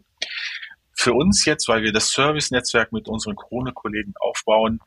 Für 0.93 1.13
uns 1.13 1.43
jetzt, 1.45 1.67
weil 1.67 1.83
wir 1.83 1.91
das 1.91 2.09
Service-Netzwerk 2.11 2.93
mit 2.93 3.09
unseren 3.09 3.35
Krone-Kollegen 3.35 4.13
aufbauen, 4.19 4.79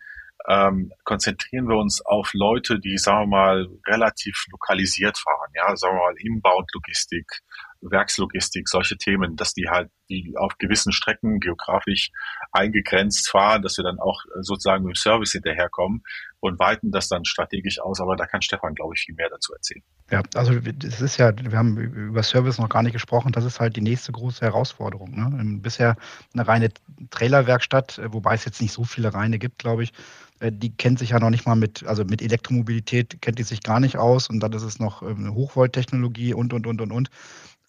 ähm, 0.49 0.92
konzentrieren 1.05 1.68
wir 1.68 1.76
uns 1.76 2.01
auf 2.05 2.30
Leute, 2.32 2.80
die, 2.80 2.96
sagen 2.96 3.24
wir 3.24 3.36
mal, 3.36 3.68
relativ 3.86 4.46
lokalisiert 4.51 5.18
fahren, 5.18 5.51
ja, 5.55 5.76
sagen 5.76 5.96
wir 5.96 6.05
mal, 6.05 6.14
Inbound-Logistik, 6.16 7.42
Werkslogistik, 7.80 8.68
solche 8.68 8.96
Themen, 8.96 9.36
dass 9.36 9.53
die 9.53 9.68
halt 9.68 9.90
die 10.11 10.34
auf 10.36 10.57
gewissen 10.59 10.90
Strecken 10.90 11.38
geografisch 11.38 12.11
eingegrenzt 12.51 13.30
fahren, 13.30 13.62
dass 13.62 13.76
wir 13.76 13.84
dann 13.84 14.01
auch 14.01 14.22
sozusagen 14.40 14.84
mit 14.84 14.96
dem 14.96 14.99
Service 14.99 15.32
hinterherkommen 15.32 16.03
und 16.40 16.59
weiten 16.59 16.90
das 16.90 17.09
dann 17.09 17.24
strategisch 17.24 17.78
aus. 17.78 18.01
Aber 18.01 18.16
da 18.16 18.26
kann 18.26 18.42
Stefan, 18.42 18.74
glaube 18.74 18.94
ich, 18.96 19.03
viel 19.03 19.14
mehr 19.14 19.28
dazu 19.28 19.53
erzählen. 19.53 19.82
Ja, 20.11 20.22
also 20.34 20.59
das 20.59 21.01
ist 21.03 21.18
ja, 21.18 21.32
wir 21.36 21.59
haben 21.59 21.76
über 21.76 22.22
Service 22.22 22.59
noch 22.59 22.70
gar 22.70 22.82
nicht 22.82 22.94
gesprochen, 22.94 23.32
das 23.32 23.44
ist 23.44 23.61
halt 23.61 23.76
die 23.76 23.82
nächste 23.82 24.12
große 24.12 24.40
Herausforderung. 24.40 25.11
Ne? 25.14 25.59
Bisher 25.61 25.96
eine 26.32 26.49
reine 26.49 26.70
Trailerwerkstatt, 27.11 28.01
wobei 28.07 28.34
es 28.34 28.44
jetzt 28.44 28.62
nicht 28.62 28.72
so 28.72 28.84
viele 28.84 29.12
reine 29.12 29.38
gibt, 29.38 29.59
glaube 29.59 29.82
ich, 29.84 29.90
äh, 29.90 30.28
die 30.41 30.76
kennt 30.76 30.99
sich 30.99 31.11
ja 31.11 31.18
noch 31.18 31.30
nicht 31.30 31.47
mal 31.47 31.57
mit, 31.57 31.84
also 31.84 32.05
mit 32.05 32.22
Elektromobilität 32.22 33.20
kennt 33.20 33.39
die 33.39 33.45
sich 33.45 33.62
gar 33.62 33.80
nicht 33.80 33.97
aus 33.97 34.28
und 34.28 34.41
dann 34.41 34.53
ist 34.53 34.62
es 34.62 34.78
noch 34.78 35.03
eine 35.03 35.11
ähm, 35.12 35.34
Hochvolttechnologie 35.34 36.34
und, 36.34 36.53
und, 36.53 36.66
und, 36.66 36.80
und, 36.80 36.93
und. 36.93 37.11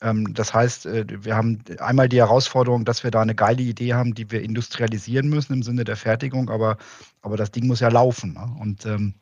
Ähm, 0.01 0.33
das 0.33 0.53
heißt, 0.53 0.85
äh, 0.85 1.05
wir 1.23 1.35
haben 1.35 1.59
einmal 1.79 2.09
die 2.09 2.17
Herausforderung, 2.17 2.85
dass 2.85 3.03
wir 3.03 3.11
da 3.11 3.21
eine 3.21 3.35
geile 3.35 3.61
Idee 3.61 3.93
haben, 3.93 4.13
die 4.13 4.29
wir 4.31 4.41
industrialisieren 4.41 5.29
müssen 5.29 5.53
im 5.53 5.63
Sinne 5.63 5.83
der 5.83 5.97
Fertigung, 5.97 6.49
aber, 6.49 6.77
aber 7.21 7.37
das 7.37 7.51
Ding 7.51 7.67
muss 7.67 7.79
ja 7.79 7.89
laufen. 7.89 8.33
Ne? 8.33 8.55
Und 8.59 8.85
ähm, 8.85 9.15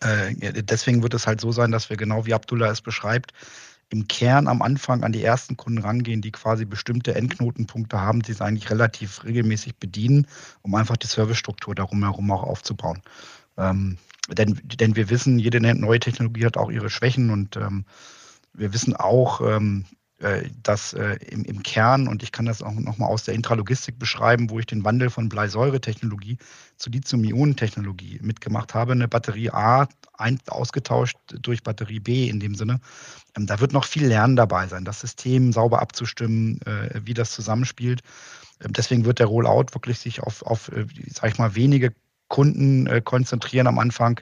äh, 0.00 0.62
deswegen 0.62 1.02
wird 1.02 1.14
es 1.14 1.26
halt 1.26 1.40
so 1.40 1.52
sein, 1.52 1.70
dass 1.70 1.90
wir 1.90 1.96
genau 1.96 2.26
wie 2.26 2.34
Abdullah 2.34 2.70
es 2.70 2.82
beschreibt, 2.82 3.32
im 3.90 4.08
Kern 4.08 4.48
am 4.48 4.62
Anfang 4.62 5.04
an 5.04 5.12
die 5.12 5.22
ersten 5.22 5.56
Kunden 5.56 5.78
rangehen, 5.78 6.20
die 6.20 6.32
quasi 6.32 6.64
bestimmte 6.64 7.14
Endknotenpunkte 7.14 8.00
haben, 8.00 8.22
die 8.22 8.32
sie 8.32 8.44
eigentlich 8.44 8.70
relativ 8.70 9.24
regelmäßig 9.24 9.76
bedienen, 9.76 10.26
um 10.62 10.74
einfach 10.74 10.96
die 10.96 11.06
Servicestruktur 11.06 11.74
darum 11.74 12.02
herum 12.02 12.30
auch 12.32 12.42
aufzubauen. 12.42 13.02
Ähm, 13.56 13.98
denn, 14.28 14.60
denn 14.64 14.96
wir 14.96 15.08
wissen, 15.08 15.38
jede 15.38 15.60
neue 15.60 16.00
Technologie 16.00 16.46
hat 16.46 16.56
auch 16.56 16.70
ihre 16.70 16.90
Schwächen 16.90 17.30
und 17.30 17.56
ähm, 17.56 17.84
wir 18.52 18.72
wissen 18.72 18.96
auch, 18.96 19.40
ähm, 19.40 19.84
äh, 20.18 20.48
dass 20.62 20.94
äh, 20.94 21.18
im, 21.28 21.44
im, 21.44 21.62
Kern, 21.62 22.08
und 22.08 22.22
ich 22.22 22.32
kann 22.32 22.46
das 22.46 22.62
auch 22.62 22.72
nochmal 22.72 23.10
aus 23.10 23.24
der 23.24 23.34
Intralogistik 23.34 23.98
beschreiben, 23.98 24.48
wo 24.48 24.58
ich 24.58 24.64
den 24.64 24.82
Wandel 24.82 25.10
von 25.10 25.28
Bleisäure-Technologie 25.28 26.38
zu 26.78 26.88
Lithium-Ionen-Technologie 26.88 28.20
mitgemacht 28.22 28.72
habe, 28.72 28.92
eine 28.92 29.08
Batterie 29.08 29.50
A 29.50 29.86
ein, 30.16 30.38
ausgetauscht 30.46 31.18
durch 31.42 31.62
Batterie 31.62 32.00
B 32.00 32.30
in 32.30 32.40
dem 32.40 32.54
Sinne. 32.54 32.80
Ähm, 33.36 33.46
da 33.46 33.60
wird 33.60 33.74
noch 33.74 33.84
viel 33.84 34.06
Lernen 34.06 34.36
dabei 34.36 34.66
sein, 34.68 34.86
das 34.86 35.00
System 35.00 35.52
sauber 35.52 35.82
abzustimmen, 35.82 36.62
äh, 36.62 36.98
wie 37.04 37.12
das 37.12 37.32
zusammenspielt. 37.32 38.00
Ähm, 38.62 38.72
deswegen 38.72 39.04
wird 39.04 39.18
der 39.18 39.26
Rollout 39.26 39.74
wirklich 39.74 39.98
sich 39.98 40.20
auf, 40.22 40.40
auf 40.42 40.70
sag 41.08 41.30
ich 41.30 41.36
mal, 41.36 41.54
wenige 41.54 41.92
Kunden 42.28 43.04
konzentrieren 43.04 43.66
am 43.66 43.78
Anfang, 43.78 44.20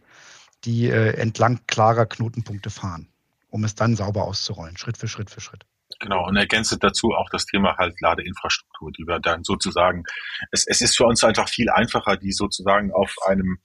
die 0.64 0.90
entlang 0.90 1.60
klarer 1.66 2.04
Knotenpunkte 2.04 2.68
fahren 2.68 3.08
um 3.48 3.62
es 3.62 3.76
dann 3.76 3.94
sauber 3.94 4.24
auszurollen, 4.24 4.76
Schritt 4.76 4.98
für 4.98 5.06
Schritt 5.06 5.30
für 5.30 5.40
Schritt. 5.40 5.64
Genau, 6.00 6.26
und 6.26 6.36
ergänzt 6.36 6.76
dazu 6.80 7.12
auch 7.12 7.30
das 7.30 7.46
Thema 7.46 7.76
halt 7.76 8.00
Ladeinfrastruktur, 8.00 8.90
die 8.92 9.06
wir 9.06 9.20
dann 9.20 9.44
sozusagen, 9.44 10.04
es, 10.50 10.66
es 10.66 10.80
ist 10.80 10.96
für 10.96 11.04
uns 11.04 11.22
einfach 11.24 11.48
viel 11.48 11.70
einfacher, 11.70 12.16
die 12.16 12.32
sozusagen 12.32 12.92
auf 12.92 13.14
einem 13.26 13.58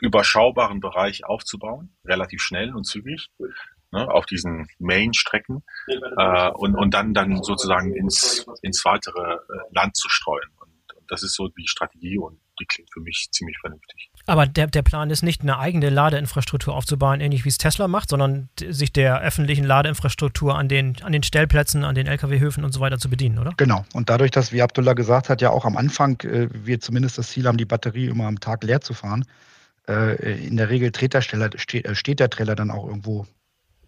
überschaubaren 0.00 0.80
Bereich 0.80 1.24
aufzubauen, 1.24 1.96
relativ 2.04 2.42
schnell 2.42 2.74
und 2.74 2.84
zügig, 2.84 3.28
ne, 3.90 4.08
auf 4.08 4.26
diesen 4.26 4.68
Main-Strecken 4.78 5.64
äh, 6.16 6.50
und, 6.50 6.76
und 6.76 6.94
dann, 6.94 7.14
dann 7.14 7.42
sozusagen 7.42 7.94
ins, 7.94 8.46
ins 8.62 8.84
weitere 8.84 9.34
äh, 9.34 9.38
Land 9.72 9.96
zu 9.96 10.08
streuen. 10.08 10.50
Und, 10.60 10.96
und 10.96 11.10
das 11.10 11.22
ist 11.22 11.34
so 11.34 11.48
die 11.48 11.66
Strategie 11.66 12.18
und 12.18 12.40
die 12.60 12.66
klingt 12.66 12.92
für 12.92 13.00
mich 13.00 13.28
ziemlich 13.32 13.58
vernünftig. 13.60 14.10
Aber 14.28 14.46
der, 14.46 14.66
der 14.66 14.82
Plan 14.82 15.08
ist 15.08 15.22
nicht, 15.22 15.40
eine 15.40 15.58
eigene 15.58 15.88
Ladeinfrastruktur 15.88 16.74
aufzubauen, 16.74 17.22
ähnlich 17.22 17.46
wie 17.46 17.48
es 17.48 17.56
Tesla 17.56 17.88
macht, 17.88 18.10
sondern 18.10 18.50
sich 18.60 18.92
der 18.92 19.22
öffentlichen 19.22 19.64
Ladeinfrastruktur 19.64 20.54
an 20.54 20.68
den, 20.68 20.96
an 21.02 21.12
den 21.12 21.22
Stellplätzen, 21.22 21.82
an 21.82 21.94
den 21.94 22.06
Lkw-Höfen 22.06 22.62
und 22.62 22.72
so 22.72 22.80
weiter 22.80 22.98
zu 22.98 23.08
bedienen, 23.08 23.38
oder? 23.38 23.54
Genau. 23.56 23.86
Und 23.94 24.10
dadurch, 24.10 24.30
dass, 24.30 24.52
wie 24.52 24.60
Abdullah 24.60 24.92
gesagt 24.92 25.30
hat, 25.30 25.40
ja 25.40 25.48
auch 25.48 25.64
am 25.64 25.78
Anfang 25.78 26.20
äh, 26.24 26.48
wir 26.52 26.78
zumindest 26.78 27.16
das 27.16 27.30
Ziel 27.30 27.46
haben, 27.46 27.56
die 27.56 27.64
Batterie 27.64 28.08
immer 28.08 28.26
am 28.26 28.38
Tag 28.38 28.64
leer 28.64 28.82
zu 28.82 28.92
fahren, 28.92 29.24
äh, 29.88 30.46
in 30.46 30.58
der 30.58 30.68
Regel 30.68 30.90
der 30.90 31.22
Steller, 31.22 31.48
steht, 31.56 31.86
äh, 31.86 31.94
steht 31.94 32.20
der 32.20 32.28
Trailer 32.28 32.54
dann 32.54 32.70
auch 32.70 32.86
irgendwo 32.86 33.26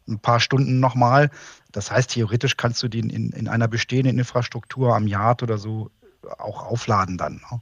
ein 0.09 0.21
paar 0.21 0.41
Stunden 0.41 0.81
nochmal. 0.81 1.29
Das 1.71 1.91
heißt, 1.91 2.13
theoretisch 2.13 2.57
kannst 2.57 2.83
du 2.83 2.89
den 2.89 3.11
in, 3.11 3.31
in 3.33 3.47
einer 3.47 3.69
bestehenden 3.69 4.19
Infrastruktur 4.19 4.97
am 4.97 5.07
Yard 5.07 5.43
oder 5.43 5.59
so 5.59 5.91
auch 6.39 6.65
aufladen 6.65 7.19
dann. 7.19 7.43
Ne? 7.51 7.61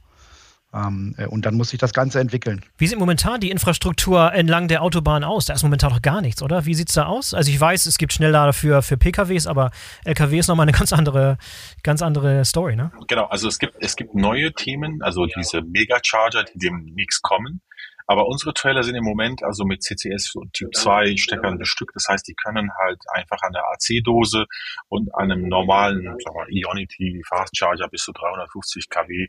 Ähm, 0.71 1.15
äh, 1.17 1.25
und 1.25 1.45
dann 1.45 1.55
muss 1.55 1.69
sich 1.69 1.79
das 1.79 1.93
Ganze 1.93 2.19
entwickeln. 2.19 2.63
Wie 2.77 2.85
sieht 2.85 2.99
momentan 2.99 3.39
die 3.39 3.49
Infrastruktur 3.49 4.31
entlang 4.33 4.67
der 4.67 4.83
Autobahn 4.83 5.23
aus? 5.23 5.45
Da 5.45 5.53
ist 5.53 5.63
momentan 5.63 5.91
noch 5.91 6.01
gar 6.01 6.21
nichts, 6.21 6.43
oder? 6.43 6.65
Wie 6.65 6.75
sieht 6.75 6.89
es 6.89 6.95
da 6.95 7.05
aus? 7.05 7.33
Also 7.33 7.49
ich 7.49 7.59
weiß, 7.59 7.87
es 7.87 7.97
gibt 7.97 8.13
Schnelllader 8.13 8.53
für, 8.53 8.83
für 8.83 8.95
PKWs, 8.95 9.47
aber 9.47 9.71
LKW 10.05 10.37
ist 10.37 10.47
nochmal 10.47 10.67
eine 10.67 10.71
ganz 10.77 10.93
andere, 10.93 11.37
ganz 11.81 12.01
andere 12.01 12.45
Story, 12.45 12.75
ne? 12.75 12.91
Genau, 13.07 13.25
also 13.25 13.47
es 13.47 13.57
gibt, 13.57 13.75
es 13.79 13.95
gibt 13.95 14.13
neue 14.13 14.53
Themen, 14.53 15.01
also 15.01 15.25
diese 15.25 15.61
Megacharger, 15.61 16.43
die 16.43 16.59
demnächst 16.59 17.23
kommen. 17.23 17.61
Aber 18.09 18.25
unsere 18.25 18.55
Trailer 18.55 18.81
sind 18.81 18.95
im 18.95 19.03
Moment 19.03 19.43
also 19.43 19.65
mit 19.65 19.83
CCS 19.83 20.33
Typ 20.51 20.73
2 20.73 21.15
Steckern 21.15 21.59
bestückt. 21.59 21.91
Das 21.93 22.07
heißt, 22.09 22.27
die 22.27 22.33
können 22.33 22.71
halt 22.75 22.99
einfach 23.13 23.39
an 23.43 23.53
der 23.53 23.63
AC-Dose 23.65 24.47
und 24.87 25.13
einem 25.13 25.47
normalen 25.47 26.17
sagen 26.17 26.35
wir, 26.35 26.47
Ionity 26.49 27.21
Fast 27.27 27.55
Charger 27.55 27.87
bis 27.87 28.01
zu 28.01 28.11
350 28.11 28.89
kW 28.89 29.27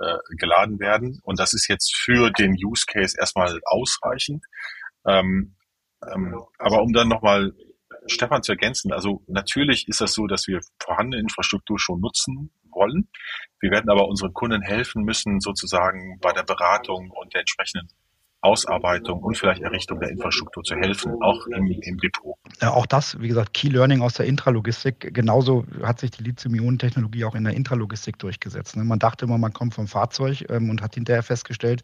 äh, 0.00 0.18
geladen 0.36 0.78
werden. 0.78 1.20
Und 1.22 1.40
das 1.40 1.54
ist 1.54 1.68
jetzt 1.68 1.96
für 1.96 2.30
den 2.30 2.52
Use 2.52 2.84
Case 2.86 3.16
erstmal 3.18 3.62
ausreichend. 3.64 4.44
Ähm, 5.06 5.54
ähm, 6.06 6.38
aber 6.58 6.82
um 6.82 6.92
dann 6.92 7.08
nochmal 7.08 7.54
Stefan 8.08 8.42
zu 8.42 8.52
ergänzen, 8.52 8.92
also 8.92 9.22
natürlich 9.26 9.88
ist 9.88 10.02
das 10.02 10.12
so, 10.12 10.26
dass 10.26 10.46
wir 10.46 10.60
vorhandene 10.82 11.22
Infrastruktur 11.22 11.78
schon 11.78 12.00
nutzen 12.00 12.50
wollen. 12.70 13.08
Wir 13.58 13.70
werden 13.70 13.88
aber 13.88 14.06
unseren 14.06 14.34
Kunden 14.34 14.60
helfen 14.60 15.04
müssen, 15.04 15.40
sozusagen 15.40 16.18
bei 16.20 16.34
der 16.34 16.42
Beratung 16.42 17.10
und 17.10 17.32
der 17.32 17.40
entsprechenden 17.40 17.88
Ausarbeitung 18.40 19.20
und 19.22 19.36
vielleicht 19.36 19.62
Errichtung 19.62 19.98
der 19.98 20.10
Infrastruktur 20.10 20.62
zu 20.62 20.76
helfen, 20.76 21.12
auch 21.22 21.46
im, 21.48 21.66
im 21.66 21.98
Depot. 21.98 22.36
Ja, 22.60 22.72
auch 22.72 22.86
das, 22.86 23.20
wie 23.20 23.28
gesagt, 23.28 23.52
Key 23.52 23.68
Learning 23.68 24.00
aus 24.00 24.14
der 24.14 24.26
Intralogistik. 24.26 25.12
Genauso 25.12 25.66
hat 25.82 26.00
sich 26.00 26.12
die 26.12 26.22
Lithium-Ionen-Technologie 26.22 27.24
auch 27.24 27.34
in 27.34 27.44
der 27.44 27.54
Intralogistik 27.54 28.18
durchgesetzt. 28.18 28.76
Ne? 28.76 28.84
Man 28.84 29.00
dachte 29.00 29.24
immer, 29.24 29.38
man 29.38 29.52
kommt 29.52 29.74
vom 29.74 29.88
Fahrzeug 29.88 30.44
ähm, 30.48 30.70
und 30.70 30.82
hat 30.82 30.94
hinterher 30.94 31.22
festgestellt, 31.22 31.82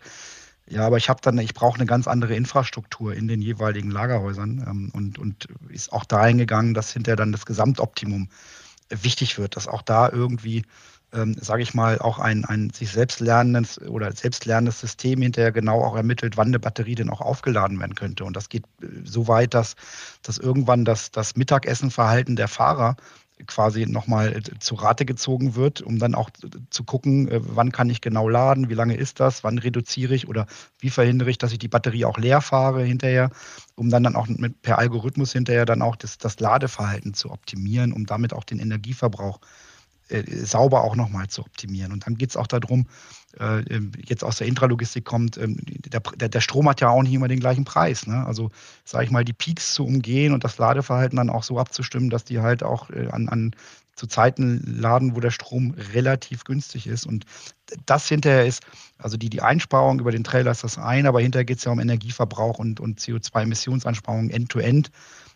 ja, 0.66 0.86
aber 0.86 0.96
ich 0.96 1.11
habe 1.11 1.20
dann, 1.20 1.36
ich 1.38 1.52
brauche 1.52 1.76
eine 1.76 1.86
ganz 1.86 2.09
andere 2.09 2.34
Infrastruktur 2.34 3.14
in 3.14 3.28
den 3.28 3.42
jeweiligen 3.42 3.90
Lagerhäusern 3.90 4.64
ähm, 4.66 4.90
und, 4.94 5.18
und 5.18 5.48
ist 5.68 5.92
auch 5.92 6.05
dahin 6.05 6.38
gegangen, 6.38 6.72
dass 6.72 6.92
hinterher 6.92 7.16
dann 7.16 7.32
das 7.32 7.44
Gesamtoptimum 7.44 8.28
wichtig 8.88 9.38
wird, 9.38 9.57
dass 9.57 9.68
auch 9.68 9.82
da 9.82 10.09
irgendwie 10.09 10.64
ähm, 11.15 11.37
sage 11.41 11.62
ich 11.62 11.75
mal, 11.75 11.99
auch 11.99 12.19
ein, 12.19 12.45
ein 12.45 12.71
sich 12.71 12.91
selbst 12.91 13.21
lernendes 13.21 13.81
oder 13.81 14.12
selbstlernendes 14.12 14.81
System 14.81 15.23
hinterher 15.23 15.53
genau 15.53 15.83
auch 15.83 15.97
ermittelt, 15.97 16.37
wann 16.37 16.49
eine 16.49 16.59
Batterie 16.59 16.95
denn 16.95 17.11
auch 17.11 17.21
aufgeladen 17.21 17.79
werden 17.79 17.95
könnte. 17.95 18.25
Und 18.25 18.37
das 18.37 18.49
geht 18.49 18.65
äh, 18.83 18.87
so 19.05 19.29
weit, 19.29 19.55
dass, 19.55 19.77
dass 20.23 20.39
irgendwann 20.39 20.85
das, 20.85 21.11
das 21.11 21.37
Mittagessenverhalten 21.37 22.37
der 22.37 22.49
Fahrer 22.49 22.97
quasi 23.47 23.87
nochmal 23.87 24.37
äh, 24.37 24.59
zu 24.59 24.75
Rate 24.75 25.05
gezogen 25.05 25.55
wird, 25.55 25.81
um 25.83 25.99
dann 25.99 26.15
auch 26.15 26.31
zu 26.71 26.85
gucken, 26.85 27.29
äh, 27.29 27.41
wann 27.43 27.73
kann 27.73 27.91
ich 27.91 28.01
genau 28.01 28.29
laden, 28.29 28.69
wie 28.69 28.75
lange 28.75 28.97
ist 28.97 29.21
das, 29.21 29.45
wann 29.45 29.59
reduziere 29.59 30.15
ich 30.15 30.29
oder 30.29 30.47
wie 30.79 30.91
verhindere 30.91 31.31
ich, 31.31 31.39
dass 31.39 31.53
ich 31.53 31.59
die 31.59 31.69
Batterie 31.69 32.05
auch 32.05 32.19
leer 32.19 32.41
fahre 32.41 32.83
hinterher, 32.83 33.31
um 33.77 33.91
dann, 33.91 34.03
dann 34.03 34.17
auch 34.17 34.29
mit, 34.29 34.62
per 34.62 34.79
Algorithmus 34.79 35.33
hinterher 35.33 35.65
dann 35.65 35.83
auch 35.83 35.97
das, 35.97 36.19
das 36.19 36.41
Ladeverhalten 36.41 37.15
zu 37.15 37.31
optimieren, 37.31 37.93
um 37.93 38.07
damit 38.07 38.33
auch 38.33 38.45
den 38.45 38.59
Energieverbrauch 38.59 39.41
äh, 39.41 39.64
sauber 40.09 40.84
auch 40.84 40.96
nochmal 40.96 41.28
zu 41.28 41.42
optimieren. 41.42 41.92
Und 41.92 42.07
dann 42.07 42.16
geht 42.16 42.30
es 42.30 42.36
auch 42.36 42.46
darum, 42.46 42.86
äh, 43.40 43.61
ähm, 43.62 43.92
jetzt 44.05 44.22
aus 44.22 44.36
der 44.36 44.46
Intralogistik 44.46 45.05
kommt, 45.05 45.38
ähm, 45.38 45.59
der, 45.64 46.00
der, 46.28 46.40
Strom 46.40 46.68
hat 46.68 46.80
ja 46.80 46.90
auch 46.90 47.02
nicht 47.02 47.14
immer 47.14 47.28
den 47.28 47.40
gleichen 47.40 47.64
Preis. 47.64 48.07
Ne? 48.07 48.24
Also 48.26 48.50
sage 48.84 49.05
ich 49.05 49.11
mal, 49.11 49.24
die 49.24 49.32
Peaks 49.32 49.74
zu 49.74 49.84
umgehen 49.84 50.32
und 50.32 50.44
das 50.44 50.59
Ladeverhalten 50.59 51.16
dann 51.16 51.30
auch 51.30 51.42
so 51.42 51.59
abzustimmen, 51.59 52.11
dass 52.11 52.24
die 52.24 52.40
halt 52.40 52.62
auch 52.62 52.90
äh, 52.90 53.09
an, 53.09 53.28
an 53.28 53.57
zu 53.96 54.07
Zeiten 54.07 54.62
laden, 54.80 55.14
wo 55.14 55.20
der 55.20 55.30
Strom 55.30 55.74
relativ 55.92 56.44
günstig 56.44 56.86
ist. 56.86 57.07
Und 57.07 57.24
das 57.86 58.09
hinterher 58.09 58.44
ist, 58.44 58.62
also 58.98 59.16
die, 59.16 59.30
die 59.30 59.40
Einsparung 59.40 60.00
über 60.00 60.11
den 60.11 60.24
Trailer 60.24 60.50
ist 60.50 60.64
das 60.64 60.78
eine, 60.78 61.09
aber 61.09 61.20
hinterher 61.20 61.44
geht 61.44 61.59
es 61.59 61.64
ja 61.64 61.72
um 61.72 61.80
Energieverbrauch 61.80 62.59
und, 62.59 62.80
und 62.80 63.00
CO2-Emissionseinsparungen 63.00 64.30
end-to-end. 64.30 64.90
Ähm, 64.90 64.92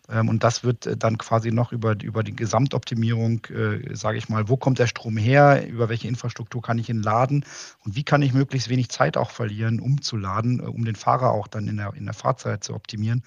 und 0.09 0.43
das 0.43 0.63
wird 0.63 0.87
äh, 0.87 0.97
dann 0.97 1.17
quasi 1.17 1.51
noch 1.51 1.71
über, 1.71 1.95
über 2.01 2.23
die 2.23 2.35
Gesamtoptimierung, 2.35 3.45
äh, 3.45 3.95
sage 3.95 4.17
ich 4.17 4.27
mal, 4.27 4.49
wo 4.49 4.57
kommt 4.57 4.79
der 4.79 4.87
Strom 4.87 5.17
her, 5.17 5.67
über 5.67 5.87
welche 5.87 6.07
Infrastruktur 6.07 6.61
kann 6.61 6.79
ich 6.79 6.89
ihn 6.89 7.03
laden 7.03 7.45
und 7.85 7.95
wie 7.95 8.03
kann 8.03 8.23
ich 8.23 8.33
möglichst 8.33 8.69
wenig 8.69 8.89
Zeit 8.89 9.17
auch 9.17 9.29
verlieren, 9.29 9.79
um 9.79 10.01
zu 10.01 10.17
laden, 10.17 10.61
äh, 10.61 10.63
um 10.63 10.83
den 10.83 10.95
Fahrer 10.95 11.31
auch 11.31 11.47
dann 11.47 11.67
in 11.67 11.77
der, 11.77 11.93
in 11.93 12.05
der 12.05 12.15
Fahrzeit 12.15 12.63
zu 12.63 12.73
optimieren. 12.73 13.23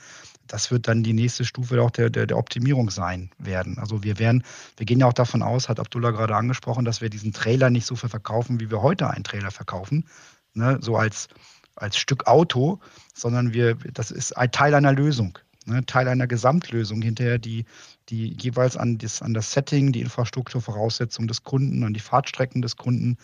Das 0.49 0.73
wird 0.73 0.89
dann 0.89 1.05
die 1.05 1.13
nächste 1.13 1.45
Stufe 1.45 1.81
auch 1.81 1.93
der, 1.93 2.11
der, 2.11 2.27
der 2.27 2.37
Optimierung 2.37 2.91
sein 2.91 3.31
werden. 3.39 3.79
Also 3.79 4.03
wir 4.03 4.19
werden, 4.19 4.43
wir 4.77 4.85
gehen 4.85 4.99
ja 4.99 5.07
auch 5.07 5.13
davon 5.13 5.43
aus, 5.43 5.69
hat 5.69 5.79
Abdullah 5.79 6.11
gerade 6.11 6.35
angesprochen, 6.35 6.85
dass 6.85 7.01
wir 7.01 7.11
diesen 7.11 7.33
Trailer 7.33 7.71
nicht 7.71 7.87
so 7.87 7.95
viel 7.95 8.09
verkaufen, 8.09 8.59
wie 8.59 8.71
wir 8.71 8.83
heute 8.83 9.09
einen 9.09 9.25
Trailer 9.25 9.53
verkaufen. 9.53 10.09
Ne? 10.53 10.79
So 10.81 10.97
als, 10.97 11.29
als 11.77 11.97
Stück 11.97 12.27
Auto, 12.27 12.81
sondern 13.15 13.55
wir, 13.55 13.77
das 13.77 14.11
ist 14.11 14.37
ein 14.37 14.51
Teil 14.51 14.75
einer 14.75 14.93
Lösung 14.93 15.39
ne, 15.67 15.85
Teil 15.87 16.09
einer 16.09 16.27
Gesamtlösung 16.27 17.03
hinterher, 17.03 17.39
die, 17.39 17.65
die 18.09 18.37
jeweils 18.41 18.77
an 18.77 18.99
das, 18.99 19.23
an 19.23 19.35
das 19.35 19.53
Setting, 19.53 19.93
die 19.93 20.01
Infrastrukturvoraussetzungen 20.01 21.29
des 21.29 21.43
Kunden, 21.45 21.85
an 21.85 21.95
die 21.95 22.01
Fahrtstrecken 22.01 22.63
des 22.63 22.77
Kunden, 22.77 23.19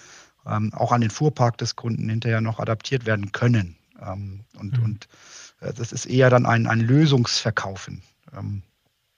ähm, 0.47 0.73
auch 0.75 0.93
an 0.93 1.01
den 1.01 1.11
Fuhrpark 1.11 1.59
des 1.59 1.77
Kunden 1.77 2.09
hinterher 2.09 2.41
noch 2.41 2.59
adaptiert 2.59 3.07
werden 3.07 3.33
können. 3.33 3.77
Ähm, 4.01 4.41
und 4.59 4.79
mhm. 4.79 4.85
und 4.85 5.09
äh, 5.61 5.73
das 5.73 5.93
ist 5.93 6.07
eher 6.07 6.31
dann 6.31 6.47
ein, 6.47 6.67
ein 6.67 6.81
Lösungsverkaufen. 6.81 8.03
Ähm, 8.37 8.63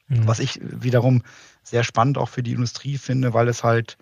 mhm. 0.09 0.27
Was 0.27 0.41
ich 0.41 0.61
wiederum 0.63 1.23
sehr 1.63 1.85
spannend 1.85 2.19
auch 2.19 2.29
für 2.29 2.43
die 2.43 2.53
Industrie 2.53 2.99
finde, 2.99 3.35
weil 3.35 3.49
es 3.49 3.63
halt 3.63 3.97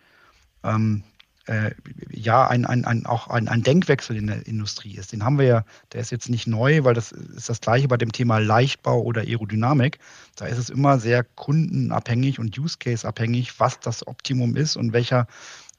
ähm, 0.63 1.03
äh, 1.49 1.73
ja 2.11 2.47
ein, 2.47 2.65
ein, 2.67 2.85
ein, 2.85 3.07
auch 3.07 3.29
ein, 3.29 3.49
ein 3.49 3.63
Denkwechsel 3.63 4.17
in 4.17 4.27
der 4.27 4.47
Industrie 4.47 4.97
ist. 4.97 5.13
Den 5.13 5.25
haben 5.25 5.39
wir 5.39 5.47
ja, 5.47 5.65
der 5.93 6.01
ist 6.01 6.11
jetzt 6.11 6.29
nicht 6.29 6.47
neu, 6.47 6.85
weil 6.85 6.95
das 6.95 7.13
ist 7.13 7.49
das 7.49 7.61
gleiche 7.61 7.89
bei 7.89 7.97
dem 7.97 8.13
Thema 8.13 8.39
Leichtbau 8.39 9.01
oder 9.03 9.23
Aerodynamik. 9.23 9.99
Da 10.37 10.47
ist 10.47 10.59
es 10.59 10.71
immer 10.71 10.99
sehr 10.99 11.25
kundenabhängig 11.25 12.39
und 12.39 12.57
Use 12.59 12.77
Case 12.79 13.07
abhängig, 13.07 13.59
was 13.59 13.81
das 13.81 14.07
Optimum 14.07 14.57
ist 14.57 14.77
und 14.77 14.93
welcher, 14.93 15.27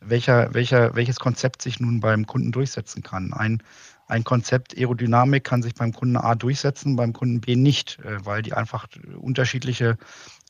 welcher, 0.01 0.53
welcher, 0.53 0.95
welches 0.95 1.19
Konzept 1.19 1.61
sich 1.61 1.79
nun 1.79 1.99
beim 1.99 2.25
Kunden 2.25 2.51
durchsetzen 2.51 3.03
kann. 3.03 3.33
Ein, 3.33 3.61
ein 4.07 4.23
Konzept 4.23 4.75
Aerodynamik 4.75 5.43
kann 5.43 5.61
sich 5.61 5.75
beim 5.75 5.93
Kunden 5.93 6.17
A 6.17 6.33
durchsetzen, 6.33 6.95
beim 6.95 7.13
Kunden 7.13 7.41
B 7.41 7.55
nicht, 7.55 7.99
äh, 7.99 8.25
weil 8.25 8.41
die 8.41 8.53
einfach 8.53 8.87
unterschiedliche 9.19 9.97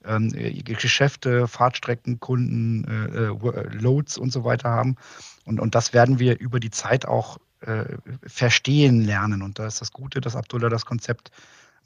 ähm, 0.05 0.29
Geschäfte, 0.63 1.47
Fahrtstrecken, 1.47 2.19
Kunden, 2.19 2.85
äh, 2.85 3.27
äh, 3.27 3.67
Loads 3.73 4.17
und 4.17 4.31
so 4.31 4.43
weiter 4.43 4.69
haben. 4.69 4.95
Und, 5.45 5.59
und 5.59 5.75
das 5.75 5.93
werden 5.93 6.19
wir 6.19 6.39
über 6.39 6.59
die 6.59 6.71
Zeit 6.71 7.05
auch 7.05 7.37
äh, 7.61 7.85
verstehen 8.25 9.01
lernen. 9.01 9.41
Und 9.41 9.59
da 9.59 9.67
ist 9.67 9.81
das 9.81 9.91
Gute, 9.91 10.21
dass 10.21 10.35
Abdullah 10.35 10.69
das 10.69 10.85
Konzept 10.85 11.31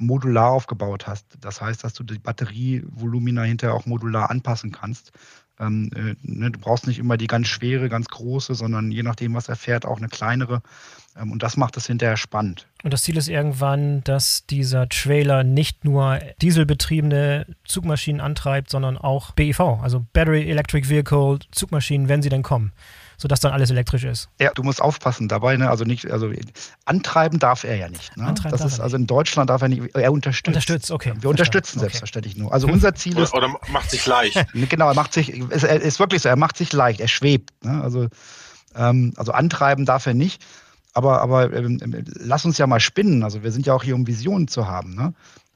modular 0.06 0.52
aufgebaut 0.52 1.08
hast. 1.08 1.26
Das 1.42 1.62
heißt, 1.62 1.84
dass 1.84 1.94
du 1.94 2.04
die 2.04 2.20
Batterievolumina 2.20 3.44
hinterher 3.44 3.76
auch 3.76 3.86
modular 3.86 4.30
anpassen 4.30 4.72
kannst. 4.72 5.12
Ähm, 5.60 5.92
äh, 5.96 6.16
ne, 6.24 6.52
du 6.52 6.60
brauchst 6.60 6.88
nicht 6.88 7.00
immer 7.00 7.16
die 7.18 7.28
ganz 7.28 7.48
schwere, 7.48 7.88
ganz 7.88 8.08
große, 8.08 8.56
sondern 8.56 8.92
je 8.92 9.04
nachdem, 9.04 9.36
was 9.36 9.50
er 9.50 9.56
fährt, 9.56 9.86
auch 9.86 9.98
eine 9.98 10.08
kleinere. 10.08 10.62
Ähm, 11.16 11.32
und 11.32 11.44
das 11.44 11.58
macht 11.58 11.78
es 11.78 11.86
hinterher 11.86 12.18
spannend. 12.18 12.68
Und 12.84 12.92
das 12.92 13.04
Ziel 13.04 13.18
ist 13.18 13.28
irgendwann, 13.28 14.04
dass 14.04 14.46
dieser 14.48 14.90
Trailer 14.90 15.44
nicht 15.44 15.86
nur 15.86 16.20
dieselbetriebene 16.42 17.46
Zugmaschinen 17.66 18.20
antreibt, 18.20 18.70
sondern 18.70 18.98
auch 18.98 19.32
BEV, 19.32 19.60
also 19.60 20.06
Battery 20.14 20.50
Electric 20.50 20.90
Vehicle 20.90 21.40
Zugmaschinen, 21.52 22.10
wenn 22.10 22.22
sie 22.22 22.30
denn 22.30 22.44
kommen 22.44 22.74
sodass 23.24 23.40
dann 23.40 23.54
alles 23.54 23.72
elektrisch 23.72 24.04
ist. 24.04 24.28
Ja, 24.38 24.52
du 24.54 24.64
musst 24.64 24.82
aufpassen 24.82 25.30
dabei, 25.30 25.56
ne? 25.56 25.70
Also 25.70 25.86
nicht, 25.86 26.12
also 26.12 26.30
antreiben 26.84 27.40
darf 27.40 27.64
er 27.64 27.78
ja 27.78 27.88
nicht. 27.88 28.18
Ne? 28.18 28.26
Antreiben 28.26 28.52
das 28.52 28.66
ist 28.66 28.82
also 28.82 28.98
in 28.98 29.08
Deutschland 29.08 29.50
darf 29.50 29.62
er 29.62 29.70
nicht. 29.70 29.96
Er 29.96 30.12
unterstützt. 30.12 30.50
Unterstützt, 30.50 30.92
okay. 30.92 31.14
Wir 31.22 31.30
unterstützen 31.30 31.78
okay. 31.78 31.86
selbstverständlich 31.86 32.36
nur. 32.36 32.52
Also 32.52 32.68
unser 32.68 32.94
Ziel 32.96 33.18
ist. 33.18 33.34
Oder, 33.34 33.56
macht 33.70 33.92
sich 33.92 34.06
leicht. 34.06 34.46
genau, 34.70 34.90
er 34.90 34.94
macht 34.94 35.14
sich, 35.14 35.30
ist, 35.30 35.64
ist 35.64 36.00
wirklich 36.00 36.22
so, 36.22 36.28
er 36.28 36.36
macht 36.36 36.58
sich 36.58 36.74
leicht, 36.74 37.00
er 37.00 37.08
schwebt. 37.08 37.52
Ne? 37.64 37.82
Also, 37.82 38.10
ähm, 38.76 39.14
also 39.16 39.32
antreiben 39.32 39.86
darf 39.86 40.06
er 40.06 40.14
nicht. 40.14 40.44
Aber, 40.94 41.22
aber 41.22 41.54
ähm, 41.54 41.80
lass 42.20 42.44
uns 42.44 42.58
ja 42.58 42.68
mal 42.68 42.82
spinnen. 42.82 43.24
Also 43.24 43.42
wir 43.42 43.54
sind 43.54 43.66
ja 43.66 43.74
auch 43.74 43.84
hier, 43.84 43.96
um 43.96 44.06
Visionen 44.06 44.50
zu 44.50 44.68
haben. 44.68 44.96
Ne? 44.96 45.14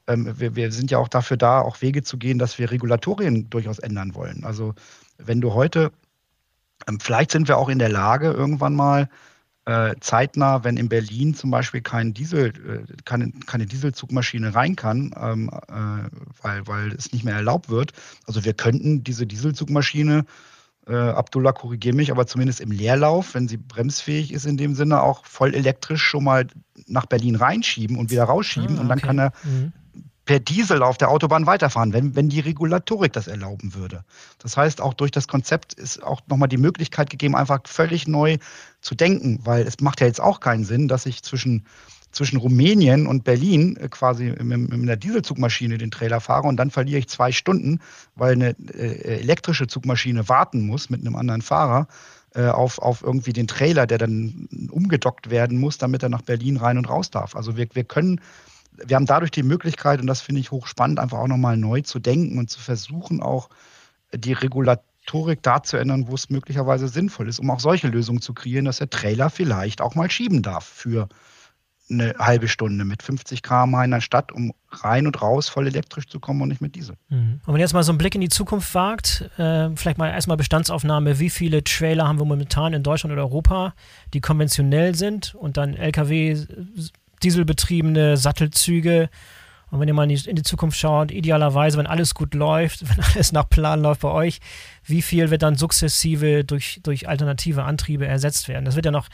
Ähm, 0.07 0.39
wir, 0.39 0.55
wir 0.55 0.71
sind 0.71 0.89
ja 0.89 0.99
auch 0.99 1.09
dafür 1.09 1.35
da, 1.35 1.59
auch 1.59 1.81
Wege 1.81 2.01
zu 2.01 2.17
gehen, 2.17 2.39
dass 2.39 2.59
wir 2.59 2.71
Regulatorien 2.71 3.49
durchaus 3.49 3.79
ändern 3.79 4.15
wollen. 4.15 4.45
Also 4.45 4.73
wenn 5.17 5.41
du 5.41 5.53
heute 5.53 5.81
ähm, 5.81 5.91
vielleicht 6.99 7.31
sind 7.31 7.47
wir 7.47 7.57
auch 7.57 7.69
in 7.69 7.79
der 7.79 7.89
Lage, 7.89 8.31
irgendwann 8.31 8.75
mal 8.75 9.09
äh, 9.65 9.95
zeitnah, 9.99 10.63
wenn 10.63 10.77
in 10.77 10.87
Berlin 10.87 11.33
zum 11.33 11.51
Beispiel 11.51 11.81
kein 11.81 12.13
Diesel, 12.13 12.47
äh, 12.47 12.93
keine, 13.03 13.31
keine 13.45 13.65
Dieselzugmaschine 13.65 14.55
rein 14.55 14.77
kann, 14.77 15.13
ähm, 15.19 15.49
äh, 15.67 16.09
weil, 16.41 16.67
weil 16.67 16.91
es 16.93 17.11
nicht 17.11 17.25
mehr 17.25 17.35
erlaubt 17.35 17.69
wird. 17.69 17.91
Also 18.25 18.45
wir 18.45 18.53
könnten 18.53 19.03
diese 19.03 19.27
Dieselzugmaschine, 19.27 20.25
äh, 20.87 20.95
Abdullah, 20.95 21.51
korrigiere 21.51 21.95
mich, 21.95 22.11
aber 22.11 22.27
zumindest 22.27 22.61
im 22.61 22.71
Leerlauf, 22.71 23.33
wenn 23.33 23.49
sie 23.49 23.57
bremsfähig 23.57 24.31
ist 24.31 24.45
in 24.45 24.55
dem 24.55 24.73
Sinne, 24.73 25.01
auch 25.01 25.25
voll 25.25 25.53
elektrisch 25.53 26.01
schon 26.01 26.23
mal 26.23 26.47
nach 26.85 27.05
Berlin 27.05 27.35
reinschieben 27.35 27.97
und 27.97 28.09
wieder 28.09 28.23
rausschieben. 28.23 28.77
Ah, 28.77 28.81
und 28.81 28.87
dann 28.87 29.01
kann 29.01 29.19
er 29.19 29.33
mhm 29.43 29.73
per 30.27 30.39
Diesel 30.39 30.83
auf 30.83 30.97
der 30.97 31.09
Autobahn 31.09 31.47
weiterfahren, 31.47 31.93
wenn, 31.93 32.15
wenn 32.15 32.29
die 32.29 32.41
Regulatorik 32.41 33.13
das 33.13 33.27
erlauben 33.27 33.73
würde. 33.73 34.03
Das 34.39 34.57
heißt, 34.57 34.81
auch 34.81 34.93
durch 34.93 35.09
das 35.09 35.27
Konzept 35.27 35.73
ist 35.73 36.03
auch 36.03 36.21
nochmal 36.27 36.49
die 36.49 36.57
Möglichkeit 36.57 37.09
gegeben, 37.09 37.35
einfach 37.35 37.61
völlig 37.65 38.07
neu 38.07 38.37
zu 38.81 38.93
denken, 38.93 39.39
weil 39.43 39.65
es 39.65 39.79
macht 39.79 40.01
ja 40.01 40.07
jetzt 40.07 40.21
auch 40.21 40.39
keinen 40.39 40.65
Sinn, 40.65 40.89
dass 40.89 41.05
ich 41.05 41.23
zwischen, 41.23 41.65
zwischen 42.11 42.37
Rumänien 42.37 43.07
und 43.07 43.23
Berlin 43.23 43.77
äh, 43.77 43.87
quasi 43.87 44.35
mit, 44.43 44.71
einer 44.71 44.97
Dieselzugmaschine 44.97 45.77
den 45.77 45.91
Trailer 45.91 46.19
fahre 46.19 46.47
und 46.47 46.57
dann 46.57 46.71
verliere 46.71 46.99
ich 46.99 47.07
zwei 47.07 47.31
Stunden, 47.31 47.79
weil 48.15 48.33
eine 48.33 48.49
äh, 48.73 49.19
elektrische 49.19 49.67
Zugmaschine 49.67 50.27
warten 50.29 50.67
muss 50.67 50.89
mit 50.89 51.01
einem 51.01 51.15
anderen 51.15 51.41
Fahrer 51.41 51.87
äh, 52.35 52.47
auf, 52.47 52.79
auf 52.79 53.01
irgendwie 53.01 53.33
den 53.33 53.47
Trailer, 53.47 53.87
der 53.87 53.97
dann 53.97 54.49
umgedockt 54.71 55.29
werden 55.29 55.57
muss, 55.57 55.77
damit 55.77 56.03
er 56.03 56.09
nach 56.09 56.21
Berlin 56.21 56.57
rein 56.57 56.77
und 56.77 56.89
raus 56.89 57.09
darf. 57.11 57.33
Also 57.33 57.55
wir, 57.55 57.67
wir 57.73 57.85
können 57.85 58.19
wir 58.85 58.95
haben 58.95 59.05
dadurch 59.05 59.31
die 59.31 59.43
Möglichkeit, 59.43 59.99
und 60.01 60.07
das 60.07 60.21
finde 60.21 60.41
ich 60.41 60.51
hochspannend, 60.51 60.99
einfach 60.99 61.19
auch 61.19 61.27
nochmal 61.27 61.57
neu 61.57 61.81
zu 61.81 61.99
denken 61.99 62.37
und 62.37 62.49
zu 62.49 62.59
versuchen, 62.59 63.21
auch 63.21 63.49
die 64.13 64.33
Regulatorik 64.33 65.41
da 65.41 65.63
zu 65.63 65.77
ändern, 65.77 66.07
wo 66.07 66.15
es 66.15 66.29
möglicherweise 66.29 66.87
sinnvoll 66.87 67.27
ist, 67.27 67.39
um 67.39 67.49
auch 67.51 67.59
solche 67.59 67.87
Lösungen 67.87 68.21
zu 68.21 68.33
kreieren, 68.33 68.65
dass 68.65 68.77
der 68.77 68.89
Trailer 68.89 69.29
vielleicht 69.29 69.81
auch 69.81 69.95
mal 69.95 70.09
schieben 70.09 70.41
darf 70.41 70.65
für 70.65 71.07
eine 71.89 72.15
halbe 72.19 72.47
Stunde 72.47 72.83
mit 72.83 73.01
50 73.01 73.41
km/h 73.41 73.85
in 73.85 73.91
der 73.91 74.01
Stadt, 74.01 74.31
um 74.31 74.53
rein 74.69 75.07
und 75.07 75.21
raus 75.21 75.47
voll 75.47 75.67
elektrisch 75.67 76.07
zu 76.07 76.19
kommen 76.19 76.41
und 76.41 76.49
nicht 76.49 76.61
mit 76.61 76.75
Diesel. 76.75 76.97
Mhm. 77.07 77.39
Und 77.45 77.53
wenn 77.53 77.61
jetzt 77.61 77.73
mal 77.73 77.83
so 77.83 77.91
einen 77.91 77.97
Blick 77.97 78.13
in 78.13 78.21
die 78.21 78.29
Zukunft 78.29 78.75
wagt, 78.75 79.29
äh, 79.37 79.69
vielleicht 79.75 79.97
mal 79.97 80.09
erstmal 80.09 80.37
Bestandsaufnahme, 80.37 81.19
wie 81.19 81.29
viele 81.29 81.63
Trailer 81.63 82.07
haben 82.07 82.19
wir 82.19 82.25
momentan 82.25 82.73
in 82.73 82.83
Deutschland 82.83 83.13
oder 83.13 83.23
Europa, 83.23 83.73
die 84.13 84.19
konventionell 84.19 84.95
sind 84.95 85.33
und 85.35 85.55
dann 85.55 85.75
Lkw 85.75 86.45
dieselbetriebene 87.23 88.17
Sattelzüge. 88.17 89.09
Und 89.69 89.79
wenn 89.79 89.87
ihr 89.87 89.93
mal 89.93 90.09
in 90.09 90.15
die, 90.15 90.29
in 90.29 90.35
die, 90.35 90.43
Zukunft 90.43 90.77
schaut, 90.77 91.11
idealerweise, 91.11 91.77
wenn 91.77 91.87
alles 91.87 92.13
gut 92.13 92.33
läuft, 92.33 92.89
wenn 92.89 93.03
alles 93.03 93.31
nach 93.31 93.49
Plan 93.49 93.81
läuft 93.81 94.01
bei 94.01 94.11
euch, 94.11 94.39
wie 94.83 95.01
viel 95.01 95.29
wird 95.29 95.41
dann 95.41 95.55
sukzessive 95.55 96.43
durch, 96.43 96.79
durch 96.83 97.07
alternative 97.07 97.63
Antriebe 97.63 98.07
ersetzt 98.07 98.47
werden? 98.47 98.65
Das 98.65 98.75
wird 98.75 98.85
ja 98.85 98.91
noch 98.91 99.09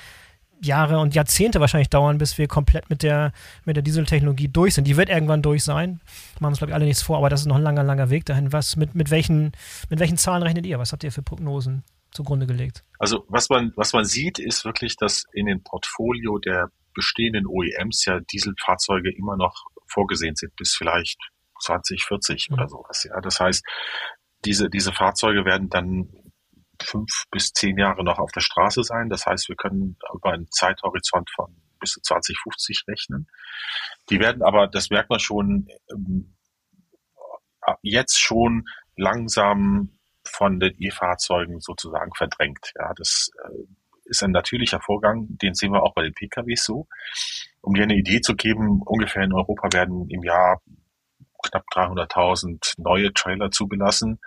Jahre 0.66 1.00
und 1.00 1.16
Jahrzehnte 1.16 1.60
wahrscheinlich 1.60 1.90
dauern, 1.90 2.18
bis 2.18 2.38
wir 2.38 2.48
komplett 2.48 2.90
mit 2.90 3.04
der, 3.04 3.34
mit 3.66 3.76
der 3.76 3.84
Dieseltechnologie 3.84 4.48
durch 4.48 4.76
sind. 4.76 4.86
Die 4.86 4.98
wird 4.98 5.10
irgendwann 5.10 5.42
durch 5.42 5.64
sein. 5.64 6.00
Machen 6.40 6.52
uns, 6.52 6.60
glaube 6.60 6.72
ich, 6.72 6.76
alle 6.76 6.86
nichts 6.86 7.02
vor, 7.02 7.18
aber 7.18 7.30
das 7.30 7.42
ist 7.42 7.48
noch 7.48 7.58
ein 7.58 7.64
langer, 7.64 7.84
langer 7.84 8.10
Weg 8.10 8.26
dahin. 8.26 8.54
Was, 8.54 8.76
mit, 8.76 8.96
mit, 8.96 9.12
welchen, 9.12 9.52
mit 9.90 10.00
welchen 10.00 10.18
Zahlen 10.18 10.44
rechnet 10.44 10.66
ihr? 10.66 10.80
Was 10.80 10.92
habt 10.92 11.04
ihr 11.04 11.12
für 11.12 11.22
Prognosen 11.22 11.84
zugrunde 12.12 12.48
gelegt? 12.48 12.84
Also, 13.00 13.26
was 13.28 13.50
man, 13.50 13.74
was 13.76 13.94
man 13.94 14.06
sieht, 14.06 14.40
ist 14.40 14.64
wirklich, 14.66 14.96
dass 14.96 15.26
in 15.34 15.48
dem 15.48 15.64
Portfolio 15.64 16.38
der 16.38 16.70
bestehenden 16.94 17.46
OEMs 17.48 18.06
ja 18.06 18.20
Dieselfahrzeuge 18.20 19.12
immer 19.16 19.38
noch 19.38 19.66
vorgesehen 19.88 20.36
sind, 20.36 20.56
bis 20.56 20.76
vielleicht 20.76 21.20
2040 21.62 22.50
mhm. 22.50 22.56
oder 22.56 22.68
sowas. 22.68 23.04
Ja, 23.04 23.20
das 23.22 23.40
heißt, 23.40 23.64
diese, 24.46 24.70
diese 24.70 24.92
Fahrzeuge 24.92 25.46
werden 25.46 25.70
dann 25.70 26.10
fünf 26.82 27.26
bis 27.32 27.54
zehn 27.54 27.78
Jahre 27.78 28.04
noch 28.04 28.20
auf 28.20 28.32
der 28.32 28.42
Straße 28.42 28.84
sein. 28.84 29.10
Das 29.10 29.26
heißt, 29.26 29.48
wir 29.48 29.56
können 29.56 29.98
über 30.14 30.32
einen 30.32 30.48
Zeithorizont 30.52 31.30
von 31.34 31.56
bis 31.80 31.92
zu 31.92 32.02
2050 32.02 32.84
rechnen. 32.88 33.28
Die 34.10 34.20
werden 34.20 34.42
aber, 34.42 34.68
das 34.68 34.90
merkt 34.90 35.10
man 35.10 35.20
schon, 35.20 35.68
ähm, 35.92 36.36
jetzt 37.82 38.20
schon 38.20 38.66
langsam 38.96 39.98
von 40.26 40.60
den 40.60 40.76
E-Fahrzeugen 40.80 41.60
sozusagen 41.60 42.14
verdrängt. 42.16 42.72
Ja, 42.76 42.94
das 42.96 43.30
äh, 43.46 43.64
ist 44.14 44.24
ein 44.24 44.32
natürlicher 44.32 44.80
Vorgang, 44.80 45.28
den 45.30 45.56
sehen 45.56 45.74
wir 45.74 45.84
auch 45.84 45.94
bei 45.94 46.04
den 46.04 46.14
PKWs 46.14 46.64
so. 46.64 46.88
Um 47.62 47.74
dir 47.74 47.84
eine 47.84 47.96
Idee 47.96 48.22
zu 48.22 48.36
geben, 48.36 48.82
ungefähr 48.86 49.24
in 49.24 49.34
Europa 49.34 49.74
werden 49.74 50.10
im 50.10 50.24
Jahr 50.24 50.62
knapp 51.44 51.66
300.000 51.74 52.76
neue 52.78 53.14
Trailer 53.14 53.52
zugelassen, 53.52 54.20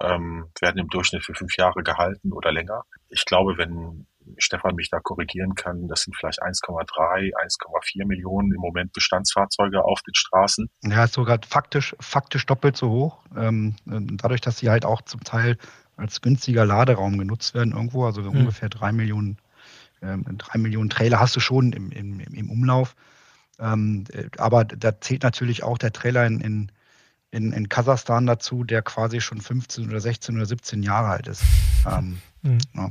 ähm, 0.00 0.50
werden 0.60 0.78
im 0.78 0.88
Durchschnitt 0.88 1.24
für 1.24 1.34
fünf 1.34 1.56
Jahre 1.56 1.82
gehalten 1.82 2.32
oder 2.32 2.52
länger. 2.52 2.84
Ich 3.08 3.24
glaube, 3.24 3.58
wenn 3.58 4.06
Stefan 4.38 4.74
mich 4.74 4.90
da 4.90 4.98
korrigieren 5.00 5.54
kann, 5.54 5.88
das 5.88 6.02
sind 6.02 6.16
vielleicht 6.16 6.42
1,3, 6.42 7.32
1,4 7.32 8.06
Millionen 8.06 8.52
im 8.52 8.60
Moment 8.60 8.92
Bestandsfahrzeuge 8.92 9.84
auf 9.84 10.02
den 10.02 10.14
Straßen. 10.14 10.68
Ja, 10.82 11.04
ist 11.04 11.14
sogar 11.14 11.38
faktisch, 11.46 11.94
faktisch 12.00 12.44
doppelt 12.46 12.76
so 12.76 12.90
hoch. 12.90 13.24
Ähm, 13.36 13.76
dadurch, 13.84 14.40
dass 14.40 14.58
sie 14.58 14.70
halt 14.70 14.84
auch 14.84 15.02
zum 15.02 15.22
Teil 15.22 15.58
als 15.96 16.20
günstiger 16.20 16.64
Laderaum 16.64 17.18
genutzt 17.18 17.54
werden 17.54 17.72
irgendwo, 17.72 18.04
also 18.04 18.22
mhm. 18.22 18.40
ungefähr 18.40 18.68
drei 18.68 18.92
Millionen, 18.92 19.38
ähm, 20.02 20.24
drei 20.38 20.58
Millionen 20.58 20.90
Trailer 20.90 21.20
hast 21.20 21.34
du 21.36 21.40
schon 21.40 21.72
im, 21.72 21.90
im, 21.90 22.20
im 22.20 22.50
Umlauf. 22.50 22.94
Ähm, 23.58 24.04
äh, 24.12 24.24
aber 24.38 24.64
da 24.64 25.00
zählt 25.00 25.22
natürlich 25.22 25.62
auch 25.62 25.78
der 25.78 25.92
Trailer 25.92 26.26
in, 26.26 26.40
in, 26.40 26.72
in, 27.30 27.52
in 27.52 27.68
Kasachstan 27.68 28.26
dazu, 28.26 28.64
der 28.64 28.82
quasi 28.82 29.20
schon 29.20 29.40
15 29.40 29.88
oder 29.88 30.00
16 30.00 30.36
oder 30.36 30.46
17 30.46 30.82
Jahre 30.82 31.08
alt 31.08 31.26
ist. 31.28 31.42
Ähm, 31.90 32.20
mhm. 32.42 32.58
ja. 32.74 32.90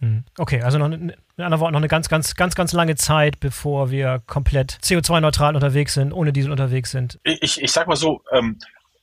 Mhm. 0.00 0.24
Okay, 0.38 0.60
also 0.60 0.78
noch, 0.78 0.90
in 0.90 1.12
anderen 1.36 1.60
Worten, 1.60 1.72
noch 1.72 1.80
eine 1.80 1.88
ganz, 1.88 2.08
ganz, 2.08 2.34
ganz, 2.34 2.54
ganz 2.54 2.72
lange 2.72 2.96
Zeit, 2.96 3.40
bevor 3.40 3.90
wir 3.90 4.22
komplett 4.26 4.72
CO2-neutral 4.82 5.54
unterwegs 5.54 5.94
sind, 5.94 6.12
ohne 6.12 6.32
Diesel 6.32 6.50
unterwegs 6.50 6.90
sind. 6.90 7.18
Ich, 7.22 7.60
ich 7.60 7.72
sag 7.72 7.86
mal 7.86 7.96
so, 7.96 8.22
ähm, 8.32 8.58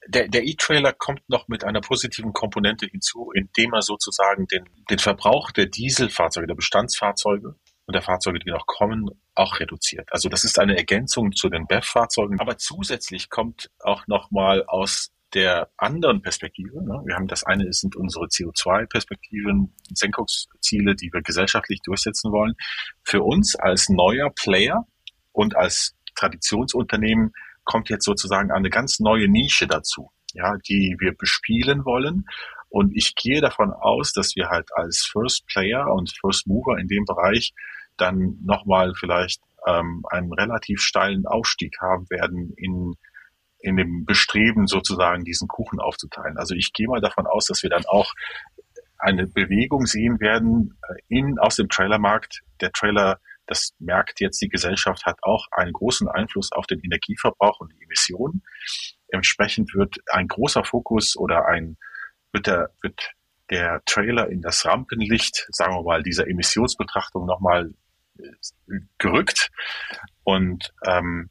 der, 0.07 0.27
der 0.27 0.43
E-Trailer 0.43 0.93
kommt 0.93 1.21
noch 1.29 1.47
mit 1.47 1.63
einer 1.63 1.81
positiven 1.81 2.33
Komponente 2.33 2.87
hinzu, 2.87 3.31
indem 3.33 3.73
er 3.73 3.81
sozusagen 3.81 4.47
den, 4.47 4.65
den 4.89 4.99
Verbrauch 4.99 5.51
der 5.51 5.67
Dieselfahrzeuge, 5.67 6.47
der 6.47 6.55
Bestandsfahrzeuge 6.55 7.55
und 7.85 7.93
der 7.93 8.01
Fahrzeuge, 8.01 8.39
die 8.39 8.49
noch 8.49 8.65
kommen, 8.65 9.09
auch 9.35 9.59
reduziert. 9.59 10.07
Also 10.11 10.29
das 10.29 10.43
ist 10.43 10.59
eine 10.59 10.77
Ergänzung 10.77 11.31
zu 11.33 11.49
den 11.49 11.67
BEF-Fahrzeugen. 11.67 12.39
Aber 12.39 12.57
zusätzlich 12.57 13.29
kommt 13.29 13.69
auch 13.79 14.07
nochmal 14.07 14.63
aus 14.65 15.11
der 15.33 15.69
anderen 15.77 16.21
Perspektive, 16.21 16.83
ne, 16.83 17.01
wir 17.05 17.15
haben 17.15 17.27
das 17.27 17.45
eine 17.45 17.71
sind 17.71 17.95
unsere 17.95 18.25
CO2-Perspektiven, 18.25 19.73
Senkungsziele, 19.93 20.95
die 20.95 21.09
wir 21.13 21.21
gesellschaftlich 21.21 21.79
durchsetzen 21.83 22.31
wollen. 22.31 22.53
Für 23.03 23.21
uns 23.21 23.55
als 23.55 23.87
neuer 23.87 24.29
Player 24.35 24.85
und 25.31 25.55
als 25.55 25.95
Traditionsunternehmen 26.15 27.31
kommt 27.63 27.89
jetzt 27.89 28.05
sozusagen 28.05 28.51
eine 28.51 28.69
ganz 28.69 28.99
neue 28.99 29.27
Nische 29.27 29.67
dazu, 29.67 30.11
ja, 30.33 30.57
die 30.57 30.95
wir 30.99 31.15
bespielen 31.15 31.85
wollen. 31.85 32.25
Und 32.69 32.95
ich 32.95 33.15
gehe 33.15 33.41
davon 33.41 33.73
aus, 33.73 34.13
dass 34.13 34.35
wir 34.35 34.49
halt 34.49 34.69
als 34.73 35.05
First 35.05 35.45
Player 35.47 35.93
und 35.93 36.13
First 36.19 36.47
Mover 36.47 36.77
in 36.77 36.87
dem 36.87 37.05
Bereich 37.05 37.53
dann 37.97 38.37
nochmal 38.43 38.93
vielleicht 38.95 39.41
ähm, 39.67 40.03
einen 40.09 40.33
relativ 40.33 40.81
steilen 40.81 41.25
Aufstieg 41.27 41.75
haben 41.81 42.09
werden 42.09 42.53
in, 42.55 42.95
in 43.59 43.75
dem 43.75 44.05
Bestreben 44.05 44.67
sozusagen 44.67 45.23
diesen 45.23 45.47
Kuchen 45.47 45.79
aufzuteilen. 45.79 46.37
Also 46.37 46.55
ich 46.55 46.73
gehe 46.73 46.87
mal 46.87 47.01
davon 47.01 47.27
aus, 47.27 47.45
dass 47.45 47.61
wir 47.61 47.69
dann 47.69 47.85
auch 47.85 48.13
eine 48.97 49.27
Bewegung 49.27 49.85
sehen 49.85 50.19
werden 50.19 50.77
äh, 50.87 51.01
in, 51.09 51.39
aus 51.39 51.57
dem 51.57 51.69
Trailermarkt. 51.69 52.41
Der 52.61 52.71
Trailer 52.71 53.19
das 53.51 53.73
merkt 53.79 54.21
jetzt 54.21 54.41
die 54.41 54.47
Gesellschaft, 54.47 55.05
hat 55.05 55.19
auch 55.23 55.47
einen 55.51 55.73
großen 55.73 56.07
Einfluss 56.07 56.53
auf 56.53 56.67
den 56.67 56.79
Energieverbrauch 56.79 57.59
und 57.59 57.73
die 57.73 57.83
Emissionen. 57.83 58.43
Entsprechend 59.09 59.75
wird 59.75 59.97
ein 60.07 60.29
großer 60.29 60.63
Fokus 60.63 61.17
oder 61.17 61.47
ein, 61.47 61.77
wird 62.31 62.47
der, 62.47 62.69
wird 62.81 63.11
der 63.49 63.81
Trailer 63.85 64.29
in 64.29 64.41
das 64.41 64.65
Rampenlicht, 64.65 65.47
sagen 65.49 65.75
wir 65.75 65.83
mal, 65.83 66.01
dieser 66.01 66.29
Emissionsbetrachtung 66.29 67.25
nochmal 67.25 67.73
äh, 68.19 68.79
gerückt. 68.97 69.51
Und 70.23 70.73
ähm, 70.85 71.29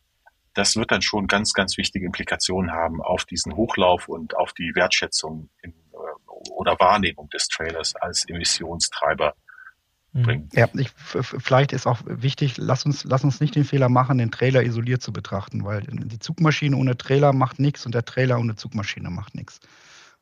das 0.53 0.77
wird 0.77 0.91
dann 0.91 1.01
schon 1.01 1.27
ganz, 1.27 1.55
ganz 1.55 1.79
wichtige 1.79 2.05
Implikationen 2.05 2.73
haben 2.73 3.01
auf 3.01 3.25
diesen 3.25 3.57
Hochlauf 3.57 4.09
und 4.09 4.37
auf 4.37 4.53
die 4.53 4.73
Wertschätzung 4.75 5.49
in, 5.63 5.71
äh, 5.71 6.51
oder 6.51 6.79
Wahrnehmung 6.79 7.31
des 7.31 7.49
Trailers 7.49 7.97
als 7.97 8.29
Emissionstreiber 8.29 9.35
Mhm. 10.13 10.49
Ja, 10.53 10.67
ich, 10.75 10.91
vielleicht 10.97 11.73
ist 11.73 11.87
auch 11.87 12.01
wichtig, 12.05 12.57
lass 12.57 12.85
uns, 12.85 13.05
lass 13.05 13.23
uns 13.23 13.41
nicht 13.41 13.55
den 13.55 13.65
Fehler 13.65 13.89
machen, 13.89 14.19
den 14.19 14.33
Trailer 14.33 14.63
isoliert 14.65 15.03
zu 15.03 15.13
betrachten, 15.13 15.65
weil 15.65 15.83
die 15.83 16.19
Zugmaschine 16.19 16.77
ohne 16.77 16.97
Trailer 16.97 17.33
macht 17.33 17.61
nichts 17.61 17.87
und 17.87 17.95
der 17.95 18.05
Trailer 18.05 18.39
ohne 18.39 18.57
Zugmaschine 18.57 19.11
macht 19.11 19.37
nichts. 19.37 19.61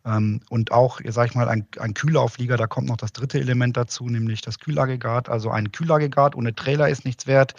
Ähm, 0.05 0.41
und 0.51 0.73
auch, 0.73 1.01
sag 1.09 1.31
ich 1.31 1.35
mal, 1.35 1.49
ein, 1.49 1.67
ein 1.79 1.95
Kühlauflieger, 1.95 2.57
da 2.57 2.67
kommt 2.67 2.89
noch 2.89 2.99
das 2.99 3.13
dritte 3.13 3.41
Element 3.41 3.77
dazu, 3.77 4.09
nämlich 4.09 4.43
das 4.43 4.59
Kühlaggregat. 4.59 5.29
Also 5.29 5.51
ein 5.51 5.73
Kühlaggregat 5.73 6.37
ohne 6.37 6.55
Trailer 6.55 6.89
ist 6.89 7.05
nichts 7.05 7.27
wert 7.27 7.55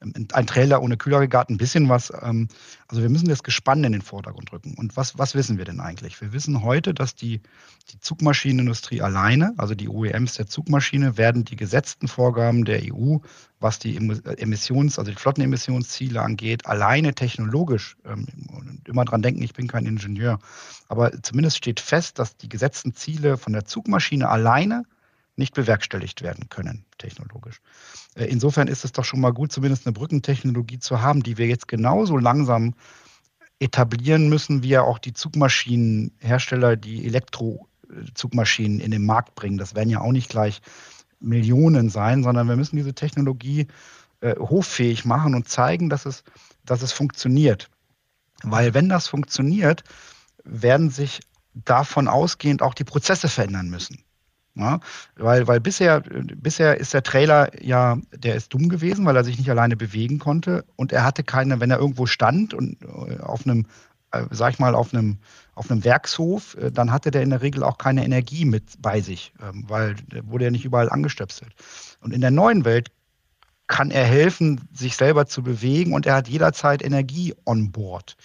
ein 0.00 0.46
Trailer 0.46 0.82
ohne 0.82 0.96
Kühlaggregat 0.96 1.50
ein 1.50 1.58
bisschen 1.58 1.88
was. 1.88 2.10
Ähm, 2.22 2.48
also 2.88 3.02
wir 3.02 3.10
müssen 3.10 3.28
das 3.28 3.42
Gespann 3.42 3.84
in 3.84 3.92
den 3.92 4.00
Vordergrund 4.00 4.50
rücken. 4.52 4.74
Und 4.78 4.96
was, 4.96 5.18
was 5.18 5.34
wissen 5.34 5.58
wir 5.58 5.66
denn 5.66 5.80
eigentlich? 5.80 6.20
Wir 6.20 6.32
wissen 6.32 6.62
heute, 6.62 6.94
dass 6.94 7.14
die, 7.14 7.40
die 7.92 8.00
Zugmaschinenindustrie 8.00 9.02
alleine, 9.02 9.52
also 9.58 9.74
die 9.74 9.88
OEMs 9.88 10.34
der 10.34 10.46
Zugmaschine, 10.46 11.18
werden 11.18 11.44
die 11.44 11.56
gesetzten 11.56 12.08
Vorgaben 12.08 12.64
der 12.64 12.80
EU, 12.82 13.18
was 13.60 13.78
die 13.78 13.96
Emissions-, 13.96 14.98
also 14.98 15.10
die 15.10 15.18
Flottenemissionsziele 15.18 16.20
angeht, 16.20 16.66
alleine 16.66 17.14
technologisch, 17.14 17.96
ähm, 18.06 18.26
immer 18.86 19.04
dran 19.04 19.20
denken, 19.20 19.42
ich 19.42 19.52
bin 19.52 19.68
kein 19.68 19.84
Ingenieur, 19.84 20.38
aber 20.88 21.22
zumindest 21.22 21.58
steht 21.58 21.78
fest, 21.78 22.18
dass 22.18 22.38
die 22.38 22.48
gesetzten 22.48 22.94
Ziele 22.94 23.36
von 23.36 23.52
der 23.52 23.66
Zugmaschine 23.66 24.30
alleine 24.30 24.84
nicht 25.40 25.54
bewerkstelligt 25.54 26.22
werden 26.22 26.48
können, 26.48 26.84
technologisch. 26.98 27.60
Äh, 28.14 28.26
insofern 28.26 28.68
ist 28.68 28.84
es 28.84 28.92
doch 28.92 29.04
schon 29.04 29.20
mal 29.20 29.32
gut, 29.32 29.50
zumindest 29.50 29.86
eine 29.86 29.92
Brückentechnologie 29.92 30.78
zu 30.78 31.00
haben, 31.02 31.24
die 31.24 31.36
wir 31.38 31.48
jetzt 31.48 31.66
genauso 31.66 32.16
langsam 32.16 32.74
etablieren 33.58 34.28
müssen, 34.28 34.62
wie 34.62 34.68
ja 34.68 34.82
auch 34.82 34.98
die 34.98 35.12
Zugmaschinenhersteller, 35.12 36.76
die 36.76 37.04
Elektrozugmaschinen 37.06 38.80
in 38.80 38.90
den 38.90 39.04
Markt 39.04 39.34
bringen. 39.34 39.58
Das 39.58 39.74
werden 39.74 39.90
ja 39.90 40.00
auch 40.00 40.12
nicht 40.12 40.30
gleich 40.30 40.62
Millionen 41.18 41.90
sein, 41.90 42.22
sondern 42.22 42.48
wir 42.48 42.56
müssen 42.56 42.76
diese 42.76 42.94
Technologie 42.94 43.66
äh, 44.20 44.36
hoffähig 44.36 45.04
machen 45.04 45.34
und 45.34 45.48
zeigen, 45.48 45.90
dass 45.90 46.06
es, 46.06 46.24
dass 46.64 46.82
es 46.82 46.92
funktioniert. 46.92 47.68
Weil 48.42 48.72
wenn 48.72 48.88
das 48.88 49.08
funktioniert, 49.08 49.84
werden 50.44 50.88
sich 50.88 51.20
davon 51.52 52.08
ausgehend 52.08 52.62
auch 52.62 52.74
die 52.74 52.84
Prozesse 52.84 53.28
verändern 53.28 53.68
müssen. 53.68 54.04
Ja, 54.56 54.80
weil, 55.16 55.46
weil 55.46 55.60
bisher, 55.60 56.00
bisher 56.00 56.78
ist 56.78 56.92
der 56.92 57.04
Trailer 57.04 57.50
ja, 57.64 57.98
der 58.12 58.34
ist 58.34 58.52
dumm 58.52 58.68
gewesen, 58.68 59.06
weil 59.06 59.16
er 59.16 59.24
sich 59.24 59.38
nicht 59.38 59.48
alleine 59.48 59.76
bewegen 59.76 60.18
konnte 60.18 60.64
und 60.76 60.92
er 60.92 61.04
hatte 61.04 61.22
keine, 61.22 61.60
wenn 61.60 61.70
er 61.70 61.78
irgendwo 61.78 62.06
stand 62.06 62.52
und 62.52 62.76
äh, 62.82 63.20
auf 63.20 63.46
einem, 63.46 63.66
äh, 64.10 64.24
sag 64.32 64.54
ich 64.54 64.58
mal, 64.58 64.74
auf 64.74 64.92
einem, 64.92 65.18
auf 65.54 65.70
einem 65.70 65.84
Werkshof, 65.84 66.56
äh, 66.56 66.72
dann 66.72 66.90
hatte 66.90 67.12
der 67.12 67.22
in 67.22 67.30
der 67.30 67.42
Regel 67.42 67.62
auch 67.62 67.78
keine 67.78 68.04
Energie 68.04 68.44
mit 68.44 68.64
bei 68.80 69.00
sich, 69.00 69.32
ähm, 69.40 69.64
weil 69.68 69.94
der 69.94 70.26
wurde 70.26 70.46
ja 70.46 70.50
nicht 70.50 70.64
überall 70.64 70.90
angestöpselt. 70.90 71.54
Und 72.00 72.12
in 72.12 72.20
der 72.20 72.32
neuen 72.32 72.64
Welt 72.64 72.90
kann 73.68 73.92
er 73.92 74.04
helfen, 74.04 74.60
sich 74.72 74.96
selber 74.96 75.26
zu 75.26 75.44
bewegen 75.44 75.92
und 75.92 76.04
er 76.04 76.16
hat 76.16 76.28
jederzeit 76.28 76.82
Energie 76.82 77.34
on 77.46 77.70
board. 77.70 78.16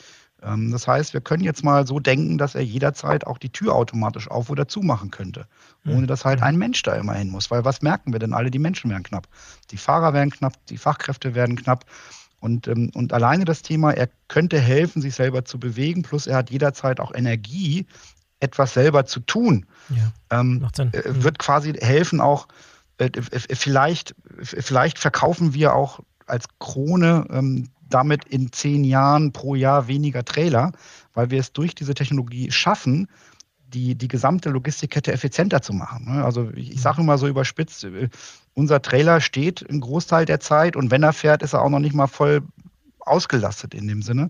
Ähm, 0.45 0.71
das 0.71 0.87
heißt, 0.87 1.13
wir 1.13 1.21
können 1.21 1.43
jetzt 1.43 1.63
mal 1.63 1.87
so 1.87 1.99
denken, 1.99 2.37
dass 2.37 2.55
er 2.55 2.61
jederzeit 2.61 3.25
auch 3.25 3.37
die 3.37 3.49
Tür 3.49 3.75
automatisch 3.75 4.29
auf 4.29 4.49
oder 4.49 4.67
zumachen 4.67 5.11
könnte, 5.11 5.47
ohne 5.85 5.99
hm. 5.99 6.07
dass 6.07 6.25
halt 6.25 6.41
ein 6.41 6.57
Mensch 6.57 6.81
da 6.83 6.93
immer 6.93 7.13
hin 7.13 7.29
muss. 7.29 7.49
Weil 7.51 7.65
was 7.65 7.81
merken 7.81 8.13
wir 8.13 8.19
denn 8.19 8.33
alle? 8.33 8.51
Die 8.51 8.59
Menschen 8.59 8.89
werden 8.91 9.03
knapp. 9.03 9.27
Die 9.71 9.77
Fahrer 9.77 10.13
werden 10.13 10.29
knapp, 10.29 10.53
die 10.67 10.77
Fachkräfte 10.77 11.35
werden 11.35 11.55
knapp. 11.55 11.85
Und, 12.39 12.67
ähm, 12.67 12.91
und 12.93 13.11
alleine 13.11 13.45
das 13.45 13.63
Thema, 13.63 13.91
er 13.91 14.09
könnte 14.27 14.59
helfen, 14.59 15.01
sich 15.01 15.15
selber 15.15 15.45
zu 15.45 15.59
bewegen, 15.59 16.03
plus 16.03 16.27
er 16.27 16.37
hat 16.37 16.51
jederzeit 16.51 16.99
auch 16.99 17.13
Energie, 17.13 17.87
etwas 18.39 18.73
selber 18.73 19.05
zu 19.05 19.21
tun, 19.21 19.65
ja, 19.89 20.39
ähm, 20.39 20.67
äh, 20.77 21.03
hm. 21.03 21.23
wird 21.23 21.39
quasi 21.39 21.73
helfen 21.73 22.21
auch, 22.21 22.47
äh, 22.97 23.09
vielleicht, 23.31 24.13
vielleicht 24.41 24.99
verkaufen 24.99 25.53
wir 25.53 25.73
auch 25.73 26.01
als 26.27 26.45
Krone 26.59 27.25
ähm, 27.31 27.69
damit 27.89 28.25
in 28.25 28.51
zehn 28.51 28.83
Jahren 28.83 29.31
pro 29.31 29.55
Jahr 29.55 29.87
weniger 29.87 30.25
Trailer, 30.25 30.71
weil 31.13 31.29
wir 31.29 31.39
es 31.39 31.53
durch 31.53 31.75
diese 31.75 31.93
Technologie 31.93 32.51
schaffen, 32.51 33.07
die, 33.67 33.95
die 33.95 34.07
gesamte 34.07 34.49
Logistikkette 34.49 35.11
effizienter 35.11 35.61
zu 35.61 35.73
machen. 35.73 36.05
Ne? 36.05 36.23
Also 36.23 36.51
ich, 36.55 36.81
sage 36.81 37.01
immer 37.01 37.17
so 37.17 37.27
überspitzt, 37.27 37.83
äh, 37.83 38.09
unser 38.53 38.81
Trailer 38.81 39.21
steht 39.21 39.67
einen 39.69 39.81
Großteil 39.81 40.25
der 40.25 40.39
Zeit 40.39 40.75
und 40.75 40.91
wenn 40.91 41.03
er 41.03 41.13
fährt, 41.13 41.43
ist 41.43 41.53
er 41.53 41.61
auch 41.61 41.69
noch 41.69 41.79
nicht 41.79 41.95
mal 41.95 42.07
voll 42.07 42.41
ausgelastet 42.99 43.73
in 43.73 43.87
dem 43.87 44.01
Sinne. 44.01 44.29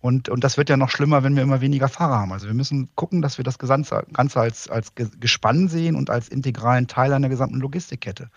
Und, 0.00 0.28
und 0.28 0.44
das 0.44 0.56
wird 0.56 0.68
ja 0.68 0.76
noch 0.76 0.90
schlimmer, 0.90 1.24
wenn 1.24 1.34
wir 1.34 1.42
immer 1.42 1.60
weniger 1.60 1.88
Fahrer 1.88 2.18
haben. 2.18 2.32
Also 2.32 2.46
wir 2.46 2.54
müssen 2.54 2.88
gucken, 2.94 3.22
dass 3.22 3.38
wir 3.38 3.44
das 3.44 3.58
Ganze 3.58 4.04
als, 4.38 4.68
als 4.68 4.92
Gespann 4.94 5.68
sehen 5.68 5.96
und 5.96 6.10
als 6.10 6.28
integralen 6.28 6.86
Teil 6.86 7.12
einer 7.12 7.28
gesamten 7.28 7.58
Logistikkette. 7.58 8.30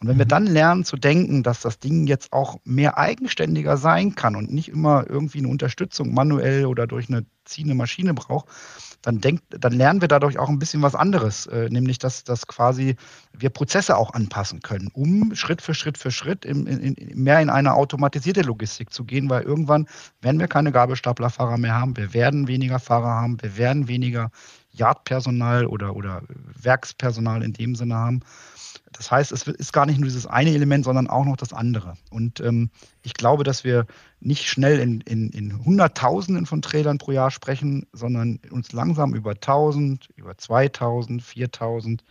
Und 0.00 0.08
wenn 0.08 0.18
wir 0.18 0.24
mhm. 0.24 0.30
dann 0.30 0.46
lernen 0.46 0.84
zu 0.84 0.96
denken, 0.96 1.42
dass 1.42 1.60
das 1.60 1.78
Ding 1.78 2.06
jetzt 2.06 2.32
auch 2.32 2.56
mehr 2.64 2.98
eigenständiger 2.98 3.76
sein 3.76 4.14
kann 4.14 4.36
und 4.36 4.52
nicht 4.52 4.68
immer 4.68 5.08
irgendwie 5.08 5.38
eine 5.38 5.48
Unterstützung 5.48 6.12
manuell 6.12 6.66
oder 6.66 6.86
durch 6.86 7.08
eine 7.08 7.24
ziehende 7.44 7.74
Maschine 7.74 8.14
braucht, 8.14 8.48
dann, 9.02 9.20
denkt, 9.20 9.44
dann 9.50 9.72
lernen 9.72 10.00
wir 10.00 10.08
dadurch 10.08 10.38
auch 10.38 10.48
ein 10.48 10.58
bisschen 10.58 10.82
was 10.82 10.94
anderes, 10.94 11.46
äh, 11.46 11.68
nämlich 11.68 11.98
dass, 11.98 12.24
dass 12.24 12.46
quasi 12.46 12.96
wir 13.32 13.50
Prozesse 13.50 13.96
auch 13.96 14.14
anpassen 14.14 14.60
können, 14.60 14.88
um 14.94 15.34
Schritt 15.34 15.60
für 15.60 15.74
Schritt 15.74 15.98
für 15.98 16.10
Schritt 16.10 16.44
in, 16.44 16.66
in, 16.66 16.94
in, 16.94 17.22
mehr 17.22 17.40
in 17.40 17.50
eine 17.50 17.74
automatisierte 17.74 18.42
Logistik 18.42 18.92
zu 18.92 19.04
gehen, 19.04 19.28
weil 19.28 19.42
irgendwann 19.42 19.86
werden 20.22 20.40
wir 20.40 20.48
keine 20.48 20.72
Gabelstaplerfahrer 20.72 21.58
mehr 21.58 21.74
haben, 21.74 21.96
wir 21.96 22.14
werden 22.14 22.48
weniger 22.48 22.78
Fahrer 22.78 23.20
haben, 23.20 23.40
wir 23.42 23.56
werden 23.58 23.88
weniger 23.88 24.30
Yardpersonal 24.74 25.66
oder, 25.66 25.96
oder 25.96 26.22
Werkspersonal 26.60 27.42
in 27.42 27.52
dem 27.52 27.74
Sinne 27.74 27.94
haben. 27.94 28.20
Das 28.92 29.10
heißt, 29.10 29.32
es 29.32 29.46
ist 29.46 29.72
gar 29.72 29.86
nicht 29.86 29.98
nur 29.98 30.06
dieses 30.06 30.26
eine 30.26 30.50
Element, 30.50 30.84
sondern 30.84 31.08
auch 31.08 31.24
noch 31.24 31.36
das 31.36 31.52
andere. 31.52 31.96
Und 32.10 32.40
ähm, 32.40 32.70
ich 33.02 33.14
glaube, 33.14 33.42
dass 33.42 33.64
wir 33.64 33.86
nicht 34.20 34.46
schnell 34.46 34.78
in, 34.78 35.00
in, 35.00 35.30
in 35.30 35.64
Hunderttausenden 35.64 36.46
von 36.46 36.62
Trailern 36.62 36.98
pro 36.98 37.12
Jahr 37.12 37.30
sprechen, 37.30 37.86
sondern 37.92 38.40
uns 38.50 38.72
langsam 38.72 39.14
über 39.14 39.32
1000, 39.32 40.10
über 40.16 40.36
2000, 40.36 41.22
4000 41.22 42.04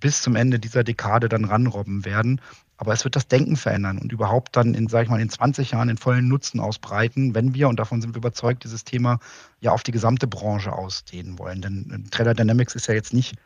bis 0.00 0.20
zum 0.20 0.36
Ende 0.36 0.58
dieser 0.58 0.84
Dekade 0.84 1.28
dann 1.28 1.44
ranrobben 1.44 2.04
werden. 2.04 2.40
Aber 2.76 2.92
es 2.92 3.04
wird 3.04 3.14
das 3.14 3.28
Denken 3.28 3.56
verändern 3.56 3.98
und 3.98 4.12
überhaupt 4.12 4.56
dann 4.56 4.74
in, 4.74 4.88
sag 4.88 5.04
ich 5.04 5.08
mal, 5.08 5.20
in 5.20 5.28
20 5.28 5.70
Jahren 5.72 5.88
den 5.88 5.98
vollen 5.98 6.26
Nutzen 6.26 6.58
ausbreiten, 6.58 7.34
wenn 7.34 7.54
wir, 7.54 7.68
und 7.68 7.78
davon 7.78 8.00
sind 8.00 8.14
wir 8.14 8.18
überzeugt, 8.18 8.64
dieses 8.64 8.84
Thema 8.84 9.20
ja 9.60 9.70
auf 9.72 9.82
die 9.82 9.92
gesamte 9.92 10.26
Branche 10.26 10.72
ausdehnen 10.72 11.38
wollen. 11.38 11.62
Denn 11.62 12.08
Trailer 12.10 12.34
Dynamics 12.34 12.74
ist 12.74 12.88
ja 12.88 12.94
jetzt 12.94 13.12
nicht 13.12 13.36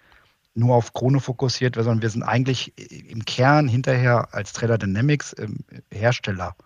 nur 0.56 0.74
auf 0.74 0.94
Krone 0.94 1.20
fokussiert, 1.20 1.74
sondern 1.74 2.02
wir 2.02 2.10
sind 2.10 2.22
eigentlich 2.22 2.72
im 2.78 3.24
Kern 3.24 3.68
hinterher 3.68 4.28
als 4.32 4.52
Trailer 4.52 4.78
Dynamics 4.78 5.34
ähm, 5.38 5.58
Hersteller 5.92 6.56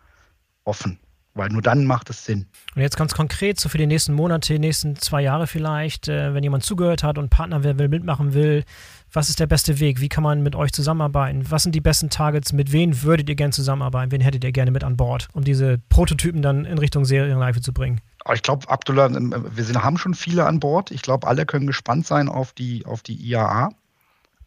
offen. 0.64 1.00
Weil 1.34 1.48
nur 1.48 1.62
dann 1.62 1.84
macht 1.84 2.10
es 2.10 2.24
Sinn. 2.24 2.46
Und 2.74 2.82
jetzt 2.82 2.96
ganz 2.96 3.14
konkret, 3.14 3.60
so 3.60 3.68
für 3.68 3.78
die 3.78 3.86
nächsten 3.86 4.12
Monate, 4.12 4.52
die 4.52 4.58
nächsten 4.58 4.96
zwei 4.96 5.22
Jahre 5.22 5.46
vielleicht, 5.46 6.08
äh, 6.08 6.34
wenn 6.34 6.42
jemand 6.42 6.64
zugehört 6.64 7.02
hat 7.02 7.18
und 7.18 7.30
Partner 7.30 7.62
will, 7.62 7.88
mitmachen 7.88 8.34
will, 8.34 8.64
was 9.12 9.28
ist 9.28 9.40
der 9.40 9.46
beste 9.46 9.80
Weg? 9.80 10.00
Wie 10.00 10.08
kann 10.08 10.22
man 10.22 10.42
mit 10.42 10.54
euch 10.54 10.72
zusammenarbeiten? 10.72 11.50
Was 11.50 11.62
sind 11.64 11.74
die 11.74 11.80
besten 11.80 12.10
Targets? 12.10 12.52
Mit 12.52 12.72
wem 12.72 13.02
würdet 13.02 13.28
ihr 13.28 13.34
gerne 13.34 13.52
zusammenarbeiten? 13.52 14.12
Wen 14.12 14.20
hättet 14.20 14.44
ihr 14.44 14.52
gerne 14.52 14.70
mit 14.70 14.84
an 14.84 14.96
Bord, 14.96 15.28
um 15.32 15.44
diese 15.44 15.78
Prototypen 15.88 16.42
dann 16.42 16.64
in 16.64 16.78
Richtung 16.78 17.04
Serienreife 17.04 17.60
zu 17.60 17.72
bringen? 17.72 18.00
Ich 18.32 18.42
glaube, 18.42 18.68
Abdullah, 18.68 19.06
ähm, 19.06 19.34
wir 19.54 19.64
sind, 19.64 19.82
haben 19.82 19.98
schon 19.98 20.14
viele 20.14 20.46
an 20.46 20.60
Bord. 20.60 20.90
Ich 20.90 21.02
glaube, 21.02 21.26
alle 21.26 21.46
können 21.46 21.66
gespannt 21.66 22.06
sein 22.06 22.28
auf 22.28 22.52
die, 22.52 22.84
auf 22.86 23.02
die 23.02 23.14
IAA 23.14 23.70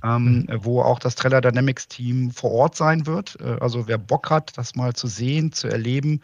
ähm, 0.04 0.46
mhm. 0.48 0.60
wo 0.64 0.82
auch 0.82 1.00
das 1.00 1.16
Trailer 1.16 1.42
Dynamics 1.42 1.88
Team 1.88 2.32
vor 2.32 2.52
Ort 2.52 2.76
sein 2.76 3.08
wird. 3.08 3.38
Äh, 3.40 3.58
also 3.60 3.88
wer 3.88 3.98
Bock 3.98 4.30
hat, 4.30 4.58
das 4.58 4.76
mal 4.76 4.94
zu 4.94 5.08
sehen, 5.08 5.52
zu 5.54 5.68
erleben, 5.68 6.22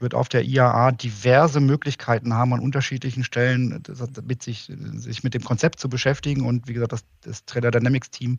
wird 0.00 0.14
auf 0.14 0.28
der 0.28 0.44
IAA 0.44 0.92
diverse 0.92 1.60
Möglichkeiten 1.60 2.34
haben, 2.34 2.52
an 2.52 2.60
unterschiedlichen 2.60 3.24
Stellen 3.24 3.82
mit 4.26 4.42
sich, 4.42 4.72
sich 4.94 5.22
mit 5.22 5.34
dem 5.34 5.44
Konzept 5.44 5.80
zu 5.80 5.88
beschäftigen. 5.88 6.46
Und 6.46 6.68
wie 6.68 6.72
gesagt, 6.72 6.92
das, 6.92 7.04
das 7.22 7.44
Trailer 7.44 7.70
Dynamics 7.70 8.10
Team 8.10 8.38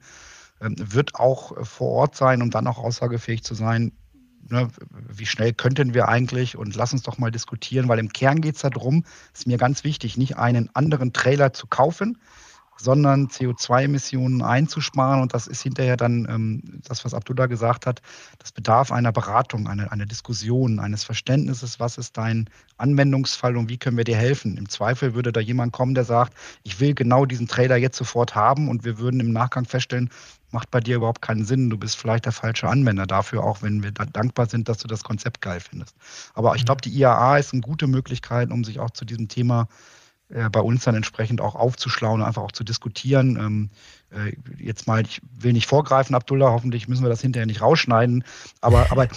ähm, 0.60 0.76
wird 0.78 1.16
auch 1.16 1.66
vor 1.66 1.90
Ort 1.90 2.16
sein, 2.16 2.42
um 2.42 2.50
dann 2.50 2.68
auch 2.68 2.80
aussagefähig 2.80 3.44
zu 3.44 3.54
sein, 3.54 3.92
ne, 4.50 4.70
wie 5.10 5.26
schnell 5.26 5.54
könnten 5.54 5.94
wir 5.94 6.08
eigentlich 6.08 6.58
und 6.58 6.76
lass 6.76 6.94
uns 6.94 7.04
doch 7.04 7.18
mal 7.18 7.32
diskutieren, 7.32 7.88
weil 7.88 8.00
im 8.00 8.10
Kern 8.10 8.42
geht 8.42 8.56
es 8.56 8.62
darum, 8.62 9.06
ist 9.34 9.48
mir 9.48 9.58
ganz 9.58 9.84
wichtig, 9.84 10.18
nicht 10.18 10.38
einen 10.38 10.70
anderen 10.74 11.14
Trailer 11.14 11.54
zu 11.54 11.68
kaufen, 11.68 12.18
sondern 12.84 13.28
CO2-Emissionen 13.28 14.42
einzusparen. 14.42 15.22
Und 15.22 15.34
das 15.34 15.48
ist 15.48 15.62
hinterher 15.62 15.98
dann 15.98 16.28
ähm, 16.30 16.82
das, 16.84 17.06
was 17.06 17.14
Abdullah 17.14 17.46
gesagt 17.46 17.86
hat. 17.86 18.02
Das 18.40 18.52
bedarf 18.52 18.92
einer 18.92 19.12
Beratung, 19.12 19.68
einer, 19.68 19.92
einer 19.92 20.06
Diskussion, 20.06 20.80
eines 20.80 21.04
Verständnisses, 21.04 21.80
was 21.80 21.98
ist 21.98 22.18
dein 22.18 22.50
Anwendungsfall 22.78 23.58
und 23.58 23.70
wie 23.70 23.78
können 23.78 23.98
wir 23.98 24.04
dir 24.04 24.18
helfen. 24.18 24.58
Im 24.58 24.70
Zweifel 24.70 25.14
würde 25.14 25.32
da 25.32 25.40
jemand 25.40 25.74
kommen, 25.74 25.94
der 25.94 26.06
sagt, 26.06 26.34
ich 26.64 26.80
will 26.80 26.94
genau 26.94 27.26
diesen 27.26 27.48
Trailer 27.48 27.78
jetzt 27.78 27.98
sofort 27.98 28.36
haben 28.36 28.70
und 28.70 28.84
wir 28.84 28.98
würden 28.98 29.20
im 29.20 29.32
Nachgang 29.32 29.66
feststellen, 29.66 30.10
macht 30.52 30.72
bei 30.72 30.80
dir 30.80 30.98
überhaupt 30.98 31.22
keinen 31.22 31.46
Sinn. 31.46 31.70
Du 31.70 31.78
bist 31.78 31.96
vielleicht 31.98 32.26
der 32.26 32.32
falsche 32.32 32.68
Anwender 32.68 33.06
dafür, 33.06 33.44
auch 33.44 33.62
wenn 33.62 33.84
wir 33.84 33.92
da 33.92 34.06
dankbar 34.06 34.50
sind, 34.50 34.68
dass 34.68 34.80
du 34.80 34.88
das 34.88 35.04
Konzept 35.04 35.42
geil 35.42 35.60
findest. 35.60 35.96
Aber 36.34 36.56
ich 36.56 36.64
mhm. 36.64 36.66
glaube, 36.66 36.82
die 36.82 36.92
IAA 36.92 37.38
ist 37.38 37.54
eine 37.54 37.62
gute 37.62 37.88
Möglichkeit, 37.88 38.52
um 38.52 38.64
sich 38.64 38.80
auch 38.80 38.92
zu 38.92 39.06
diesem 39.06 39.28
Thema 39.28 39.68
äh, 40.34 40.50
bei 40.50 40.62
uns 40.62 40.84
dann 40.84 40.96
entsprechend 40.96 41.42
auch 41.42 41.56
aufzuschlauen, 41.56 42.22
einfach 42.22 42.42
auch 42.42 42.52
zu 42.52 42.64
diskutieren. 42.64 43.38
Ähm, 43.38 43.70
äh, 44.12 44.34
jetzt 44.58 44.88
mal, 44.88 45.02
ich 45.02 45.22
will 45.40 45.54
nicht 45.54 45.68
vorgreifen, 45.68 46.16
Abdullah, 46.16 46.52
hoffentlich 46.52 46.88
müssen 46.88 47.04
wir 47.04 47.10
das 47.10 47.22
hinterher 47.22 47.46
nicht 47.46 47.62
rausschneiden, 47.62 48.24
aber, 48.60 48.88
aber 48.92 49.08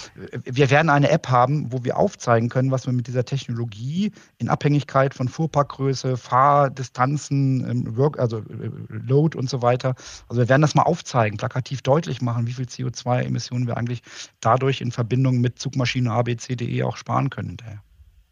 wir 0.43 0.69
werden 0.69 0.89
eine 0.89 1.09
App 1.09 1.29
haben, 1.29 1.71
wo 1.71 1.83
wir 1.83 1.97
aufzeigen 1.97 2.49
können, 2.49 2.71
was 2.71 2.85
wir 2.85 2.93
mit 2.93 3.07
dieser 3.07 3.25
Technologie 3.25 4.11
in 4.37 4.49
Abhängigkeit 4.49 5.13
von 5.13 5.27
Fuhrparkgröße, 5.27 6.17
Fahrdistanzen, 6.17 7.69
ähm, 7.69 7.97
Work, 7.97 8.19
also 8.19 8.39
äh, 8.39 8.71
Load 8.89 9.37
und 9.37 9.49
so 9.49 9.61
weiter, 9.61 9.95
also 10.27 10.41
wir 10.41 10.49
werden 10.49 10.61
das 10.61 10.75
mal 10.75 10.83
aufzeigen, 10.83 11.37
plakativ 11.37 11.81
deutlich 11.81 12.21
machen, 12.21 12.47
wie 12.47 12.53
viel 12.53 12.65
CO2-Emissionen 12.65 13.67
wir 13.67 13.77
eigentlich 13.77 14.01
dadurch 14.41 14.81
in 14.81 14.91
Verbindung 14.91 15.41
mit 15.41 15.59
Zugmaschine 15.59 16.11
ABCDE 16.11 16.83
auch 16.83 16.97
sparen 16.97 17.29
können 17.29 17.49
hinterher. 17.49 17.81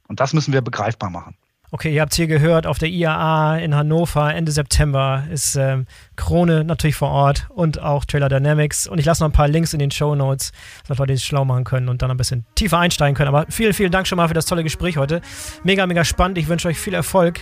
Und 0.08 0.20
das 0.20 0.34
müssen 0.34 0.54
wir 0.54 0.62
begreifbar 0.62 1.10
machen. 1.10 1.36
Okay, 1.74 1.92
ihr 1.92 2.02
habt 2.02 2.12
es 2.12 2.18
hier 2.18 2.28
gehört, 2.28 2.68
auf 2.68 2.78
der 2.78 2.90
IAA 2.90 3.58
in 3.58 3.74
Hannover 3.74 4.32
Ende 4.32 4.52
September 4.52 5.24
ist 5.32 5.56
ähm, 5.56 5.88
Krone 6.16 6.64
natürlich 6.64 6.96
vor 6.96 7.10
Ort 7.10 7.48
und 7.50 7.82
auch 7.82 8.06
Trailer 8.06 8.30
Dynamics. 8.30 8.86
Und 8.86 9.00
ich 9.00 9.08
lasse 9.08 9.24
noch 9.24 9.30
ein 9.30 9.34
paar 9.34 9.48
Links 9.48 9.74
in 9.74 9.80
den 9.80 9.90
Show 9.90 10.14
Notes, 10.14 10.52
dass 10.88 11.00
Leute 11.00 11.16
sich 11.16 11.26
schlau 11.26 11.46
machen 11.46 11.64
können 11.64 11.90
und 11.90 12.04
dann 12.04 12.12
ein 12.12 12.18
bisschen 12.18 12.46
tiefer 12.54 12.78
einsteigen 12.78 13.16
können. 13.16 13.30
Aber 13.30 13.48
vielen, 13.50 13.74
vielen 13.74 13.92
Dank 13.92 14.06
schon 14.06 14.18
mal 14.18 14.28
für 14.28 14.36
das 14.36 14.46
tolle 14.46 14.62
Gespräch 14.62 14.98
heute. 14.98 15.22
Mega, 15.64 15.88
mega 15.88 16.06
spannend. 16.06 16.38
Ich 16.38 16.48
wünsche 16.48 16.68
euch 16.68 16.78
viel 16.78 16.94
Erfolg 16.94 17.40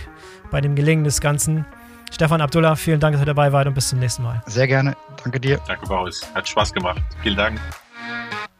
bei 0.50 0.62
dem 0.62 0.76
Gelingen 0.76 1.04
des 1.04 1.20
Ganzen. 1.20 1.66
Stefan 2.10 2.40
Abdullah, 2.40 2.74
vielen 2.76 3.00
Dank, 3.00 3.12
dass 3.12 3.22
ihr 3.22 3.26
dabei 3.26 3.52
wart 3.52 3.66
und 3.66 3.74
bis 3.74 3.90
zum 3.90 3.98
nächsten 3.98 4.22
Mal. 4.22 4.42
Sehr 4.46 4.66
gerne. 4.66 4.96
Danke 5.22 5.40
dir. 5.40 5.60
Danke, 5.66 5.84
Boris. 5.86 6.26
Hat 6.34 6.48
Spaß 6.48 6.72
gemacht. 6.72 7.02
Vielen 7.22 7.36
Dank. 7.36 7.60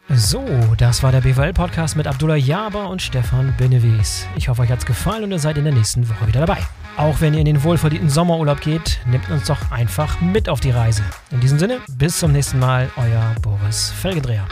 So, 0.09 0.45
das 0.77 1.03
war 1.03 1.13
der 1.13 1.21
BWL-Podcast 1.21 1.97
mit 1.97 2.07
Abdullah 2.07 2.35
Jaber 2.35 2.89
und 2.89 3.01
Stefan 3.01 3.55
Benewies. 3.57 4.27
Ich 4.37 4.49
hoffe, 4.49 4.63
euch 4.63 4.71
hat 4.71 4.81
es 4.81 4.87
gefallen 4.87 5.25
und 5.25 5.31
ihr 5.31 5.39
seid 5.39 5.57
in 5.57 5.65
der 5.65 5.73
nächsten 5.73 6.09
Woche 6.09 6.27
wieder 6.27 6.41
dabei. 6.45 6.59
Auch 6.97 7.21
wenn 7.21 7.35
ihr 7.35 7.41
in 7.41 7.47
den 7.47 7.63
wohlverdienten 7.63 8.11
Sommerurlaub 8.11 8.61
geht, 8.61 8.99
nehmt 9.07 9.31
uns 9.31 9.47
doch 9.47 9.71
einfach 9.71 10.21
mit 10.21 10.49
auf 10.49 10.61
die 10.61 10.73
Reise. 10.73 11.03
In 11.31 11.41
diesem 11.41 11.59
Sinne, 11.59 11.79
bis 11.97 12.19
zum 12.19 12.33
nächsten 12.33 12.59
Mal, 12.59 12.91
euer 12.97 13.35
Boris 13.41 13.91
Felgendreher. 13.91 14.47